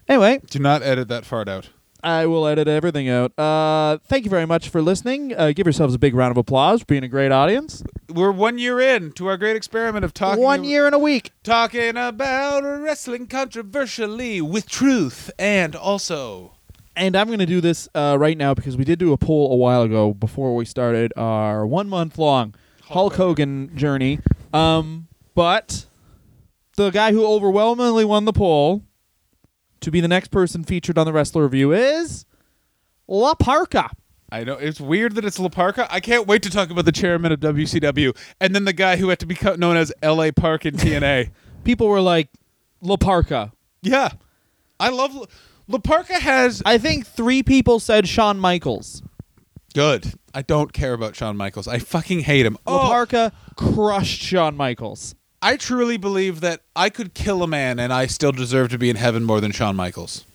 Anyway, 0.10 0.42
Do 0.50 0.60
not 0.60 0.82
edit 0.84 1.08
that 1.08 1.24
fart 1.26 1.48
out. 1.48 1.70
I 2.04 2.26
will 2.26 2.48
edit 2.48 2.68
everything 2.68 3.10
out. 3.10 3.38
Uh, 3.38 3.98
thank 4.08 4.24
you 4.24 4.30
very 4.30 4.46
much 4.46 4.70
for 4.70 4.82
listening. 4.82 5.34
Uh, 5.38 5.52
give 5.52 5.68
yourselves 5.68 5.94
a 5.94 6.00
big 6.00 6.16
round 6.16 6.32
of 6.32 6.38
applause 6.38 6.80
for 6.82 6.86
being 6.88 7.04
a 7.04 7.08
great 7.08 7.32
audience. 7.32 7.84
We're 8.10 8.32
one 8.32 8.58
year 8.58 8.80
in 8.80 9.12
to 9.14 9.28
our 9.28 9.38
great 9.38 9.56
experiment 9.56 10.04
of 10.04 10.14
talking 10.14 10.44
One 10.44 10.64
year 10.64 10.86
and 10.86 10.96
a 10.96 11.00
week. 11.00 11.32
talking 11.44 11.96
about 11.98 12.62
wrestling 12.64 13.28
controversially 13.28 14.42
with 14.42 14.68
truth 14.68 15.30
and 15.38 15.76
also 15.76 16.54
And 16.96 17.16
I'm 17.16 17.28
going 17.28 17.40
to 17.40 17.46
do 17.46 17.62
this 17.62 17.88
uh, 17.96 18.18
right 18.20 18.38
now 18.38 18.54
because 18.54 18.76
we 18.76 18.84
did 18.84 19.00
do 19.00 19.14
a 19.14 19.18
poll 19.18 19.52
a 19.54 19.56
while 19.56 19.84
ago 19.84 20.14
before 20.14 20.56
we 20.56 20.66
started 20.66 21.14
our 21.16 21.66
one 21.66 21.88
month 21.88 22.18
long 22.18 22.56
Hulk 22.84 23.14
Hogan 23.16 23.76
journey. 23.78 24.20
Um, 24.54 25.08
but 25.34 25.86
the 26.76 26.90
guy 26.90 27.14
who 27.14 27.26
overwhelmingly 27.26 28.04
won 28.06 28.26
the 28.26 28.34
poll 28.34 28.84
to 29.82 29.92
be 29.92 30.00
the 30.02 30.08
next 30.08 30.30
person 30.30 30.64
featured 30.64 30.98
on 30.98 31.06
the 31.06 31.14
Wrestler 31.14 31.44
Review 31.44 31.74
is 31.74 32.26
La 33.08 33.34
Parka. 33.36 33.90
I 34.32 34.44
know 34.46 34.54
it's 34.54 34.80
weird 34.80 35.16
that 35.16 35.26
it's 35.26 35.40
La 35.40 35.50
Parka. 35.50 35.88
I 35.94 36.00
can't 36.00 36.26
wait 36.26 36.42
to 36.44 36.50
talk 36.50 36.70
about 36.70 36.86
the 36.86 36.92
chairman 36.94 37.32
of 37.34 37.40
WCW 37.42 38.16
and 38.40 38.56
then 38.56 38.64
the 38.66 38.72
guy 38.74 38.96
who 38.96 39.10
had 39.10 39.20
to 39.20 39.26
be 39.26 39.38
known 39.58 39.76
as 39.76 39.92
L.A. 40.02 40.32
Park 40.32 40.66
in 40.66 40.76
TNA. 40.76 41.32
People 41.66 41.88
were 41.88 42.00
like, 42.02 42.30
La 42.82 42.96
Parka. 42.96 43.52
yeah, 43.82 44.10
I 44.80 44.90
love 44.90 45.14
La- 45.14 45.26
Laparca 45.78 46.20
has 46.20 46.62
I 46.66 46.78
think 46.80 47.06
three 47.06 47.44
people 47.44 47.80
said 47.80 48.08
Shawn 48.08 48.40
Michaels. 48.40 49.02
good. 49.76 50.14
I 50.34 50.42
don't 50.42 50.72
care 50.74 50.94
about 50.94 51.16
Shawn 51.16 51.36
Michaels. 51.38 51.68
I 51.68 51.78
fucking 51.80 52.22
hate 52.22 52.46
him. 52.46 52.58
La 52.66 52.86
Oh, 52.86 52.88
Parka 52.90 53.32
crushed 53.56 54.22
Shawn 54.22 54.56
Michaels. 54.58 55.14
I 55.42 55.58
truly 55.58 55.98
believe 55.98 56.42
that 56.42 56.62
I 56.76 56.90
could 56.90 57.14
kill 57.14 57.42
a 57.42 57.48
man 57.48 57.80
and 57.80 57.92
I 57.92 58.06
still 58.06 58.32
deserve 58.32 58.70
to 58.70 58.78
be 58.78 58.90
in 58.90 58.96
heaven 58.96 59.24
more 59.24 59.42
than 59.42 59.52
Shawn 59.52 59.76
Michaels. 59.76 60.26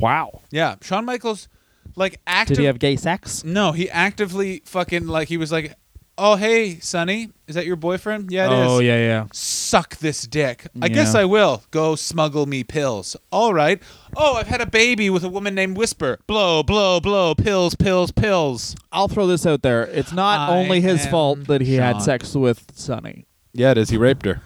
Wow. 0.00 0.40
Yeah, 0.50 0.76
Shawn 0.82 1.04
Michaels, 1.04 1.48
like 1.96 2.20
Did 2.46 2.58
he 2.58 2.64
have 2.64 2.78
gay 2.78 2.96
sex? 2.96 3.44
No, 3.44 3.72
he 3.72 3.88
actively 3.88 4.62
fucking 4.64 5.06
like 5.06 5.28
he 5.28 5.36
was 5.36 5.52
like, 5.52 5.74
"Oh 6.18 6.34
hey, 6.34 6.80
Sonny, 6.80 7.30
is 7.46 7.54
that 7.54 7.66
your 7.66 7.76
boyfriend? 7.76 8.32
Yeah, 8.32 8.46
it 8.46 8.50
oh, 8.50 8.62
is. 8.62 8.70
oh 8.72 8.78
yeah, 8.80 8.96
yeah. 8.96 9.26
Suck 9.32 9.96
this 9.98 10.26
dick. 10.26 10.66
I 10.82 10.86
Yeah. 10.86 10.94
guess 10.94 11.14
I 11.14 11.24
will. 11.24 11.62
Go 11.70 11.94
smuggle 11.94 12.46
me 12.46 12.64
pills. 12.64 13.16
All 13.30 13.54
right. 13.54 13.80
Oh, 14.16 14.34
I've 14.34 14.48
had 14.48 14.60
a 14.60 14.66
baby 14.66 15.08
with 15.08 15.22
a 15.22 15.28
woman 15.28 15.54
named 15.54 15.76
Whisper. 15.76 16.18
Blow, 16.26 16.64
blow, 16.64 16.98
blow. 17.00 17.34
Pills, 17.36 17.76
pills, 17.76 18.10
pills. 18.10 18.74
I'll 18.90 19.08
throw 19.08 19.28
this 19.28 19.46
out 19.46 19.62
there. 19.62 19.84
It's 19.84 20.12
not 20.12 20.50
I 20.50 20.56
only 20.56 20.80
his 20.80 21.04
am 21.04 21.10
fault 21.12 21.46
that 21.46 21.60
he 21.60 21.74
had 21.76 22.00
sex 22.02 22.34
with 22.34 22.72
Sonny. 22.74 23.26
Yeah, 23.54 23.70
it 23.70 23.78
is. 23.78 23.88
He 23.88 23.96
raped 23.96 24.26
her. 24.26 24.42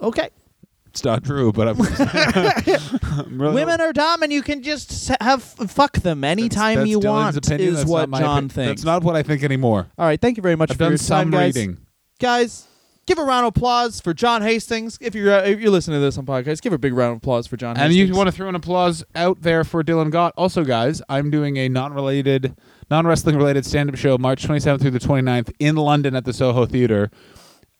Okay. 0.00 0.28
It's 0.88 1.02
not 1.04 1.24
true, 1.24 1.52
but 1.52 1.68
I'm. 1.68 1.80
I'm 3.26 3.40
really- 3.40 3.54
Women 3.54 3.80
are 3.80 3.92
dumb, 3.94 4.22
and 4.22 4.30
you 4.32 4.42
can 4.42 4.62
just 4.62 5.10
s- 5.10 5.16
have 5.20 5.42
fuck 5.42 5.94
them 6.00 6.22
anytime 6.22 6.78
That's 6.78 6.90
you 6.90 6.98
Dylan's 7.00 7.04
want. 7.34 7.36
opinion. 7.38 7.68
Is 7.70 7.76
That's 7.78 7.88
what 7.90 8.00
not 8.00 8.08
my 8.10 8.20
John 8.20 8.48
opi- 8.48 8.52
thinks. 8.52 8.82
That's 8.82 8.84
not 8.84 9.02
what 9.02 9.16
I 9.16 9.22
think 9.22 9.42
anymore. 9.42 9.88
All 9.96 10.04
right. 10.06 10.20
Thank 10.20 10.36
you 10.36 10.42
very 10.42 10.56
much 10.56 10.70
I've 10.70 10.76
for 10.76 10.84
done 10.84 10.90
your 10.92 10.98
some 10.98 11.30
time, 11.30 11.40
guys. 11.40 11.56
reading. 11.56 11.78
Guys, 12.20 12.66
give 13.06 13.16
a 13.18 13.24
round 13.24 13.46
of 13.46 13.56
applause 13.56 14.02
for 14.02 14.12
John 14.12 14.42
Hastings. 14.42 14.98
If 15.00 15.14
you're 15.14 15.32
uh, 15.32 15.42
if 15.44 15.60
you're 15.60 15.70
listening 15.70 15.96
to 15.96 16.00
this 16.04 16.18
on 16.18 16.26
podcast, 16.26 16.60
give 16.60 16.74
a 16.74 16.78
big 16.78 16.92
round 16.92 17.12
of 17.12 17.16
applause 17.18 17.46
for 17.46 17.56
John 17.56 17.74
Hastings. 17.76 17.84
And 17.86 17.92
Hastings. 17.94 18.08
you 18.10 18.14
want 18.16 18.28
to 18.28 18.32
throw 18.32 18.48
an 18.50 18.54
applause 18.54 19.02
out 19.14 19.40
there 19.40 19.64
for 19.64 19.82
Dylan 19.82 20.10
Gott. 20.10 20.34
Also, 20.36 20.62
guys, 20.62 21.00
I'm 21.08 21.30
doing 21.30 21.56
a 21.56 21.70
non-related, 21.70 22.54
non-wrestling 22.90 23.36
related 23.36 23.64
stand-up 23.64 23.96
show 23.96 24.18
March 24.18 24.46
27th 24.46 24.82
through 24.82 24.90
the 24.90 25.00
29th 25.00 25.52
in 25.58 25.76
London 25.76 26.14
at 26.14 26.26
the 26.26 26.34
Soho 26.34 26.66
Theater. 26.66 27.10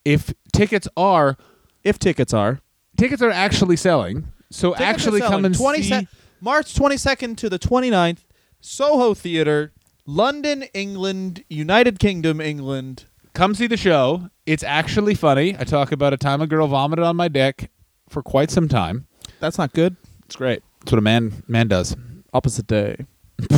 If 0.04 0.32
tickets 0.52 0.88
are 0.96 1.36
if 1.84 1.98
tickets 1.98 2.32
are 2.34 2.60
tickets 2.96 3.22
are 3.22 3.30
actually 3.30 3.76
selling, 3.76 4.28
so 4.50 4.70
Tickets 4.72 4.82
actually 4.88 5.20
come 5.20 5.44
and 5.44 5.54
20 5.56 5.82
see. 5.82 5.88
se- 5.88 6.08
March 6.40 6.74
22nd 6.74 7.36
to 7.38 7.48
the 7.48 7.58
29th, 7.58 8.24
Soho 8.60 9.14
Theater, 9.14 9.72
London, 10.06 10.64
England, 10.74 11.44
United 11.48 11.98
Kingdom, 11.98 12.40
England. 12.40 13.04
come 13.34 13.54
see 13.54 13.66
the 13.68 13.76
show. 13.76 14.28
It's 14.44 14.62
actually 14.64 15.14
funny. 15.14 15.56
I 15.58 15.64
talk 15.64 15.92
about 15.92 16.12
a 16.12 16.16
time 16.16 16.40
a 16.42 16.46
girl 16.48 16.66
vomited 16.66 17.04
on 17.04 17.14
my 17.16 17.28
dick 17.28 17.70
for 18.08 18.22
quite 18.22 18.50
some 18.50 18.68
time. 18.68 19.06
That's 19.40 19.56
not 19.58 19.72
good. 19.72 19.96
It's 20.26 20.34
great. 20.36 20.62
That's 20.80 20.92
what 20.92 20.98
a 20.98 21.02
man 21.02 21.44
man 21.46 21.68
does. 21.68 21.96
Opposite 22.34 22.66
day. 22.66 23.06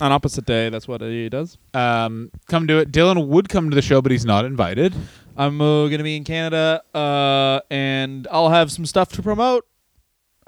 On 0.00 0.12
opposite 0.12 0.46
day, 0.46 0.68
that's 0.68 0.86
what 0.86 1.00
he 1.00 1.28
does. 1.28 1.58
Um, 1.74 2.30
come 2.48 2.66
do 2.66 2.78
it. 2.78 2.92
Dylan 2.92 3.26
would 3.28 3.48
come 3.48 3.70
to 3.70 3.74
the 3.74 3.82
show, 3.82 4.00
but 4.00 4.12
he's 4.12 4.24
not 4.24 4.44
invited. 4.44 4.94
I'm 5.36 5.60
uh, 5.60 5.88
gonna 5.88 6.02
be 6.02 6.16
in 6.16 6.24
Canada, 6.24 6.82
uh, 6.94 7.60
and 7.70 8.26
I'll 8.30 8.48
have 8.48 8.70
some 8.70 8.86
stuff 8.86 9.10
to 9.12 9.22
promote. 9.22 9.66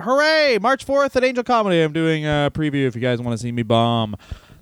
Hooray! 0.01 0.59
March 0.61 0.87
4th 0.87 1.15
at 1.17 1.25
Angel 1.25 1.45
Comedy. 1.45 1.83
I'm 1.83 1.93
doing 1.93 2.25
a 2.25 2.51
preview 2.53 2.87
if 2.87 2.95
you 2.95 3.01
guys 3.01 3.21
want 3.21 3.39
to 3.39 3.43
see 3.43 3.53
me 3.53 3.63
bomb. 3.63 4.17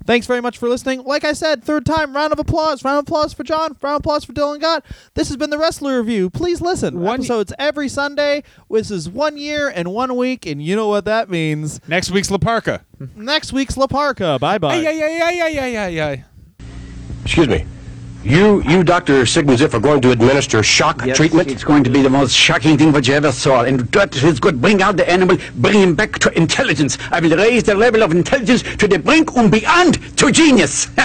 Thanks 0.07 0.27
very 0.27 0.41
much 0.41 0.57
for 0.59 0.69
listening. 0.69 1.03
Like 1.05 1.25
I 1.25 1.33
said, 1.35 1.63
third 1.63 1.85
time, 1.85 2.15
round 2.17 2.33
of 2.33 2.39
applause. 2.39 2.83
Round 2.85 2.99
of 2.99 3.03
applause 3.03 3.33
for 3.35 3.45
John. 3.45 3.77
Round 3.83 3.97
of 3.97 4.01
applause 4.01 4.25
for 4.25 4.33
Dylan 4.33 4.61
Gott. 4.61 4.85
This 5.15 5.29
has 5.29 5.37
been 5.37 5.51
the 5.51 5.59
Wrestler 5.59 5.99
Review. 5.99 6.31
Please 6.31 6.61
listen. 6.61 7.01
One- 7.01 7.21
Episodes 7.21 7.53
every 7.59 7.89
Sunday. 7.89 8.43
This 8.71 8.91
is 8.91 9.09
one 9.09 9.37
year 9.37 9.69
and 9.69 9.93
one 9.93 10.17
week, 10.17 10.47
and 10.47 10.63
you 10.63 10.77
know 10.77 10.89
what 10.89 11.05
that 11.05 11.29
means. 11.29 11.81
Next 11.89 12.11
week's 12.11 12.31
La 12.31 12.39
Parka. 12.39 12.85
Next 13.17 13.53
week's 13.53 13.77
La 13.77 13.87
Parka. 13.87 14.39
Bye 14.41 14.59
bye. 14.59 14.77
Yeah, 14.77 14.91
yeah, 14.91 15.09
yeah, 15.09 15.31
yeah, 15.31 15.49
yeah, 15.49 15.67
yeah, 15.67 15.87
yeah. 15.89 16.17
Excuse 17.25 17.49
me. 17.49 17.67
You, 18.29 18.63
you, 18.65 18.85
Dr. 18.85 19.25
Sigmund 19.25 19.59
Ziff, 19.59 19.73
are 19.73 19.81
going 19.81 20.03
to 20.03 20.11
administer 20.11 20.63
shock 20.63 21.03
Yes, 21.03 21.17
treatment? 21.17 21.51
It's 21.51 21.65
going 21.65 21.83
to 21.85 21.89
be 21.89 22.03
the 22.03 22.11
most 22.11 22.35
shocking 22.35 22.77
thing 22.77 22.93
that 22.93 23.09
you 23.09 23.15
ever 23.15 23.33
saw. 23.33 23.63
And 23.63 23.81
that 23.93 24.15
is 24.23 24.39
good. 24.39 24.61
Bring 24.61 24.83
out 24.83 24.99
the 24.99 25.11
animal, 25.11 25.39
bring 25.57 25.81
him 25.81 25.95
back 25.95 26.19
to 26.19 26.37
intelligence. 26.37 26.99
I 27.11 27.21
will 27.21 27.35
raise 27.39 27.63
the 27.63 27.75
level 27.75 28.03
of 28.03 28.13
intelligence 28.13 28.63
to 28.77 28.87
the 28.87 28.99
brink 28.99 29.35
and 29.35 29.51
beyond 29.51 30.19
to 30.19 30.31
genius. 30.31 30.89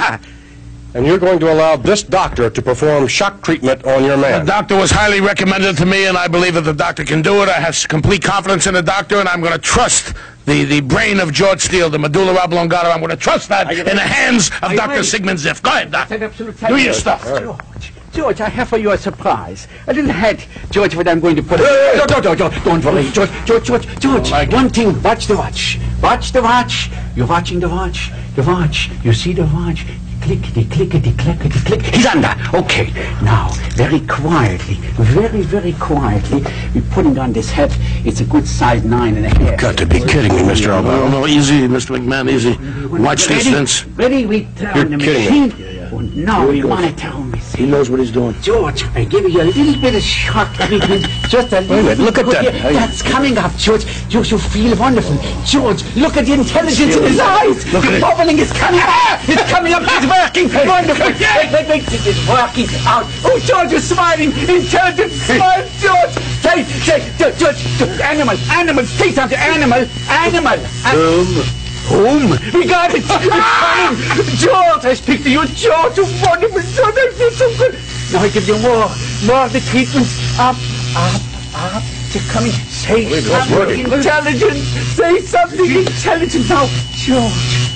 And 0.96 1.08
you're 1.08 1.18
going 1.18 1.40
to 1.40 1.52
allow 1.52 1.76
this 1.76 2.04
doctor 2.04 2.52
to 2.52 2.62
perform 2.62 3.08
shock 3.08 3.42
treatment 3.42 3.84
on 3.86 4.04
your 4.04 4.16
man. 4.16 4.46
The 4.46 4.52
doctor 4.52 4.76
was 4.76 4.92
highly 4.92 5.22
recommended 5.22 5.76
to 5.78 5.88
me, 5.88 6.06
and 6.06 6.16
I 6.16 6.28
believe 6.28 6.54
that 6.54 6.62
the 6.62 6.74
doctor 6.74 7.04
can 7.04 7.24
do 7.24 7.42
it. 7.42 7.50
I 7.50 7.54
have 7.54 7.76
complete 7.88 8.24
confidence 8.24 8.68
in 8.68 8.76
the 8.76 8.84
doctor, 8.84 9.18
and 9.18 9.28
I'm 9.28 9.42
going 9.42 9.54
to 9.54 9.60
trust 9.60 10.14
the, 10.46 10.66
the 10.66 10.82
brain 10.82 11.20
of 11.20 11.32
George 11.34 11.62
Steele, 11.62 11.90
the 11.90 11.98
medulla 11.98 12.36
oblongata. 12.36 12.90
I'm 12.90 13.00
going 13.00 13.10
to 13.10 13.18
trust 13.18 13.50
that 13.50 13.72
in 13.72 13.86
the 13.86 14.00
hands 14.02 14.50
of 14.62 14.66
I 14.66 14.76
Dr. 14.76 14.92
agree. 14.92 15.04
Sigmund 15.04 15.40
Ziff. 15.40 15.64
Go 15.64 15.72
ahead, 15.72 15.92
That's 15.92 16.12
doctor. 16.12 16.28
Do 16.68 16.78
your 16.78 16.94
fact. 16.94 16.96
stuff. 16.96 17.24
George, 17.26 17.94
George, 18.12 18.42
I 18.42 18.50
have 18.50 18.70
for 18.70 18.78
you 18.78 18.92
a 18.92 18.98
surprise. 18.98 19.68
A 19.88 19.94
little 19.94 20.12
hat, 20.12 20.46
George, 20.70 20.96
what 20.96 21.08
I'm 21.08 21.20
going 21.20 21.36
to 21.38 21.42
put. 21.42 21.60
No, 21.60 22.06
no, 22.08 22.20
no, 22.20 22.34
no, 22.36 22.50
don't 22.64 22.86
worry, 22.86 23.10
George, 23.10 23.32
George, 23.46 23.66
George, 23.66 24.00
George. 24.00 24.32
One 24.54 24.70
thing, 24.70 25.02
watch 25.02 25.26
the 25.26 25.38
watch. 25.38 25.80
Watch 26.04 26.32
the 26.34 26.44
watch. 26.44 26.92
You're 27.16 27.26
watching 27.26 27.60
the 27.60 27.70
watch. 27.70 28.12
The 28.36 28.44
watch. 28.44 28.92
You 29.04 29.14
see 29.14 29.34
the 29.34 29.46
watch. 29.46 29.86
Clickety, 30.24 30.64
clickety, 30.64 31.12
clickety, 31.18 31.60
click. 31.66 31.82
He's 31.82 32.06
under. 32.06 32.34
Okay. 32.54 32.94
Now, 33.22 33.50
very 33.76 34.00
quietly, 34.08 34.76
very, 34.96 35.42
very 35.42 35.74
quietly, 35.74 36.42
we're 36.74 36.90
putting 36.92 37.18
on 37.20 37.34
this 37.34 37.52
hat. 37.52 37.78
It's 38.06 38.22
a 38.22 38.24
good 38.24 38.48
size 38.48 38.86
nine 38.86 39.18
and 39.18 39.26
a 39.26 39.30
half. 39.30 39.42
You've 39.42 39.60
Got 39.60 39.78
to 39.80 39.86
be 39.86 40.00
kidding 40.00 40.34
me, 40.34 40.44
Mr. 40.44 40.70
Albano. 40.70 41.10
No, 41.10 41.28
easy, 41.28 41.68
Mr. 41.68 41.98
McMahon, 41.98 42.32
easy. 42.32 42.52
Watch 43.04 43.28
ready, 43.28 43.44
distance. 43.44 43.86
Ready, 43.98 44.26
we 44.26 44.46
turn 44.56 44.92
You're 44.92 44.98
the 44.98 45.04
kidding 45.04 45.50
me. 45.50 45.73
And 46.00 46.26
now 46.26 46.50
you 46.50 46.68
want 46.68 46.86
to 46.86 46.94
tell 46.96 47.20
me. 47.24 47.38
He 47.56 47.66
knows 47.66 47.90
what 47.90 48.00
he's 48.00 48.12
doing. 48.12 48.34
George, 48.42 48.84
I 48.96 49.04
give 49.06 49.30
you 49.30 49.42
a 49.42 49.44
little 49.46 49.80
bit 49.80 49.96
of 49.96 50.02
shock 50.02 50.54
treatment. 50.56 51.06
Just 51.30 51.54
a 51.54 51.62
little 51.62 51.84
minute, 51.84 52.00
look 52.00 52.18
at 52.18 52.26
that. 52.28 52.74
That's 52.74 53.02
coming 53.02 53.38
up, 53.38 53.56
George. 53.58 53.86
You, 54.10 54.22
you 54.24 54.38
feel 54.38 54.76
wonderful. 54.78 55.16
George, 55.46 55.84
look 55.96 56.18
at 56.18 56.26
the 56.26 56.34
intelligence 56.34 56.96
in 56.96 57.04
his 57.04 57.20
eyes. 57.20 57.72
Look 57.72 57.84
the 57.86 58.00
bubbling 58.00 58.40
is 58.40 58.52
coming 58.54 58.82
up. 58.82 59.20
It's 59.30 59.46
coming 59.52 59.74
up. 59.74 59.84
It's 59.86 60.08
working. 60.10 60.48
Wonderful. 60.68 61.08
Wait, 61.14 61.52
wait, 61.54 61.68
wait. 61.70 61.84
It 61.94 62.08
is 62.08 62.28
working 62.28 62.70
out. 62.86 63.06
Oh, 63.24 63.40
George, 63.44 63.72
you're 63.72 63.80
smiling. 63.80 64.32
Intelligent 64.34 65.12
smile, 65.12 65.68
George. 65.78 66.14
Say, 66.42 66.64
say, 66.64 67.00
George, 67.18 67.38
George, 67.38 67.58
George, 67.78 68.00
animal, 68.02 68.38
animal. 68.52 68.86
Say 68.86 69.12
something. 69.12 69.38
Animal, 69.38 69.86
animal. 70.10 70.58
An- 70.86 71.63
Whom? 71.92 72.32
We 72.54 72.66
got 72.68 72.92
it! 72.94 73.04
It's 73.04 73.12
coming! 73.12 74.00
George, 74.40 74.86
I 74.86 74.94
speak 74.94 75.24
to 75.24 75.30
you, 75.30 75.46
George, 75.48 75.98
you 75.98 76.06
wonderful 76.24 76.62
George, 76.62 76.96
I 76.96 77.12
feel 77.16 77.32
so 77.32 77.48
good. 77.58 77.76
Now 78.12 78.24
I 78.24 78.30
give 78.30 78.48
you 78.48 78.58
more, 78.60 78.88
more 79.28 79.46
of 79.46 79.54
the 79.54 79.60
treatments. 79.68 80.16
Up, 80.40 80.56
up, 80.96 81.22
up. 81.56 81.84
They're 82.14 82.22
coming. 82.32 82.52
Say 82.70 83.06
that's 83.06 83.50
something 83.50 83.92
intelligent. 83.92 84.58
Say 84.94 85.20
something 85.22 85.66
intelligent 85.66 86.48
now, 86.48 86.68
George. 86.94 87.74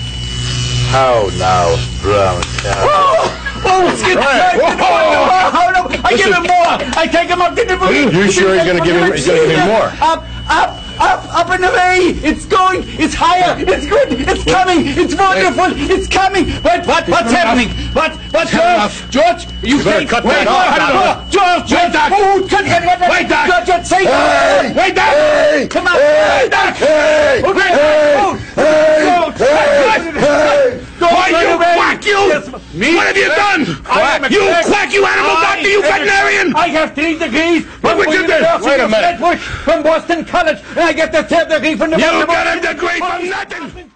How 0.93 1.27
now, 1.35 1.75
brown? 2.01 2.39
Oh, 2.63 3.27
oh, 3.65 3.89
it's 3.91 4.01
getting 4.01 4.23
Hey, 4.23 4.55
oh, 4.61 5.51
oh, 5.57 5.71
no, 5.73 5.81
I 6.05 6.15
give 6.15 6.31
him 6.31 6.43
more. 6.43 6.77
I 6.95 7.07
take 7.11 7.27
him 7.27 7.41
up 7.41 7.55
to 7.55 7.65
the 7.65 7.77
moon. 7.77 8.13
You 8.13 8.31
sure 8.31 8.53
he's 8.53 8.63
gonna 8.63 8.85
give 8.85 8.95
him- 8.95 9.11
he's 9.11 9.25
gonna 9.27 9.39
give 9.39 9.57
him 9.57 9.67
more? 9.67 9.91
Up, 9.99 10.23
up, 10.47 10.79
up, 10.99 11.23
up 11.33 11.49
and 11.49 11.63
away. 11.65 12.17
It's 12.23 12.45
going. 12.45 12.83
It's 12.85 13.13
higher. 13.13 13.55
It's 13.59 13.85
good. 13.85 14.13
It's 14.13 14.43
coming. 14.43 14.87
It's 14.87 15.15
wonderful. 15.15 15.73
It's 15.91 16.07
coming. 16.07 16.49
What? 16.61 16.85
What? 16.87 17.07
What's 17.07 17.31
happening? 17.31 17.69
What? 17.93 18.15
What? 18.33 18.47
George? 18.47 19.09
George? 19.09 19.47
You, 19.63 19.83
better 19.83 20.01
say? 20.01 20.05
cut 20.05 20.23
wait, 20.23 20.45
that 20.45 20.47
off. 20.47 21.29
George, 21.29 21.69
George. 21.69 21.83
Wait, 21.83 21.93
Doc. 21.93 22.11
Oh, 22.13 22.47
cut, 22.49 22.65
cut, 22.65 22.83
cut. 22.83 23.09
Wait, 23.09 23.29
Doc. 23.29 23.47
George, 23.47 23.67
George, 23.67 23.85
say. 23.85 24.05
Hey. 24.05 24.73
Wait, 24.75 24.95
Doc. 24.95 25.09
Hey! 25.13 25.67
Come 25.69 25.87
on. 25.87 25.93
Hey! 25.93 26.47
Doc. 26.49 26.75
Hey! 26.75 27.41
Okay. 27.43 27.59
Hey! 27.59 28.15
Oh, 28.19 28.33
Hey! 28.55 29.23
George. 29.23 29.37
Hey! 29.37 30.11
Hey! 30.19 30.86
Why, 30.99 31.29
you 31.29 31.57
quack, 31.57 32.05
you! 32.05 32.19
Yes, 32.27 32.73
me? 32.73 32.95
What 32.95 33.07
have 33.07 33.17
you 33.17 33.27
done? 33.27 33.61
A 33.61 34.29
You 34.29 34.39
quack. 34.39 34.65
quack, 34.65 34.93
you 34.93 35.05
animal 35.05 35.31
I 35.31 35.55
doctor, 35.55 35.69
you 35.69 35.81
veterinarian! 35.81 36.55
I 36.55 36.67
have 36.69 36.95
three 36.95 37.17
degrees 37.17 37.65
from 37.65 37.97
would 37.97 38.09
you 38.13 38.21
Wait 38.21 38.79
a 38.79 38.87
minute. 38.87 39.19
Redwood, 39.21 39.39
from 39.39 39.83
Boston 39.83 40.25
College, 40.25 40.59
and 40.71 40.79
I 40.79 40.93
get 40.93 41.11
the 41.11 41.23
third 41.23 41.49
degree 41.49 41.75
from 41.75 41.91
the 41.91 41.97
You 41.97 42.25
got 42.25 42.57
a 42.57 42.61
degree 42.61 42.99
from 42.99 43.29
nothing! 43.29 43.91